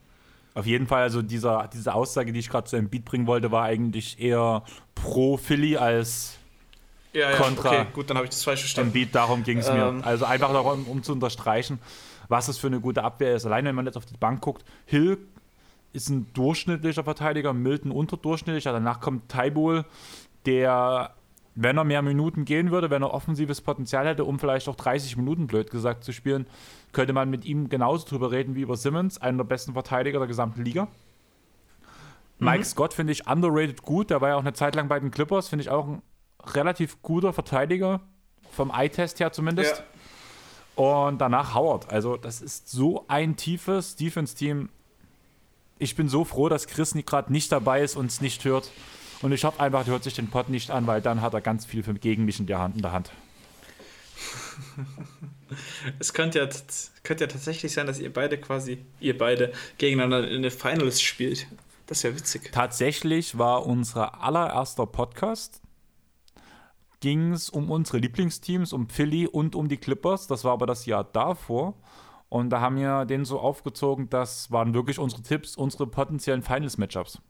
[0.54, 3.52] Auf jeden Fall, also dieser, diese Aussage, die ich gerade zu einem Beat bringen wollte,
[3.52, 4.64] war eigentlich eher
[4.94, 6.38] pro Philly als
[7.12, 7.68] ja, ja, kontra.
[7.68, 8.92] Okay, gut, dann habe ich das falsch verstanden.
[8.92, 10.06] Beat, darum ging es ähm, mir.
[10.06, 11.78] Also einfach darum, um zu unterstreichen,
[12.28, 13.46] was es für eine gute Abwehr ist.
[13.46, 15.18] Allein wenn man jetzt auf die Bank guckt, Hill
[15.92, 18.72] ist ein durchschnittlicher Verteidiger, Milton unterdurchschnittlicher.
[18.72, 19.84] Danach kommt Taibol,
[20.46, 21.14] der,
[21.54, 25.16] wenn er mehr Minuten gehen würde, wenn er offensives Potenzial hätte, um vielleicht auch 30
[25.16, 26.46] Minuten, blöd gesagt, zu spielen,
[26.92, 30.28] könnte man mit ihm genauso drüber reden wie über Simmons, einer der besten Verteidiger der
[30.28, 30.88] gesamten Liga.
[32.40, 32.64] Mike mhm.
[32.64, 34.10] Scott finde ich underrated gut.
[34.10, 35.48] Der war ja auch eine Zeit lang bei den Clippers.
[35.48, 36.02] Finde ich auch ein
[36.44, 38.00] relativ guter Verteidiger.
[38.50, 39.84] Vom Eye-Test her zumindest.
[40.76, 40.82] Ja.
[40.82, 41.92] Und danach Howard.
[41.92, 44.70] Also, das ist so ein tiefes Defense-Team.
[45.78, 48.70] Ich bin so froh, dass Chris gerade nicht dabei ist und es nicht hört.
[49.22, 51.40] Und ich hoffe einfach, der hört sich den Pod nicht an, weil dann hat er
[51.40, 52.76] ganz viel für, gegen mich in der Hand.
[52.76, 53.10] In der Hand.
[55.98, 56.48] es könnte ja,
[57.02, 61.46] könnte ja tatsächlich sein, dass ihr beide quasi, ihr beide gegeneinander in den Finals spielt.
[61.86, 62.50] Das ja witzig.
[62.52, 65.60] Tatsächlich war unser allererster Podcast,
[67.00, 70.26] ging es um unsere Lieblingsteams, um Philly und um die Clippers.
[70.28, 71.74] Das war aber das Jahr davor.
[72.28, 77.20] Und da haben wir den so aufgezogen, das waren wirklich unsere Tipps, unsere potenziellen Finals-Matchups.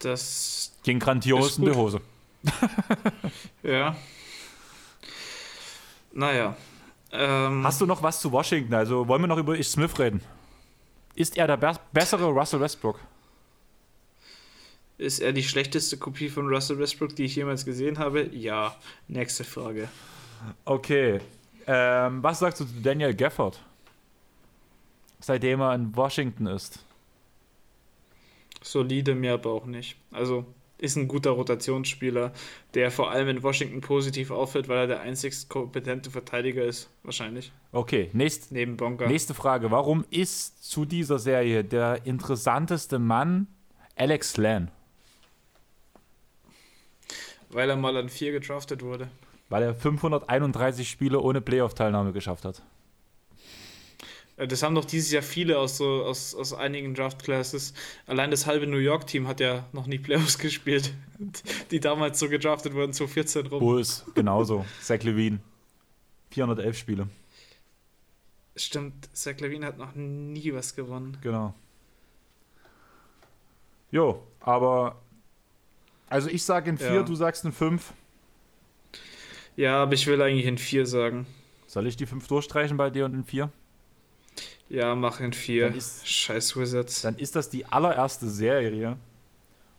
[0.00, 2.00] Das ging grandios in die Hose.
[3.62, 3.96] ja.
[6.12, 6.56] Naja.
[7.12, 8.74] Ähm, Hast du noch was zu Washington?
[8.74, 10.22] Also wollen wir noch über Ish Smith reden?
[11.14, 12.98] Ist er der be bessere Russell Westbrook?
[14.96, 18.28] Ist er die schlechteste Kopie von Russell Westbrook, die ich jemals gesehen habe?
[18.34, 18.76] Ja.
[19.08, 19.88] Nächste Frage.
[20.64, 21.20] Okay.
[21.66, 23.60] Ähm, was sagst du zu Daniel Gafford?
[25.20, 26.84] Seitdem er in Washington ist.
[28.62, 29.96] Solide, mir aber auch nicht.
[30.10, 30.44] Also
[30.80, 32.32] ist ein guter Rotationsspieler,
[32.74, 37.52] der vor allem in Washington positiv auffällt, weil er der einzigst kompetente Verteidiger ist, wahrscheinlich.
[37.72, 39.06] Okay, nächst, neben Bonker.
[39.06, 39.70] Nächste Frage.
[39.70, 43.46] Warum ist zu dieser Serie der interessanteste Mann
[43.96, 44.70] Alex Lan?
[47.50, 49.08] Weil er mal an vier gedraftet wurde.
[49.48, 52.62] Weil er 531 Spiele ohne Playoff-Teilnahme geschafft hat.
[54.40, 57.74] Äh, das haben doch dieses Jahr viele aus, so, aus, aus einigen Draft-Classes.
[58.06, 60.94] Allein das halbe New York-Team hat ja noch nie Playoffs gespielt,
[61.70, 63.60] die damals so gedraftet wurden, 2014 rum.
[63.60, 64.64] Bulls, genauso.
[64.80, 65.40] Zach Levine.
[66.30, 67.08] 411 Spiele.
[68.56, 71.16] Stimmt, Zach Levine hat noch nie was gewonnen.
[71.22, 71.54] Genau.
[73.90, 75.00] Jo, aber
[76.08, 77.02] also ich sage in 4, ja.
[77.02, 77.92] du sagst in 5.
[79.56, 81.26] Ja, aber ich will eigentlich in 4 sagen.
[81.66, 83.50] Soll ich die 5 durchstreichen bei dir und in 4?
[84.70, 85.74] Ja, mach in vier.
[86.04, 87.02] Scheiß Wizards.
[87.02, 88.96] Dann ist das die allererste Serie,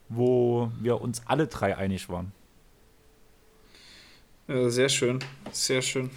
[0.10, 2.34] wo wir uns alle drei einig waren.
[4.50, 5.20] Ja, sehr schön.
[5.54, 6.12] Sehr schön.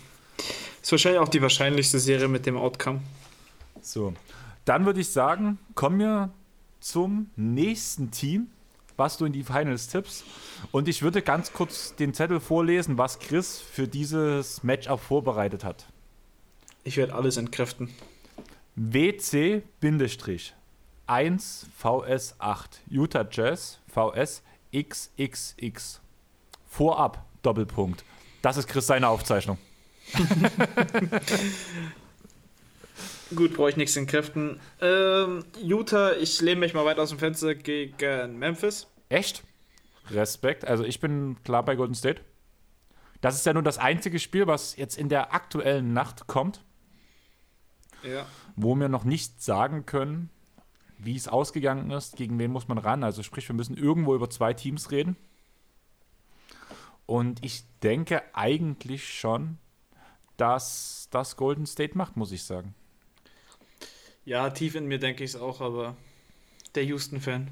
[0.83, 3.01] Ist wahrscheinlich auch die wahrscheinlichste Serie mit dem Outcome.
[3.81, 4.13] So.
[4.65, 6.33] Dann würde ich sagen, kommen wir
[6.81, 8.49] zum nächsten Team,
[8.97, 10.25] was du in die Finals tippst.
[10.73, 15.87] Und ich würde ganz kurz den Zettel vorlesen, was Chris für dieses Matchup vorbereitet hat.
[16.83, 17.95] Ich werde alles entkräften.
[18.77, 19.63] WC-1
[21.81, 24.43] VS8 Utah Jazz VS
[24.75, 26.01] XXX.
[26.67, 28.05] Vorab Doppelpunkt.
[28.43, 29.59] Das ist Chris seine Aufzeichnung.
[33.35, 34.61] Gut, brauche ich nichts in Kräften.
[34.81, 38.89] Ähm, Utah, ich lehne mich mal weit aus dem Fenster gegen Memphis.
[39.09, 39.45] Echt?
[40.11, 40.67] Respekt.
[40.67, 42.23] Also ich bin klar bei Golden State.
[43.21, 46.63] Das ist ja nur das einzige Spiel, was jetzt in der aktuellen Nacht kommt.
[48.03, 48.27] Ja
[48.57, 50.31] wo wir noch nicht sagen können,
[50.99, 53.05] wie es ausgegangen ist, gegen wen muss man ran.
[53.05, 55.17] Also sprich, wir müssen irgendwo über zwei Teams reden.
[57.07, 59.59] Und ich denke eigentlich schon,
[60.37, 62.75] dass das Golden State macht, muss ich sagen.
[64.25, 65.97] Ja, tief in mir denke ich es auch, aber
[66.75, 67.51] der Houston-Fan.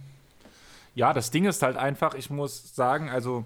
[0.94, 3.44] Ja, das Ding ist halt einfach, ich muss sagen, also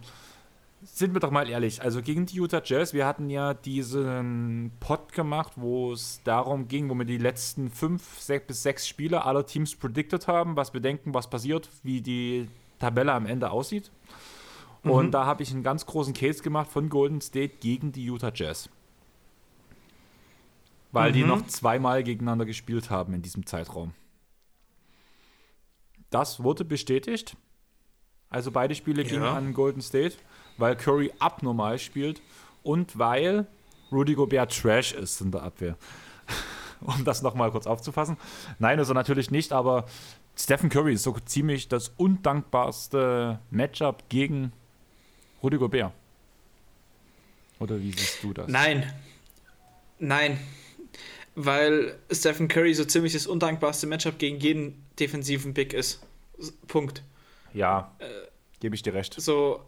[0.86, 5.12] sind wir doch mal ehrlich, also gegen die Utah Jazz, wir hatten ja diesen Pod
[5.12, 9.44] gemacht, wo es darum ging, wo wir die letzten fünf sechs bis sechs Spiele aller
[9.44, 12.48] Teams predicted haben, was wir denken, was passiert, wie die
[12.78, 13.90] Tabelle am Ende aussieht.
[14.84, 14.90] Mhm.
[14.90, 18.32] Und da habe ich einen ganz großen Case gemacht von Golden State gegen die Utah
[18.32, 18.68] Jazz.
[20.92, 21.14] Weil mhm.
[21.14, 23.92] die noch zweimal gegeneinander gespielt haben in diesem Zeitraum.
[26.10, 27.36] Das wurde bestätigt.
[28.28, 29.08] Also beide Spiele ja.
[29.08, 30.16] gingen an Golden State
[30.58, 32.20] weil Curry abnormal spielt
[32.62, 33.46] und weil
[33.92, 35.76] Rudy Gobert Trash ist in der Abwehr.
[36.80, 38.16] um das nochmal kurz aufzufassen.
[38.58, 39.86] Nein, also natürlich nicht, aber
[40.36, 44.52] Stephen Curry ist so ziemlich das undankbarste Matchup gegen
[45.42, 45.92] Rudy Gobert.
[47.58, 48.48] Oder wie siehst du das?
[48.48, 48.92] Nein.
[49.98, 50.38] Nein.
[51.34, 56.02] Weil Stephen Curry so ziemlich das undankbarste Matchup gegen jeden defensiven Big ist.
[56.66, 57.02] Punkt.
[57.54, 58.04] Ja, äh,
[58.60, 59.18] gebe ich dir recht.
[59.18, 59.62] So,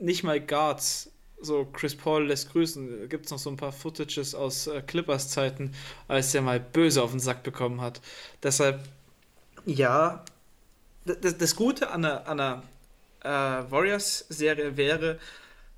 [0.00, 1.10] nicht mal Guards
[1.40, 3.08] so Chris Paul lässt grüßen.
[3.08, 5.74] Gibt es noch so ein paar Footages aus äh, Clippers-Zeiten,
[6.08, 8.00] als der mal böse auf den Sack bekommen hat.
[8.42, 8.80] Deshalb,
[9.64, 10.24] ja,
[11.04, 12.62] das, das Gute an einer, an einer
[13.22, 15.18] äh, Warriors-Serie wäre,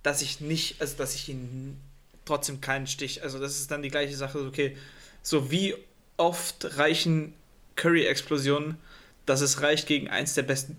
[0.02, 1.78] dass ich nicht, also dass ich ihn
[2.24, 4.76] trotzdem keinen Stich, also das ist dann die gleiche Sache, okay,
[5.22, 5.74] so wie
[6.16, 7.34] oft reichen
[7.76, 8.76] Curry-Explosionen,
[9.26, 10.76] dass es reicht gegen eins der besten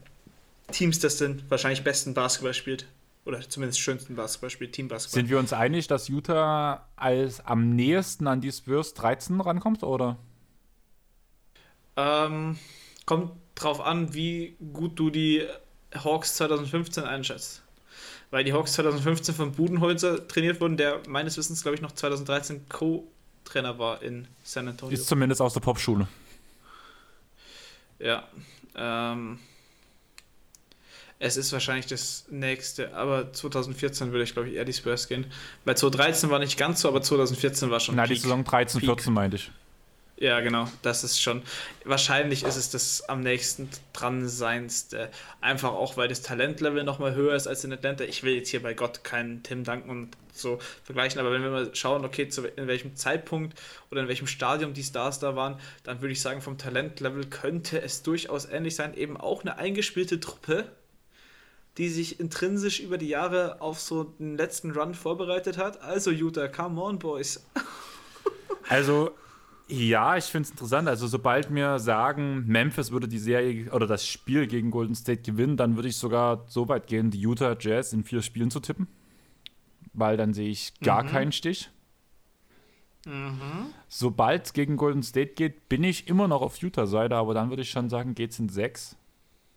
[0.71, 2.85] Teams, das den wahrscheinlich besten Basketball spielt.
[3.25, 5.21] Oder zumindest schönsten Basketball spielt, Team-Basketball.
[5.21, 10.17] Sind wir uns einig, dass Utah als am nächsten an die Spurs 13 rankommt, oder?
[11.95, 12.57] Ähm,
[13.05, 15.47] kommt drauf an, wie gut du die
[15.95, 17.61] Hawks 2015 einschätzt.
[18.31, 22.67] Weil die Hawks 2015 von Budenholzer trainiert wurden, der meines Wissens, glaube ich, noch 2013
[22.67, 24.93] Co-Trainer war in San Antonio.
[24.93, 26.07] Ist zumindest aus der Popschule.
[27.99, 28.27] Ja.
[28.75, 29.39] Ähm,
[31.19, 35.25] es ist wahrscheinlich das nächste, aber 2014 würde ich, glaube ich, eher die Spurs gehen.
[35.65, 37.95] Bei 2013 war nicht ganz so, aber 2014 war schon.
[37.95, 38.89] Na, die Saison 13, Peak.
[38.89, 39.51] 14 meinte ich.
[40.17, 40.69] Ja, genau.
[40.83, 41.41] Das ist schon.
[41.85, 45.09] Wahrscheinlich ist es das am nächsten dran seinste.
[45.41, 48.03] Einfach auch, weil das Talentlevel nochmal höher ist als in Atlanta.
[48.03, 51.51] Ich will jetzt hier bei Gott keinen Tim Duncan und so vergleichen, aber wenn wir
[51.51, 53.59] mal schauen, okay, zu, in welchem Zeitpunkt
[53.91, 57.81] oder in welchem Stadium die Stars da waren, dann würde ich sagen, vom Talentlevel könnte
[57.81, 58.93] es durchaus ähnlich sein.
[58.95, 60.71] Eben auch eine eingespielte Truppe,
[61.77, 65.81] die sich intrinsisch über die Jahre auf so den letzten Run vorbereitet hat.
[65.81, 67.45] Also Utah, come on, Boys.
[68.69, 69.11] Also,
[69.67, 70.87] ja, ich finde es interessant.
[70.87, 75.57] Also, sobald mir sagen, Memphis würde die Serie oder das Spiel gegen Golden State gewinnen,
[75.57, 78.87] dann würde ich sogar so weit gehen, die Utah Jazz in vier Spielen zu tippen.
[79.93, 81.07] Weil dann sehe ich gar mhm.
[81.07, 81.69] keinen Stich.
[83.05, 83.73] Mhm.
[83.89, 87.63] Sobald es gegen Golden State geht, bin ich immer noch auf Utah-Seite, aber dann würde
[87.63, 88.95] ich schon sagen, geht es in sechs.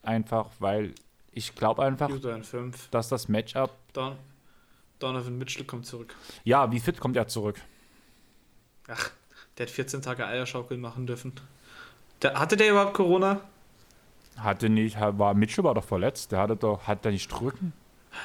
[0.03, 0.95] Einfach, weil
[1.37, 2.11] ich glaube einfach,
[2.91, 3.71] dass das Matchup.
[3.93, 4.17] Don
[4.99, 6.15] Donovan Mitchell kommt zurück.
[6.45, 7.61] Ja, wie fit kommt er zurück?
[8.89, 9.11] Ach,
[9.59, 11.35] der hat 14 Tage Eierschaukeln machen dürfen.
[12.23, 13.43] Der, hatte der überhaupt Corona?
[14.39, 16.33] Hatte nicht, war Mitchell war doch verletzt.
[16.33, 17.75] Der hatte doch, hat der nicht drücken?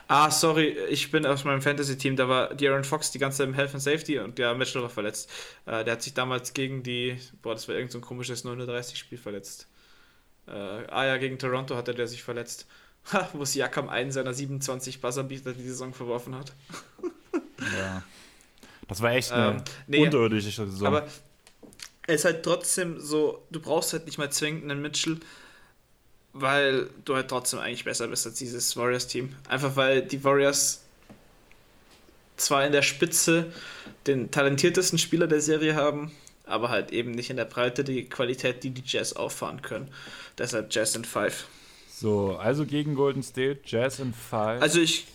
[0.08, 2.16] Ah, sorry, ich bin aus meinem Fantasy-Team.
[2.16, 4.90] Da war De'Aaron Fox die ganze Zeit im Health and Safety und der Mitchell war
[4.90, 5.30] verletzt.
[5.66, 9.18] Äh, der hat sich damals gegen die, boah, das war irgend so ein komisches 930-Spiel
[9.18, 9.68] verletzt.
[10.48, 12.68] Äh, ah ja, gegen Toronto hatte der sich verletzt.
[13.12, 16.54] Ha, wo Siakam einen seiner 27 Buzzerbeater die Saison verworfen hat.
[17.78, 18.04] ja.
[18.88, 20.88] Das war echt eine ähm, nee, unterirdische Saison.
[20.88, 21.08] Aber
[22.08, 25.18] es ist halt trotzdem so, du brauchst halt nicht mal zwingend einen Mitchell,
[26.34, 29.36] weil du halt trotzdem eigentlich besser bist als dieses Warriors-Team.
[29.50, 30.82] Einfach weil die Warriors
[32.38, 33.52] zwar in der Spitze
[34.08, 36.12] den talentiertesten Spieler der Serie haben,
[36.46, 39.90] aber halt eben nicht in der Breite die Qualität, die die Jazz auffahren können.
[40.38, 41.48] Deshalb Jazz in 5.
[42.02, 44.34] So, also gegen Golden State, Jazz in 5.
[44.60, 45.06] Also ich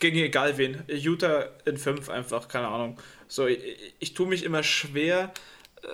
[0.00, 0.82] gegen egal wen.
[0.88, 2.98] Utah in 5 einfach, keine Ahnung.
[3.28, 3.60] So, ich,
[4.00, 5.32] ich tue mich immer schwer,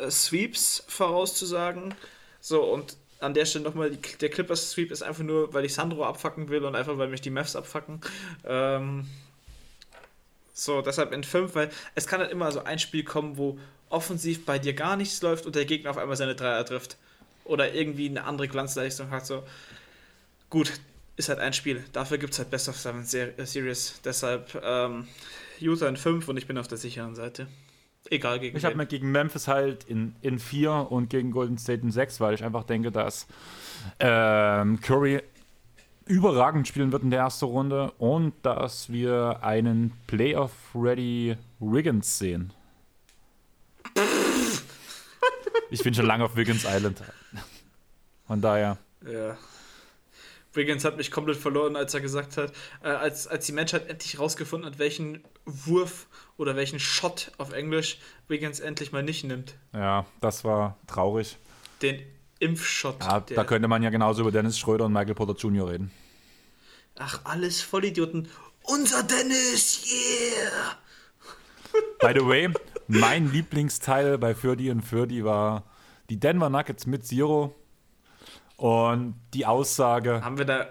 [0.00, 1.94] äh, Sweeps vorauszusagen.
[2.40, 6.06] So, und an der Stelle nochmal, der Clippers Sweep ist einfach nur, weil ich Sandro
[6.06, 8.00] abfacken will und einfach, weil mich die Mavs abfacken.
[8.46, 9.06] Ähm,
[10.54, 13.58] so, deshalb in 5, weil es kann halt immer so ein Spiel kommen, wo
[13.90, 16.96] offensiv bei dir gar nichts läuft und der Gegner auf einmal seine Dreier trifft.
[17.44, 19.26] Oder irgendwie eine andere Glanzleistung hat.
[19.26, 19.44] So,
[20.50, 20.72] gut,
[21.16, 21.84] ist halt ein Spiel.
[21.92, 24.00] Dafür gibt es halt Best of Seven äh, Series.
[24.04, 25.08] Deshalb ähm,
[25.58, 27.46] Utah in 5 und ich bin auf der sicheren Seite.
[28.10, 31.82] Egal gegen Ich habe mir gegen Memphis halt in, in 4 und gegen Golden State
[31.82, 33.26] in 6, weil ich einfach denke, dass
[33.98, 35.22] ähm, Curry
[36.04, 42.52] überragend spielen wird in der ersten Runde und dass wir einen Playoff-Ready Wiggins sehen.
[45.70, 47.02] ich bin schon lange auf Wiggins Island.
[48.26, 48.78] Von daher.
[49.04, 49.36] Ja.
[50.56, 52.52] Wiggins hat mich komplett verloren, als er gesagt hat,
[52.82, 56.06] äh, als, als die Menschheit endlich rausgefunden hat, welchen Wurf
[56.36, 59.54] oder welchen Shot auf Englisch Wiggins endlich mal nicht nimmt.
[59.72, 61.36] Ja, das war traurig.
[61.82, 62.02] Den
[62.38, 63.02] Impfshot.
[63.02, 65.70] Ja, da könnte man ja genauso über Dennis Schröder und Michael Porter Jr.
[65.70, 65.90] reden.
[66.98, 68.28] Ach, alles Vollidioten.
[68.62, 70.78] Unser Dennis, yeah!
[72.00, 72.50] By the way,
[72.88, 75.64] mein Lieblingsteil bei Ferdi und Ferdi war
[76.08, 77.54] die Denver Nuggets mit Zero
[78.56, 80.22] und die Aussage.
[80.24, 80.66] Haben wir da,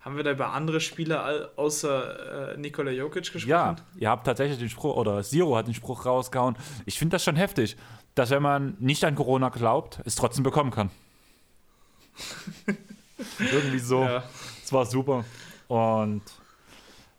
[0.00, 3.50] haben wir da über andere Spieler außer äh, Nikola Jokic gesprochen?
[3.50, 6.56] Ja, ihr habt tatsächlich den Spruch, oder Zero hat den Spruch rausgehauen.
[6.86, 7.76] Ich finde das schon heftig,
[8.14, 10.90] dass wenn man nicht an Corona glaubt, es trotzdem bekommen kann.
[13.38, 14.02] Irgendwie so.
[14.02, 14.72] Es ja.
[14.72, 15.24] war super.
[15.68, 16.22] Und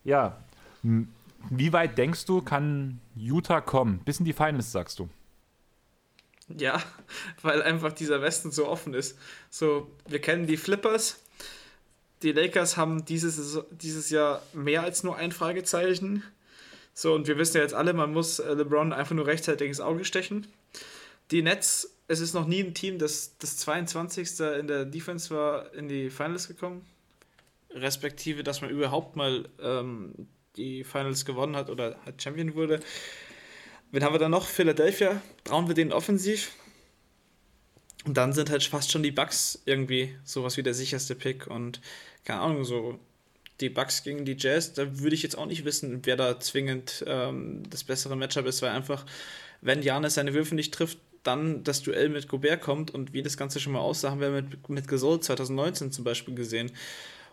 [0.04, 0.38] ja,
[0.82, 4.00] wie weit denkst du, kann Utah kommen?
[4.00, 5.10] Bis in die Finals, sagst du?
[6.58, 6.82] Ja,
[7.42, 9.18] weil einfach dieser Westen so offen ist.
[9.50, 11.24] So, wir kennen die Flippers.
[12.22, 16.24] Die Lakers haben dieses, dieses Jahr mehr als nur ein Fragezeichen.
[16.94, 19.80] So, und wir wissen ja jetzt alle, man muss äh, LeBron einfach nur rechtzeitig ins
[19.80, 20.48] Auge stechen.
[21.32, 24.40] Die Nets, es ist noch nie ein Team, das das 22.
[24.60, 26.86] in der Defense war, in die Finals gekommen.
[27.70, 30.28] Respektive, dass man überhaupt mal ähm,
[30.58, 32.80] die Finals gewonnen hat oder Champion wurde.
[33.92, 34.46] Wen haben wir dann noch?
[34.46, 35.22] Philadelphia.
[35.44, 36.52] Brauchen wir den offensiv?
[38.06, 41.48] Und dann sind halt fast schon die Bucks irgendwie sowas wie der sicherste Pick.
[41.48, 41.82] Und
[42.24, 43.00] keine Ahnung, so
[43.60, 47.04] die Bucks gegen die Jazz, da würde ich jetzt auch nicht wissen, wer da zwingend
[47.08, 49.06] ähm, das bessere Matchup ist, weil einfach,
[49.62, 53.36] wenn Janis seine Würfe nicht trifft, dann das Duell mit Gobert kommt und wie das
[53.36, 56.72] Ganze schon mal aussah, haben wir mit, mit Gasol 2019 zum Beispiel gesehen.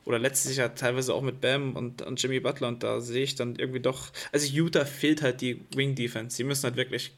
[0.07, 3.35] Oder letztes Jahr teilweise auch mit Bam und, und Jimmy Butler und da sehe ich
[3.35, 6.37] dann irgendwie doch, also Utah fehlt halt die Wing Defense.
[6.37, 7.13] Sie müssen halt wirklich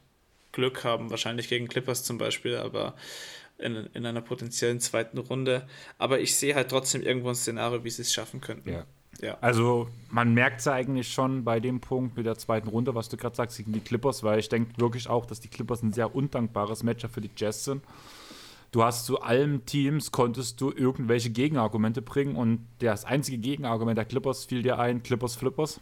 [0.53, 2.95] Glück haben, wahrscheinlich gegen Clippers zum Beispiel, aber
[3.59, 5.69] in, in einer potenziellen zweiten Runde.
[5.99, 8.71] Aber ich sehe halt trotzdem irgendwo ein Szenario, wie sie es schaffen könnten.
[8.71, 8.87] Ja.
[9.21, 9.37] Ja.
[9.41, 13.09] Also man merkt es ja eigentlich schon bei dem Punkt mit der zweiten Runde, was
[13.09, 15.93] du gerade sagst, gegen die Clippers, weil ich denke wirklich auch, dass die Clippers ein
[15.93, 17.83] sehr undankbares Matchup für die Jazz sind.
[18.71, 24.05] Du hast zu allen Teams konntest du irgendwelche Gegenargumente bringen und das einzige Gegenargument der
[24.05, 25.81] Clippers fiel dir ein, Clippers Flippers.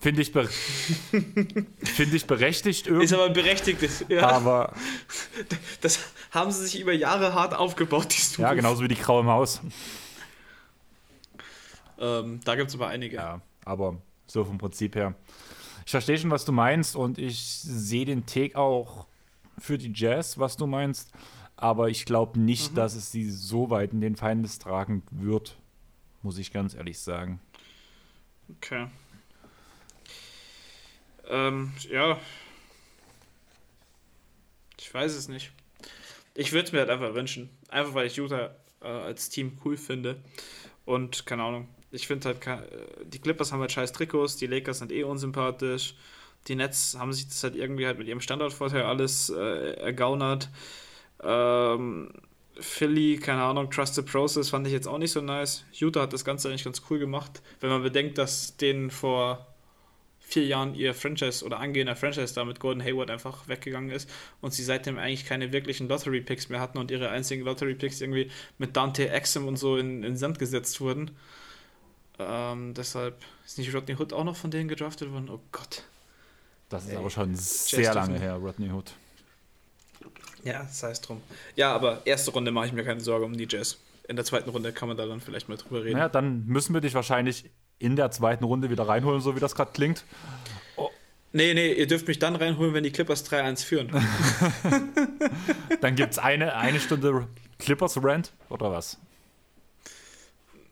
[0.00, 3.04] Finde ich, find ich berechtigt irgendwie.
[3.06, 4.06] Ist aber berechtigt.
[4.10, 4.28] Ja.
[4.28, 4.74] Aber
[5.80, 5.98] das
[6.30, 9.62] haben sie sich über Jahre hart aufgebaut, die Ja, genauso wie die graue Maus.
[11.98, 13.16] Ähm, da gibt es aber einige.
[13.16, 15.14] Ja, aber so vom Prinzip her.
[15.86, 19.06] Ich verstehe schon, was du meinst und ich sehe den Take auch
[19.58, 21.12] für die Jazz, was du meinst.
[21.56, 22.76] Aber ich glaube nicht, mhm.
[22.76, 25.56] dass es sie so weit in den Feindes tragen wird,
[26.22, 27.40] muss ich ganz ehrlich sagen.
[28.56, 28.88] Okay.
[31.28, 32.18] Ähm, ja.
[34.78, 35.52] Ich weiß es nicht.
[36.34, 37.48] Ich würde es mir halt einfach wünschen.
[37.68, 40.20] Einfach weil ich Utah äh, als Team cool finde.
[40.84, 41.68] Und keine Ahnung.
[41.90, 45.94] Ich finde halt, äh, die Clippers haben halt scheiß Trikots, die Lakers sind eh unsympathisch.
[46.48, 50.50] Die Nets haben sich das halt irgendwie halt mit ihrem Standardvorteil alles äh, ergaunert.
[51.24, 52.10] Ähm,
[52.60, 55.64] Philly, keine Ahnung, Trust the Process fand ich jetzt auch nicht so nice.
[55.72, 59.46] Utah hat das Ganze eigentlich ganz cool gemacht, wenn man bedenkt, dass denen vor
[60.20, 64.08] vier Jahren ihr Franchise oder angehender Franchise da mit Gordon Hayward einfach weggegangen ist
[64.40, 68.76] und sie seitdem eigentlich keine wirklichen Lottery-Picks mehr hatten und ihre einzigen Lottery-Picks irgendwie mit
[68.76, 71.10] Dante Exum und so in, in Sand gesetzt wurden.
[72.18, 75.28] Ähm, deshalb ist nicht Rodney Hood auch noch von denen gedraftet worden?
[75.28, 75.82] Oh Gott.
[76.68, 76.96] Das ist Ey.
[76.96, 78.92] aber schon sehr lange her, Rodney Hood.
[80.44, 81.22] Ja, sei es drum.
[81.56, 83.78] Ja, aber erste Runde mache ich mir keine Sorge um die Jazz.
[84.06, 85.98] In der zweiten Runde kann man da dann vielleicht mal drüber reden.
[85.98, 89.54] Ja, dann müssen wir dich wahrscheinlich in der zweiten Runde wieder reinholen, so wie das
[89.54, 90.04] gerade klingt.
[90.76, 90.90] Oh.
[91.32, 93.90] Nee, nee, ihr dürft mich dann reinholen, wenn die Clippers 3-1 führen.
[95.80, 97.26] dann gibt es eine, eine Stunde
[97.58, 98.98] Clippers Rant oder was?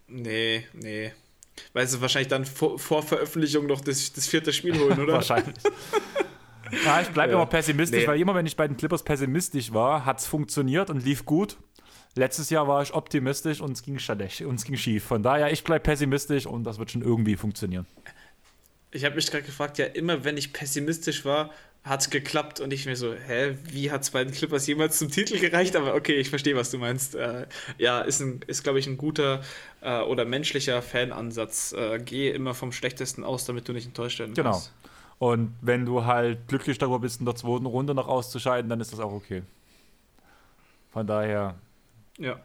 [0.06, 1.12] Nee, nee.
[1.72, 5.12] Weil sie wahrscheinlich dann vor, vor Veröffentlichung noch das, das vierte Spiel holen, oder?
[5.14, 5.56] wahrscheinlich.
[6.84, 7.38] Ja, ich bleibe ja.
[7.38, 8.06] immer pessimistisch, nee.
[8.06, 11.56] weil immer, wenn ich bei den Clippers pessimistisch war, hat es funktioniert und lief gut.
[12.14, 15.04] Letztes Jahr war ich optimistisch und es ging schlecht und es ging schief.
[15.04, 17.86] Von daher, ich bleibe pessimistisch und das wird schon irgendwie funktionieren.
[18.90, 21.50] Ich habe mich gerade gefragt, ja, immer wenn ich pessimistisch war,
[21.84, 24.98] hat es geklappt und ich mir so, hä, wie hat es bei den Clippers jemals
[24.98, 25.74] zum Titel gereicht?
[25.74, 27.14] Aber okay, ich verstehe, was du meinst.
[27.14, 27.46] Äh,
[27.78, 29.42] ja, ist, ist glaube ich, ein guter
[29.80, 31.72] äh, oder menschlicher Fanansatz.
[31.72, 34.52] Äh, gehe immer vom Schlechtesten aus, damit du nicht enttäuscht werden genau.
[34.52, 34.72] kannst.
[34.82, 34.91] Genau.
[35.22, 38.92] Und wenn du halt glücklich darüber bist, in der zweiten Runde noch auszuscheiden, dann ist
[38.92, 39.44] das auch okay.
[40.90, 41.54] Von daher,
[42.18, 42.40] ja.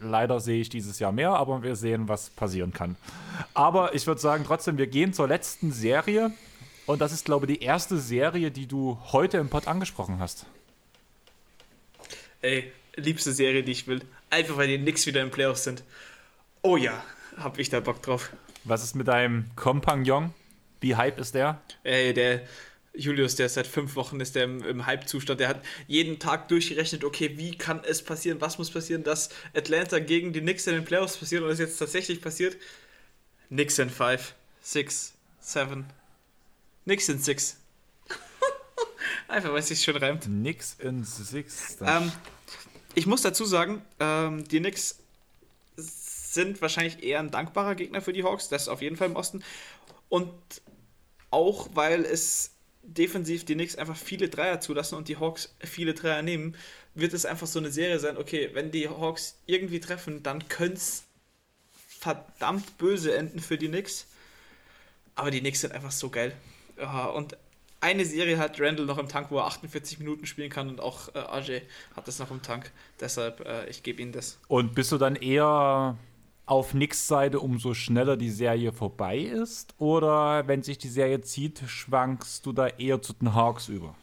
[0.00, 2.94] leider sehe ich dieses Jahr mehr, aber wir sehen, was passieren kann.
[3.52, 6.30] Aber ich würde sagen, trotzdem, wir gehen zur letzten Serie.
[6.86, 10.46] Und das ist, glaube ich, die erste Serie, die du heute im Pod angesprochen hast.
[12.42, 14.02] Ey, liebste Serie, die ich will.
[14.30, 15.82] Einfach weil die nix wieder im Playoffs sind.
[16.62, 17.02] Oh ja,
[17.38, 18.30] hab ich da Bock drauf.
[18.62, 20.32] Was ist mit deinem Kompagnon?
[20.82, 21.62] Wie hype ist der?
[21.84, 22.42] Ey, der
[22.94, 25.40] Julius, der ist seit fünf Wochen ist der im, im Hype-Zustand.
[25.40, 29.98] Der hat jeden Tag durchgerechnet, okay, wie kann es passieren, was muss passieren, dass Atlanta
[29.98, 32.56] gegen die Knicks in den Playoffs passiert und es jetzt tatsächlich passiert.
[33.48, 35.86] Knicks in 5, 6, 7.
[36.84, 37.56] Knicks in 6.
[39.28, 40.24] Einfach, weil es sich schon reimt.
[40.24, 41.78] Knicks in 6.
[41.80, 42.12] Ähm,
[42.94, 44.98] ich muss dazu sagen, ähm, die Knicks
[45.76, 49.16] sind wahrscheinlich eher ein dankbarer Gegner für die Hawks, das ist auf jeden Fall im
[49.16, 49.42] Osten.
[50.08, 50.32] Und
[51.32, 52.50] auch weil es
[52.82, 56.56] defensiv die Knicks einfach viele Dreier zulassen und die Hawks viele Dreier nehmen,
[56.94, 60.76] wird es einfach so eine Serie sein, okay, wenn die Hawks irgendwie treffen, dann könnte
[60.76, 61.04] es
[61.86, 64.06] verdammt böse enden für die Knicks.
[65.14, 66.32] Aber die Knicks sind einfach so geil.
[67.14, 67.36] Und
[67.80, 71.14] eine Serie hat Randall noch im Tank, wo er 48 Minuten spielen kann und auch
[71.14, 71.62] äh, AJ
[71.96, 72.70] hat das noch im Tank.
[73.00, 74.38] Deshalb, äh, ich gebe ihm das.
[74.48, 75.96] Und bist du dann eher
[76.46, 79.74] auf Knicks Seite, umso schneller die Serie vorbei ist?
[79.78, 83.94] Oder wenn sich die Serie zieht, schwankst du da eher zu den Hawks über?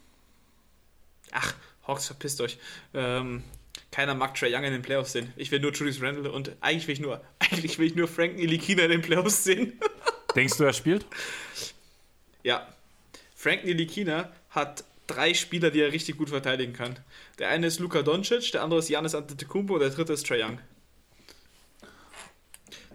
[1.31, 1.53] Ach,
[1.85, 2.57] Hawks, verpisst euch.
[2.93, 3.43] Ähm,
[3.91, 5.33] keiner mag Trey Young in den Playoffs sehen.
[5.35, 8.35] Ich will nur Julius Randle und eigentlich will ich nur, eigentlich will ich nur Frank
[8.35, 9.79] Nilikina in den Playoffs sehen.
[10.35, 11.05] Denkst du, er spielt?
[12.43, 12.67] Ja.
[13.35, 16.99] Frank Nilikina hat drei Spieler, die er richtig gut verteidigen kann.
[17.39, 20.43] Der eine ist Luka Doncic, der andere ist Janis Antetokounmpo und der dritte ist Trae
[20.43, 20.59] Young.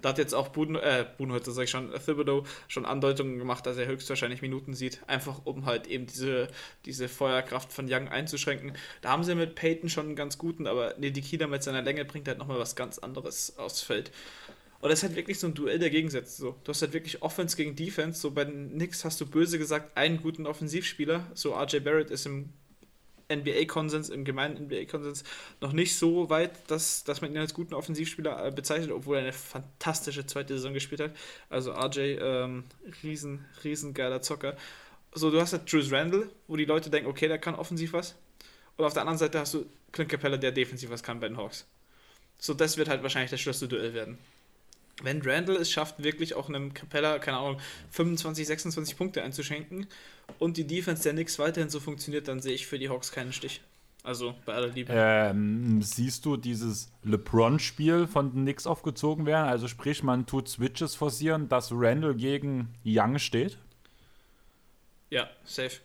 [0.05, 3.78] Da hat jetzt auch Buden, äh, Budenholzer, sag ich schon, Thibodeau schon Andeutungen gemacht, dass
[3.78, 6.48] er höchstwahrscheinlich Minuten sieht, einfach um halt eben diese,
[6.85, 8.74] diese Feuerkraft von Young einzuschränken.
[9.01, 12.28] Da haben sie mit Peyton schon einen ganz guten, aber Nedikina mit seiner Länge bringt
[12.28, 14.12] halt nochmal was ganz anderes aufs Feld.
[14.82, 16.36] Und das ist halt wirklich so ein Duell der Gegensätze.
[16.36, 16.55] So.
[16.64, 18.20] Du hast halt wirklich Offense gegen Defense.
[18.20, 21.26] So bei den Knicks hast du böse gesagt einen guten Offensivspieler.
[21.32, 22.51] So RJ Barrett ist im
[23.32, 25.24] NBA-Konsens, im gemeinen NBA-Konsens
[25.60, 29.22] noch nicht so weit, dass, dass man ihn als guten Offensivspieler äh, bezeichnet, obwohl er
[29.22, 31.12] eine fantastische zweite Saison gespielt hat.
[31.48, 32.64] Also RJ, ähm,
[33.02, 34.56] riesen, riesen geiler Zocker.
[35.12, 38.16] So, du hast halt Julius Randle, wo die Leute denken, okay, der kann offensiv was.
[38.76, 41.36] Und auf der anderen Seite hast du Clint Capella, der defensiv was kann bei den
[41.36, 41.66] Hawks.
[42.38, 44.18] So, das wird halt wahrscheinlich das Schlüsselduell werden
[45.02, 47.60] wenn Randall es schafft, wirklich auch einem Capella, keine Ahnung,
[47.90, 49.86] 25, 26 Punkte einzuschenken
[50.38, 53.32] und die Defense der Knicks weiterhin so funktioniert, dann sehe ich für die Hawks keinen
[53.32, 53.60] Stich.
[54.04, 54.92] Also bei aller Liebe.
[54.94, 59.48] Ähm, siehst du dieses LeBron-Spiel von den Knicks aufgezogen werden?
[59.48, 63.56] Also sprich, man tut Switches forcieren, dass Randall gegen Young steht?
[65.08, 65.80] Ja, safe.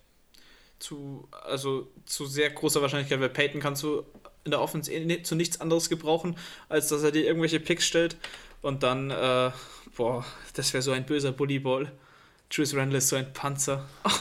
[0.80, 4.04] Zu, also zu sehr großer Wahrscheinlichkeit, weil Peyton kannst du
[4.44, 6.36] in der Offense eh zu nichts anderes gebrauchen,
[6.68, 8.18] als dass er dir irgendwelche Picks stellt
[8.62, 9.52] und dann, äh,
[9.96, 11.92] boah, das wäre so ein böser Bullyball.
[12.52, 13.86] Julius Randle ist so ein Panzer.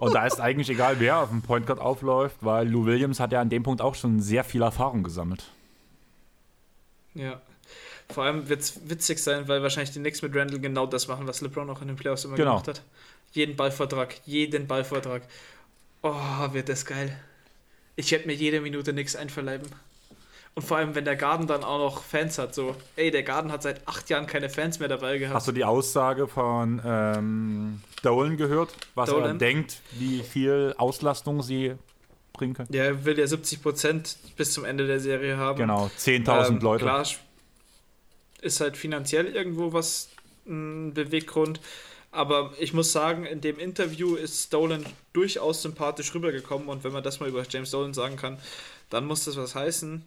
[0.00, 3.32] Und da ist eigentlich egal, wer auf dem Point Guard aufläuft, weil Lou Williams hat
[3.32, 5.44] ja an dem Punkt auch schon sehr viel Erfahrung gesammelt.
[7.14, 7.40] Ja.
[8.10, 11.26] Vor allem wird es witzig sein, weil wahrscheinlich die Knicks mit Randall genau das machen,
[11.26, 12.50] was LeBron auch in den Playoffs immer genau.
[12.50, 12.82] gemacht hat.
[13.32, 15.22] Jeden Ballvortrag, jeden Ballvortrag.
[16.02, 17.18] Oh, wird das geil.
[17.96, 19.68] Ich hätte mir jede Minute nichts einverleiben.
[20.56, 23.50] Und vor allem, wenn der Garden dann auch noch Fans hat, so, ey, der Garden
[23.50, 25.34] hat seit acht Jahren keine Fans mehr dabei gehabt.
[25.34, 29.30] Hast du die Aussage von ähm, Dolan gehört, was Dolan?
[29.30, 31.74] er denkt, wie viel Auslastung sie
[32.32, 32.68] bringen können?
[32.72, 35.58] Ja, er will ja 70 Prozent bis zum Ende der Serie haben.
[35.58, 36.84] Genau, 10.000 ähm, Leute.
[36.84, 37.04] Klar,
[38.40, 40.10] ist halt finanziell irgendwo was
[40.46, 41.60] ein Beweggrund.
[42.12, 47.02] Aber ich muss sagen, in dem Interview ist Dolan durchaus sympathisch rübergekommen und wenn man
[47.02, 48.38] das mal über James Dolan sagen kann,
[48.88, 50.04] dann muss das was heißen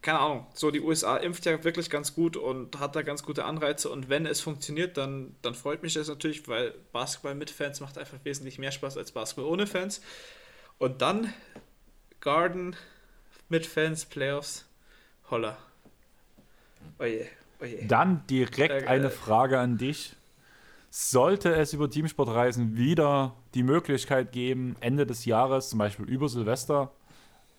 [0.00, 3.44] keine Ahnung, so die USA impft ja wirklich ganz gut und hat da ganz gute
[3.44, 7.80] Anreize und wenn es funktioniert, dann, dann freut mich das natürlich, weil Basketball mit Fans
[7.80, 10.00] macht einfach wesentlich mehr Spaß als Basketball ohne Fans.
[10.78, 11.32] Und dann
[12.20, 12.76] Garden
[13.48, 14.66] mit Fans, Playoffs,
[15.30, 15.58] holla.
[17.00, 17.26] Oje,
[17.60, 17.84] oje.
[17.86, 20.14] Dann direkt eine Frage an dich.
[20.90, 26.92] Sollte es über Teamsportreisen wieder die Möglichkeit geben, Ende des Jahres, zum Beispiel über Silvester,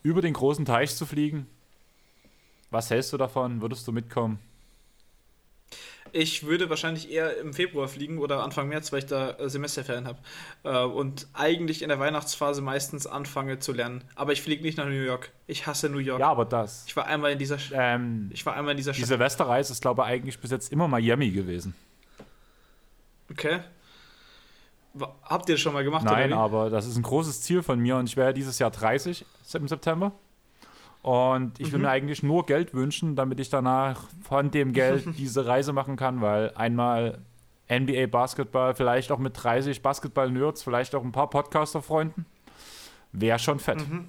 [0.01, 1.45] über den großen Teich zu fliegen?
[2.71, 3.61] Was hältst du davon?
[3.61, 4.39] Würdest du mitkommen?
[6.11, 10.07] Ich würde wahrscheinlich eher im Februar fliegen oder Anfang März, weil ich da äh, Semesterferien
[10.07, 10.19] habe.
[10.63, 14.03] Äh, und eigentlich in der Weihnachtsphase meistens anfange zu lernen.
[14.15, 15.31] Aber ich fliege nicht nach New York.
[15.47, 16.19] Ich hasse New York.
[16.19, 16.83] Ja, aber das.
[16.87, 17.57] Ich war einmal in dieser.
[17.71, 18.91] Ähm, ich war einmal in dieser.
[18.91, 21.75] Die Silvesterreise ist, glaube ich, eigentlich bis jetzt immer Miami gewesen.
[23.31, 23.59] Okay.
[25.23, 26.03] Habt ihr das schon mal gemacht?
[26.03, 29.23] Nein, aber das ist ein großes Ziel von mir und ich werde dieses Jahr 30
[29.53, 30.11] im September.
[31.01, 31.71] Und ich mhm.
[31.73, 35.95] will mir eigentlich nur Geld wünschen, damit ich danach von dem Geld diese Reise machen
[35.95, 37.19] kann, weil einmal
[37.71, 42.26] NBA Basketball, vielleicht auch mit 30 Basketball-Nerds, vielleicht auch ein paar Podcaster-Freunden,
[43.11, 43.88] wäre schon fett.
[43.88, 44.07] Mhm.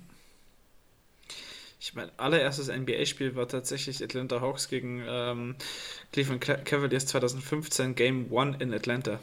[1.78, 5.56] Ich mein allererstes NBA-Spiel war tatsächlich Atlanta Hawks gegen ähm,
[6.12, 9.18] Cleveland Cavaliers 2015, Game 1 in Atlanta.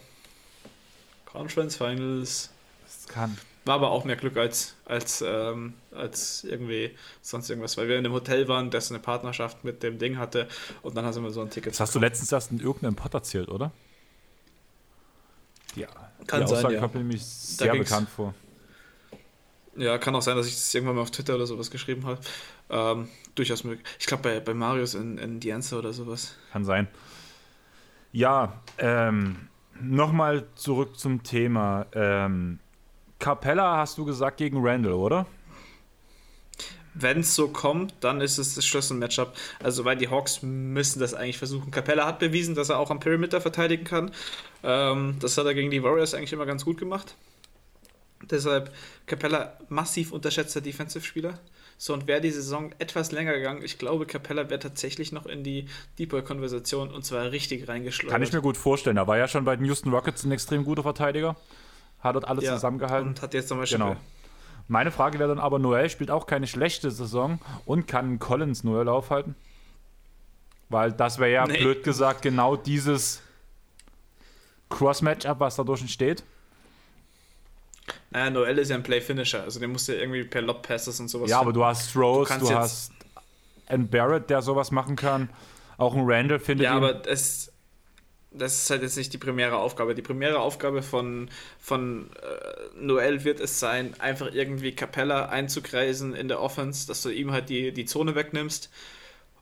[1.26, 2.49] Conference Finals.
[2.84, 3.38] Das kann.
[3.68, 8.06] War aber auch mehr Glück als, als, ähm, als irgendwie sonst irgendwas, weil wir in
[8.06, 10.48] einem Hotel waren, das eine Partnerschaft mit dem Ding hatte
[10.81, 11.73] und dann hast du immer so ein Ticket.
[11.73, 13.72] Das hast du letztens erst in irgendeinem Pod erzählt, oder?
[15.76, 15.88] Ja.
[16.26, 16.80] Kann die sein, Aussage ja.
[16.80, 18.34] kommt mir nämlich sehr bekannt vor.
[19.76, 22.19] Ja, kann auch sein, dass ich das irgendwann mal auf Twitter oder sowas geschrieben habe.
[22.69, 23.85] Ähm, durchaus möglich.
[23.99, 26.35] Ich glaube bei, bei Marius in, in The Answer oder sowas.
[26.52, 26.88] Kann sein.
[28.11, 29.49] Ja, ähm,
[29.80, 31.85] nochmal zurück zum Thema.
[31.94, 32.60] Ähm,
[33.19, 35.26] Capella hast du gesagt gegen Randall, oder?
[36.94, 39.34] Wenn es so kommt, dann ist es das Schlüssel-Matchup.
[39.61, 41.69] Also, weil die Hawks müssen das eigentlich versuchen.
[41.69, 44.11] Capella hat bewiesen, dass er auch am Perimeter verteidigen kann.
[44.64, 47.15] Ähm, das hat er gegen die Warriors eigentlich immer ganz gut gemacht.
[48.23, 48.73] Deshalb
[49.06, 51.39] Capella massiv unterschätzter Defensive-Spieler.
[51.77, 55.44] So, und wäre die Saison etwas länger gegangen, ich glaube, Capella wäre tatsächlich noch in
[55.44, 55.68] die
[55.99, 58.11] Deep Ball-Konversation und zwar richtig reingeschleudert.
[58.11, 58.98] Kann ich mir gut vorstellen.
[58.98, 61.35] Er war ja schon bei den Houston Rockets ein extrem guter Verteidiger.
[61.99, 63.10] Hat dort alles ja, zusammengehalten.
[63.10, 63.80] Und hat jetzt zum Beispiel.
[63.80, 63.95] Genau.
[64.68, 68.88] Meine Frage wäre dann aber: Noel spielt auch keine schlechte Saison und kann Collins Noel
[68.90, 69.36] aufhalten?
[70.69, 71.57] Weil das wäre ja nee.
[71.57, 73.22] blöd gesagt genau dieses
[74.69, 76.24] Cross-Matchup, was dadurch entsteht.
[78.11, 81.07] Naja, Noel ist ja ein Play-Finisher, also den musst du ja irgendwie per Lob-Passes und
[81.07, 81.49] sowas Ja, finden.
[81.49, 82.91] aber du hast Rose, du, du hast
[83.68, 85.30] einen Barrett, der sowas machen kann.
[85.78, 86.78] Auch ein Randall findet Ja, ihn.
[86.78, 87.52] aber das,
[88.32, 89.95] das ist halt jetzt nicht die primäre Aufgabe.
[89.95, 91.30] Die primäre Aufgabe von,
[91.60, 97.10] von äh, Noel wird es sein, einfach irgendwie Capella einzukreisen in der Offense, dass du
[97.10, 98.70] ihm halt die, die Zone wegnimmst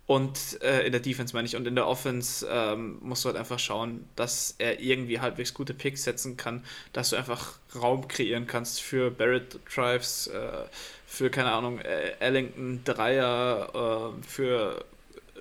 [0.07, 1.55] und äh, in der Defense meine ich.
[1.55, 5.73] Und in der Offense ähm, musst du halt einfach schauen, dass er irgendwie halbwegs gute
[5.73, 6.63] Picks setzen kann,
[6.93, 10.65] dass du einfach Raum kreieren kannst für Barrett Drives, äh,
[11.07, 14.85] für, keine Ahnung, Ellington Dreier, äh, für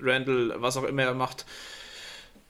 [0.00, 1.44] Randall, was auch immer er macht.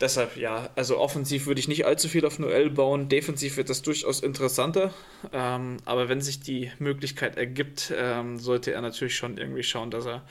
[0.00, 3.08] Deshalb, ja, also offensiv würde ich nicht allzu viel auf Noel bauen.
[3.08, 4.92] Defensiv wird das durchaus interessanter.
[5.32, 10.06] Ähm, aber wenn sich die Möglichkeit ergibt, ähm, sollte er natürlich schon irgendwie schauen, dass
[10.06, 10.22] er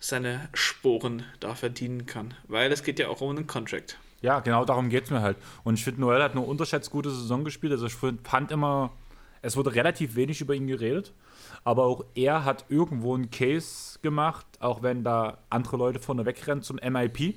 [0.00, 2.34] seine Sporen da verdienen kann.
[2.48, 3.96] Weil es geht ja auch um einen Contract.
[4.22, 5.36] Ja, genau darum geht es mir halt.
[5.62, 7.72] Und ich finde, Noel hat eine unterschätzt gute Saison gespielt.
[7.72, 8.92] Also ich fand immer,
[9.40, 11.12] es wurde relativ wenig über ihn geredet.
[11.62, 16.62] Aber auch er hat irgendwo einen Case gemacht, auch wenn da andere Leute vorne wegrennen
[16.62, 17.36] zum MIP.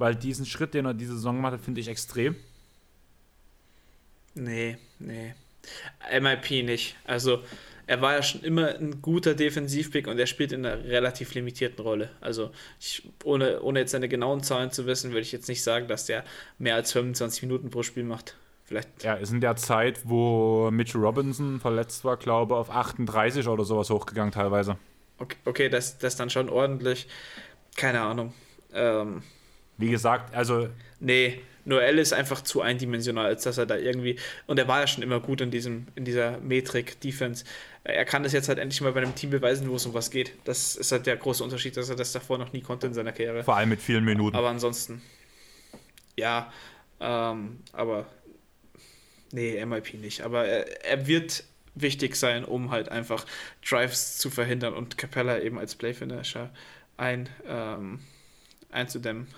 [0.00, 2.34] Weil diesen Schritt, den er diese Saison macht, finde ich extrem.
[4.34, 5.34] Nee, nee.
[6.10, 6.96] MIP nicht.
[7.04, 7.42] Also
[7.86, 11.84] er war ja schon immer ein guter Defensivpick und er spielt in einer relativ limitierten
[11.84, 12.08] Rolle.
[12.22, 12.50] Also
[12.80, 16.06] ich, ohne, ohne jetzt seine genauen Zahlen zu wissen, würde ich jetzt nicht sagen, dass
[16.06, 16.24] der
[16.58, 18.36] mehr als 25 Minuten pro Spiel macht.
[18.64, 19.04] Vielleicht.
[19.04, 23.64] Ja, ist in der Zeit, wo Mitchell Robinson verletzt war, glaube ich, auf 38 oder
[23.64, 24.78] sowas hochgegangen teilweise.
[25.18, 27.06] Okay, okay das, das dann schon ordentlich.
[27.76, 28.32] Keine Ahnung.
[28.72, 29.22] Ähm,
[29.80, 30.68] Wie gesagt, also.
[31.00, 34.16] Nee, Noel ist einfach zu eindimensional, als dass er da irgendwie.
[34.46, 37.44] Und er war ja schon immer gut in, diesem, in dieser Metrik-Defense.
[37.84, 40.10] Er kann das jetzt halt endlich mal bei einem Team beweisen, wo es um was
[40.10, 40.32] geht.
[40.44, 43.12] Das ist halt der große Unterschied, dass er das davor noch nie konnte in seiner
[43.12, 43.44] Karriere.
[43.44, 44.36] Vor allem mit vielen Minuten.
[44.36, 45.02] Aber ansonsten.
[46.16, 46.52] Ja,
[47.00, 48.06] ähm, aber.
[49.32, 50.22] Nee, MIP nicht.
[50.22, 51.44] Aber er, er wird
[51.74, 53.24] wichtig sein, um halt einfach
[53.66, 56.50] Drives zu verhindern und Capella eben als Playfinisher
[56.96, 58.00] ein, ähm,
[58.70, 59.28] einzudämmen.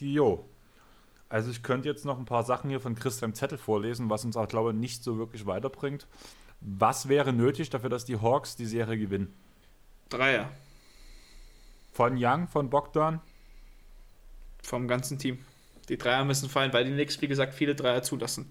[0.00, 0.48] Jo.
[1.28, 4.36] Also ich könnte jetzt noch ein paar Sachen hier von Christian Zettel vorlesen, was uns
[4.36, 6.06] auch, glaube ich, nicht so wirklich weiterbringt.
[6.60, 9.34] Was wäre nötig dafür, dass die Hawks die Serie gewinnen?
[10.08, 10.50] Dreier.
[11.92, 13.20] Von Young, von Bogdan?
[14.62, 15.38] Vom ganzen Team.
[15.88, 18.50] Die Dreier müssen fallen, weil die Knicks, wie gesagt, viele Dreier zulassen.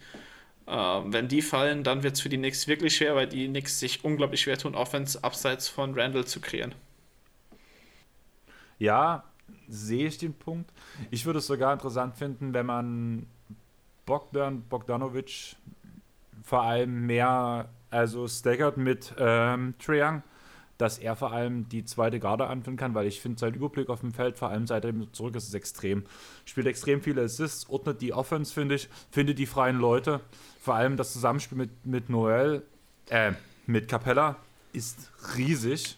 [0.68, 3.80] Ähm, wenn die fallen, dann wird es für die Knicks wirklich schwer, weil die Knicks
[3.80, 6.76] sich unglaublich schwer tun, Offense abseits von Randall zu kreieren.
[8.80, 9.24] Ja,
[9.68, 10.72] sehe ich den Punkt.
[11.12, 13.26] Ich würde es sogar interessant finden, wenn man
[14.06, 15.56] Bogdan Bogdanovic
[16.44, 20.24] vor allem mehr, also staggert mit ähm, Triang,
[20.78, 24.02] dass er vor allem die zweite Garde anführen kann, weil ich finde, sein Überblick auf
[24.02, 26.04] dem Feld, vor allem seit er zurück ist, ist extrem.
[26.46, 30.22] Spielt extrem viele Assists, ordnet die Offense, finde ich, findet die freien Leute.
[30.62, 32.64] Vor allem das Zusammenspiel mit, mit Noel,
[33.10, 33.34] äh,
[33.66, 34.38] mit Capella
[34.72, 35.97] ist riesig.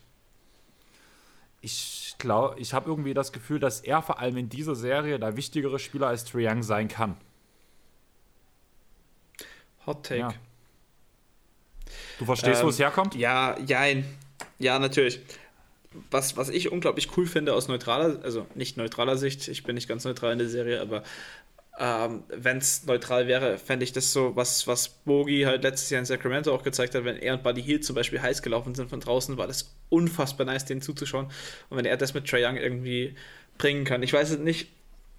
[1.62, 5.36] Ich glaube, ich habe irgendwie das Gefühl, dass er vor allem in dieser Serie der
[5.36, 7.18] wichtigere Spieler als Triang sein kann.
[9.86, 10.20] Hot Take.
[10.20, 10.34] Ja.
[12.20, 13.16] Du verstehst, ähm, wo es herkommt?
[13.16, 14.06] Ja, jein.
[14.60, 15.20] Ja, natürlich.
[16.12, 19.88] Was, was ich unglaublich cool finde aus neutraler, also nicht neutraler Sicht, ich bin nicht
[19.88, 21.04] ganz neutral in der Serie, aber
[21.80, 26.00] ähm, Wenn es neutral wäre, fände ich das so, was, was Bogi halt letztes Jahr
[26.00, 28.90] in Sacramento auch gezeigt hat, wenn er und Buddy Hield zum Beispiel heiß gelaufen sind
[28.90, 31.28] von draußen, war das unfassbar nice, denen zuzuschauen.
[31.70, 33.16] Und wenn er das mit Trae Young irgendwie
[33.58, 34.04] bringen kann.
[34.04, 34.68] Ich weiß nicht,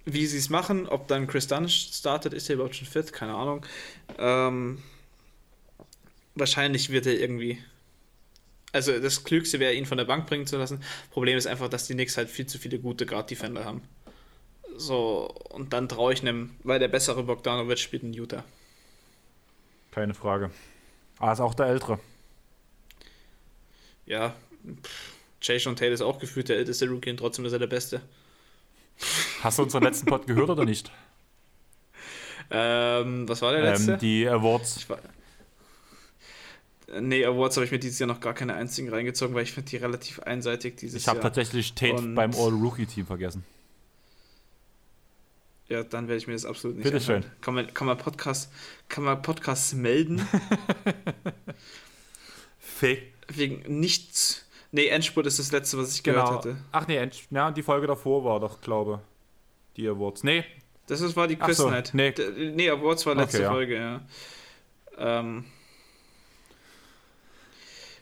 [0.05, 3.11] wie sie es machen, ob dann Chris Dunn startet, ist er überhaupt schon fit?
[3.11, 3.65] Keine Ahnung.
[4.19, 4.83] Ähm,
[6.35, 7.57] wahrscheinlich wird er irgendwie.
[8.71, 10.81] Also das Klügste wäre, ihn von der Bank bringen zu lassen.
[11.09, 13.81] Problem ist einfach, dass die Knicks halt viel zu viele gute Guard-Defender haben.
[14.77, 18.43] So, und dann traue ich einem, weil der bessere Bogdanovic spielt in Utah.
[19.91, 20.51] Keine Frage.
[21.19, 21.99] Ah, ist auch der Ältere.
[24.05, 24.33] Ja,
[25.41, 28.01] Jay Sean Taylor ist auch gefühlt der älteste Rookie und trotzdem ist er der Beste.
[29.41, 30.91] Hast du unseren letzten Pod gehört oder nicht?
[32.53, 33.93] Ähm, was war der letzte?
[33.93, 34.89] Ähm, die Awards.
[34.89, 34.99] War,
[36.99, 39.69] nee, Awards habe ich mir dieses Jahr noch gar keine einzigen reingezogen, weil ich finde
[39.69, 43.45] die relativ einseitig dieses Ich habe tatsächlich Tate und beim All-Rookie-Team vergessen.
[45.71, 47.23] Ja, dann werde ich mir das absolut nicht Bitte schön.
[47.39, 48.51] Kann man, kann man Podcast,
[48.89, 50.19] kann man Podcasts melden?
[52.59, 53.03] Fake.
[53.29, 54.45] Wegen nichts.
[54.73, 56.25] Nee, Endspurt ist das letzte, was ich genau.
[56.25, 56.57] gehört hatte.
[56.73, 58.99] Ach nee, End ja, die Folge davor war doch, glaube
[59.77, 60.25] die Awards.
[60.25, 60.43] Nee.
[60.87, 61.91] Das war die Quiz so, Night.
[61.93, 62.13] Nee.
[62.53, 63.51] nee, Awards war letzte okay, ja.
[63.51, 64.01] Folge, ja.
[64.97, 65.45] Ähm,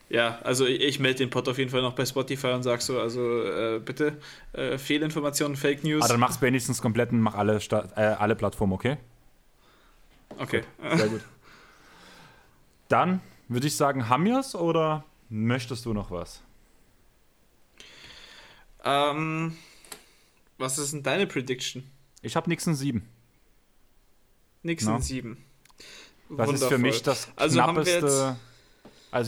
[0.10, 2.82] ja, also ich, ich melde den Pod auf jeden Fall noch bei Spotify und sag
[2.82, 4.18] so, also äh, bitte,
[4.54, 6.04] äh, Fehlinformationen, Fake News.
[6.04, 7.58] Ah, dann mach's wenigstens komplett und mach alle,
[7.96, 8.98] äh, alle Plattformen, okay?
[10.38, 10.64] Okay.
[10.82, 11.22] Gut, sehr gut.
[12.88, 16.42] Dann würde ich sagen, haben wir's oder möchtest du noch was?
[18.84, 19.56] Ähm,
[20.58, 21.84] was ist denn deine Prediction?
[22.22, 23.08] Ich habe Nixon 7.
[24.64, 25.00] Nixon no.
[25.00, 25.38] 7.
[25.78, 26.54] Das Wundervoll.
[26.56, 28.36] ist für mich das also knappeste also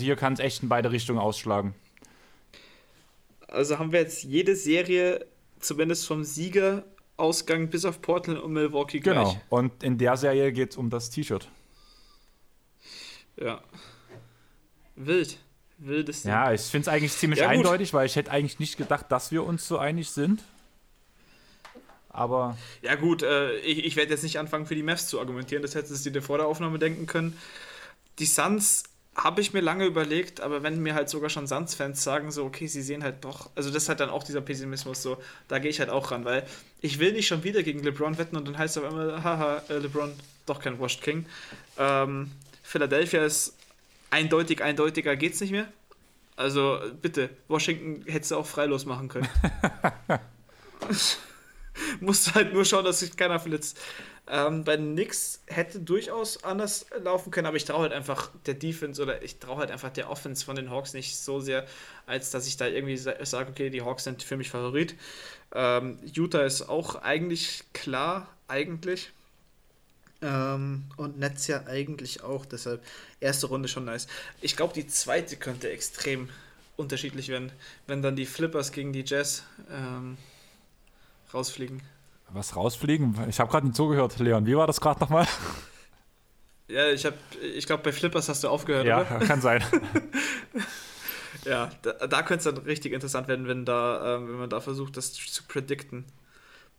[0.03, 1.73] hier kann es echt in beide Richtungen ausschlagen.
[3.47, 5.25] Also haben wir jetzt jede Serie
[5.59, 9.15] zumindest vom Siegerausgang bis auf Portland und Milwaukee gleich.
[9.15, 9.41] Genau.
[9.49, 11.47] Und in der Serie geht es um das T-Shirt.
[13.37, 13.61] Ja.
[14.95, 15.37] Wild.
[15.77, 16.31] Wildes Ding.
[16.31, 19.31] Ja, ich finde es eigentlich ziemlich ja, eindeutig, weil ich hätte eigentlich nicht gedacht, dass
[19.31, 20.43] wir uns so einig sind.
[22.09, 22.57] Aber.
[22.81, 25.63] Ja, gut, äh, ich, ich werde jetzt nicht anfangen, für die Mavs zu argumentieren.
[25.63, 27.37] Das hättest du dir vor der Aufnahme denken können.
[28.19, 28.83] Die Suns
[29.15, 32.67] habe ich mir lange überlegt, aber wenn mir halt sogar schon Suns-Fans sagen, so, okay,
[32.67, 35.17] sie sehen halt doch, also das ist halt dann auch dieser Pessimismus, so,
[35.47, 36.45] da gehe ich halt auch ran, weil
[36.79, 39.63] ich will nicht schon wieder gegen LeBron wetten und dann heißt es auf einmal, haha,
[39.69, 40.13] äh, LeBron,
[40.45, 41.25] doch kein Washed King.
[41.77, 42.31] Ähm,
[42.63, 43.55] Philadelphia ist
[44.09, 45.67] eindeutig, eindeutiger geht's nicht mehr.
[46.37, 49.27] Also bitte, Washington hättest du auch freilos machen können.
[51.99, 53.79] Musst halt nur schauen, dass sich keiner verletzt.
[54.27, 59.01] Ähm, bei Knicks hätte durchaus anders laufen können, aber ich traue halt einfach der Defense
[59.01, 61.65] oder ich traue halt einfach der Offense von den Hawks nicht so sehr,
[62.05, 64.95] als dass ich da irgendwie sage, okay, die Hawks sind für mich Favorit.
[65.53, 69.11] Ähm, Utah ist auch eigentlich klar, eigentlich.
[70.21, 72.83] Ähm, und Netz ja eigentlich auch, deshalb
[73.19, 74.07] erste Runde schon nice.
[74.39, 76.29] Ich glaube, die zweite könnte extrem
[76.77, 77.51] unterschiedlich werden,
[77.87, 80.17] wenn dann die Flippers gegen die Jazz ähm,
[81.33, 81.81] rausfliegen.
[82.33, 83.15] Was rausfliegen?
[83.29, 84.45] Ich habe gerade nicht zugehört, Leon.
[84.45, 85.27] Wie war das gerade nochmal?
[86.67, 89.19] Ja, ich habe, ich glaube, bei Flippers hast du aufgehört, ja, oder?
[89.25, 89.61] kann sein.
[91.43, 94.61] ja, da, da könnte es dann richtig interessant werden, wenn, da, äh, wenn man da
[94.61, 96.05] versucht, das zu predikten.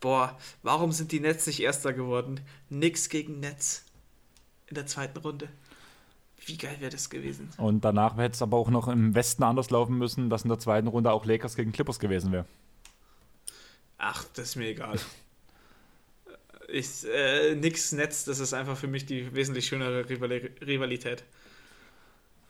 [0.01, 2.41] Boah, warum sind die Nets nicht Erster geworden?
[2.71, 3.85] Nix gegen Nets
[4.67, 5.51] in der zweiten Runde.
[6.47, 7.51] Wie geil wäre das gewesen?
[7.59, 10.59] Und danach hätte es aber auch noch im Westen anders laufen müssen, dass in der
[10.59, 12.47] zweiten Runde auch Lakers gegen Clippers gewesen wäre.
[13.99, 14.99] Ach, das ist mir egal.
[16.69, 21.25] Ich, äh, nix Netz, das ist einfach für mich die wesentlich schönere Rivalität.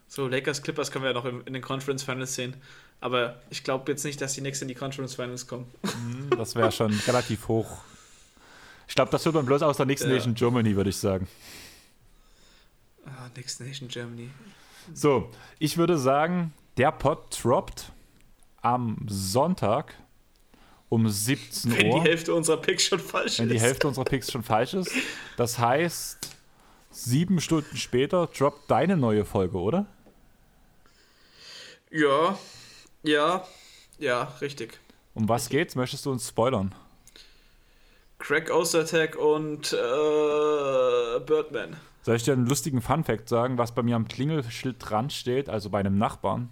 [0.09, 2.57] So, Lakers Clippers können wir ja noch in, in den Conference Finals sehen.
[3.01, 5.67] Aber ich glaube jetzt nicht, dass die Knicks in die Conference Finals kommen.
[5.83, 7.79] Mhm, das wäre schon relativ hoch.
[8.87, 10.11] Ich glaube, das wird man bloß aus der Next ja.
[10.11, 11.27] Nation Germany, würde ich sagen.
[13.07, 14.29] Ah, Next Nation Germany.
[14.93, 17.91] So, ich würde sagen, der Pod droppt
[18.61, 19.95] am Sonntag
[20.93, 21.79] um 17 Uhr.
[21.79, 23.51] Wenn die Hälfte unserer Picks schon falsch wenn ist.
[23.51, 24.91] Wenn die Hälfte unserer Picks schon falsch ist.
[25.39, 26.19] Das heißt,
[26.91, 29.87] sieben Stunden später droppt deine neue Folge, oder?
[31.91, 32.39] Ja,
[33.03, 33.43] ja,
[33.99, 34.79] ja, richtig.
[35.15, 35.77] Um was geht's?
[35.77, 36.75] Möchtest du uns spoilern?
[38.19, 41.77] Crack Ostertag und äh, Birdman.
[42.03, 45.71] Soll ich dir einen lustigen Fun-Fact sagen, was bei mir am Klingelschild dran steht, also
[45.71, 46.51] bei einem Nachbarn?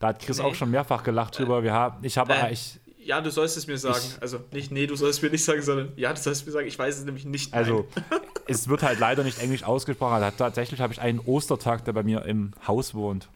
[0.00, 0.44] Da hat Chris nee.
[0.44, 1.62] auch schon mehrfach gelacht drüber.
[1.62, 4.04] Wir haben, ich habe, äh, ich, ja, du sollst es mir sagen.
[4.04, 6.46] Ich, also nicht, nee, du sollst es mir nicht sagen, sondern ja, du sollst es
[6.46, 6.66] mir sagen.
[6.66, 7.52] Ich weiß es nämlich nicht.
[7.54, 7.86] Also,
[8.46, 10.14] es wird halt leider nicht englisch ausgesprochen.
[10.14, 13.28] Also, tatsächlich habe ich einen Ostertag, der bei mir im Haus wohnt.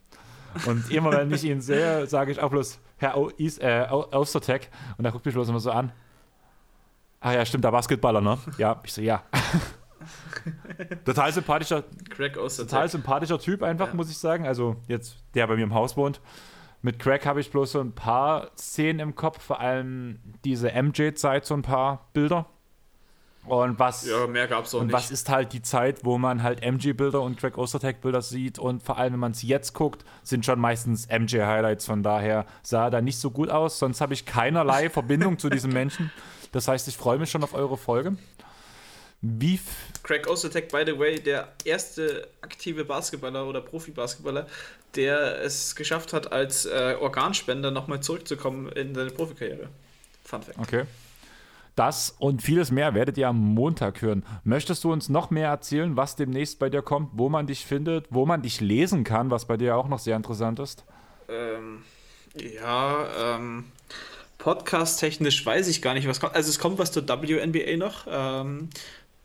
[0.65, 4.69] Und immer wenn ich ihn sehe, sage ich auch bloß Herr o Is, äh, Ostertag.
[4.97, 5.93] Und er guckt mich bloß immer so an.
[7.21, 8.39] Ach ja, stimmt, der Basketballer, ne?
[8.57, 9.23] Ja, ich so, ja.
[11.05, 11.85] total sympathischer,
[12.57, 13.95] total sympathischer Typ einfach, ja.
[13.95, 14.47] muss ich sagen.
[14.47, 16.21] Also jetzt, der bei mir im Haus wohnt.
[16.87, 21.45] Mit Craig habe ich bloß so ein paar Szenen im Kopf, vor allem diese MJ-Zeit,
[21.45, 22.47] so ein paar Bilder.
[23.45, 24.95] Und was, ja, mehr gab's auch und nicht.
[24.95, 28.99] was ist halt die Zeit, wo man halt MG-Bilder und Craig Ostertag-Bilder sieht und vor
[28.99, 31.87] allem, wenn man es jetzt guckt, sind schon meistens MJ-Highlights.
[31.87, 33.81] Von daher sah er da nicht so gut aus.
[33.81, 36.13] Sonst habe ich keinerlei Verbindung zu diesem Menschen.
[36.53, 38.17] Das heißt, ich freue mich schon auf eure Folge.
[39.23, 39.59] Wie
[40.05, 44.47] Craig Ostertag, by the way, der erste aktive Basketballer oder Profi-Basketballer,
[44.97, 49.69] der es geschafft hat, als äh, Organspender nochmal zurückzukommen in seine Profikarriere.
[50.25, 50.59] Fun Fact.
[50.59, 50.85] Okay.
[51.77, 54.25] Das und vieles mehr werdet ihr am Montag hören.
[54.45, 58.07] Möchtest du uns noch mehr erzählen, was demnächst bei dir kommt, wo man dich findet,
[58.09, 60.85] wo man dich lesen kann, was bei dir auch noch sehr interessant ist?
[61.29, 61.83] Ähm,
[62.35, 63.65] ja, ähm,
[64.39, 66.35] Podcast-technisch weiß ich gar nicht, was kommt.
[66.35, 68.07] Also es kommt was zur WNBA noch.
[68.09, 68.71] Ähm,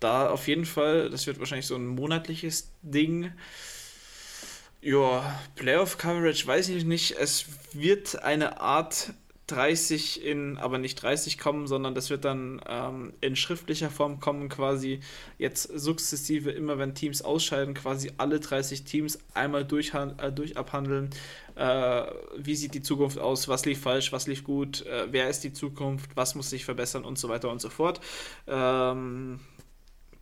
[0.01, 3.31] da auf jeden Fall, das wird wahrscheinlich so ein monatliches Ding.
[4.81, 7.11] Ja, Playoff-Coverage weiß ich nicht.
[7.11, 9.13] Es wird eine Art
[9.45, 14.49] 30 in, aber nicht 30 kommen, sondern das wird dann ähm, in schriftlicher Form kommen,
[14.49, 15.01] quasi
[15.37, 21.11] jetzt sukzessive, immer wenn Teams ausscheiden, quasi alle 30 Teams einmal durch, äh, durch abhandeln.
[21.55, 22.05] Äh,
[22.37, 23.47] wie sieht die Zukunft aus?
[23.47, 24.11] Was lief falsch?
[24.11, 24.83] Was lief gut?
[24.87, 26.09] Äh, wer ist die Zukunft?
[26.15, 27.05] Was muss sich verbessern?
[27.05, 27.99] Und so weiter und so fort.
[28.47, 29.41] Ähm,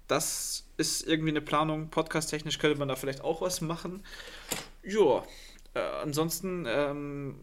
[0.07, 1.89] das ist irgendwie eine Planung.
[1.89, 4.03] Podcast-technisch könnte man da vielleicht auch was machen.
[4.81, 5.23] Ja,
[5.73, 7.35] äh, ansonsten ähm,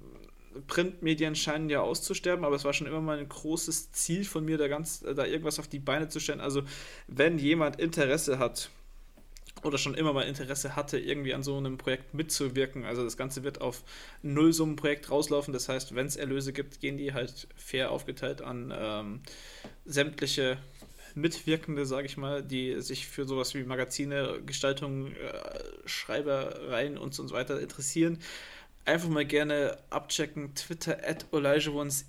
[0.66, 4.56] Printmedien scheinen ja auszusterben, aber es war schon immer mal ein großes Ziel von mir,
[4.58, 6.40] da, ganz, da irgendwas auf die Beine zu stellen.
[6.40, 6.62] Also,
[7.06, 8.70] wenn jemand Interesse hat
[9.62, 13.42] oder schon immer mal Interesse hatte, irgendwie an so einem Projekt mitzuwirken, also das Ganze
[13.42, 13.84] wird auf
[14.22, 15.52] Nullsummenprojekt rauslaufen.
[15.52, 19.20] Das heißt, wenn es Erlöse gibt, gehen die halt fair aufgeteilt an ähm,
[19.84, 20.58] sämtliche
[21.16, 27.28] Mitwirkende, sage ich mal, die sich für sowas wie Magazine, Gestaltung, äh, Schreibereien und so
[27.30, 28.18] weiter interessieren
[28.86, 30.54] einfach mal gerne abchecken.
[30.54, 31.26] Twitter at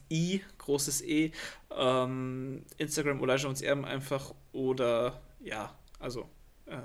[0.09, 1.31] i großes E.
[1.71, 3.21] Ähm, Instagram
[3.61, 6.29] Erben einfach oder ja, also
[6.65, 6.77] äh,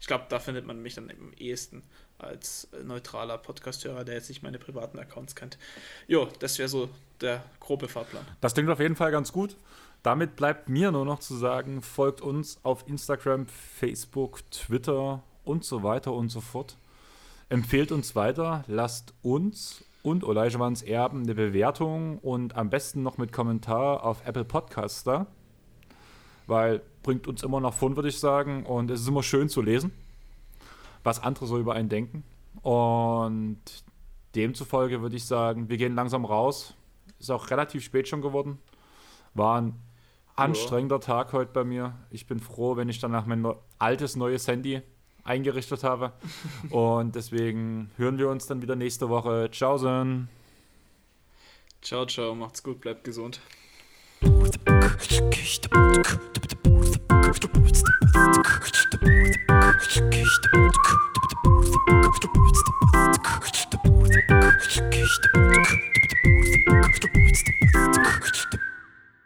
[0.00, 1.82] ich glaube, da findet man mich dann am ehesten
[2.18, 5.58] als neutraler Podcasthörer, der jetzt nicht meine privaten Accounts kennt.
[6.06, 6.88] Jo, das wäre so
[7.20, 8.26] der grobe Fahrplan.
[8.40, 9.56] Das klingt auf jeden Fall ganz gut.
[10.02, 15.82] Damit bleibt mir nur noch zu sagen, folgt uns auf Instagram, Facebook, Twitter und so
[15.82, 16.78] weiter und so fort.
[17.50, 23.32] Empfehlt uns weiter, lasst uns und Olajuwons Erben eine Bewertung und am besten noch mit
[23.32, 25.26] Kommentar auf Apple Podcasts da.
[26.46, 28.64] Weil bringt uns immer nach vorn, würde ich sagen.
[28.64, 29.92] Und es ist immer schön zu lesen,
[31.04, 32.24] was andere so über einen denken.
[32.62, 33.60] Und
[34.34, 36.74] demzufolge würde ich sagen, wir gehen langsam raus.
[37.18, 38.58] Ist auch relativ spät schon geworden.
[39.34, 39.74] War ein
[40.36, 41.94] anstrengender Tag heute bei mir.
[42.10, 43.46] Ich bin froh, wenn ich danach mein
[43.78, 44.82] altes, neues Handy
[45.24, 46.12] eingerichtet habe.
[46.70, 49.50] Und deswegen hören wir uns dann wieder nächste Woche.
[49.52, 50.28] Ciao, Sön.
[51.82, 52.34] Ciao, ciao.
[52.34, 53.40] Macht's gut, bleibt gesund.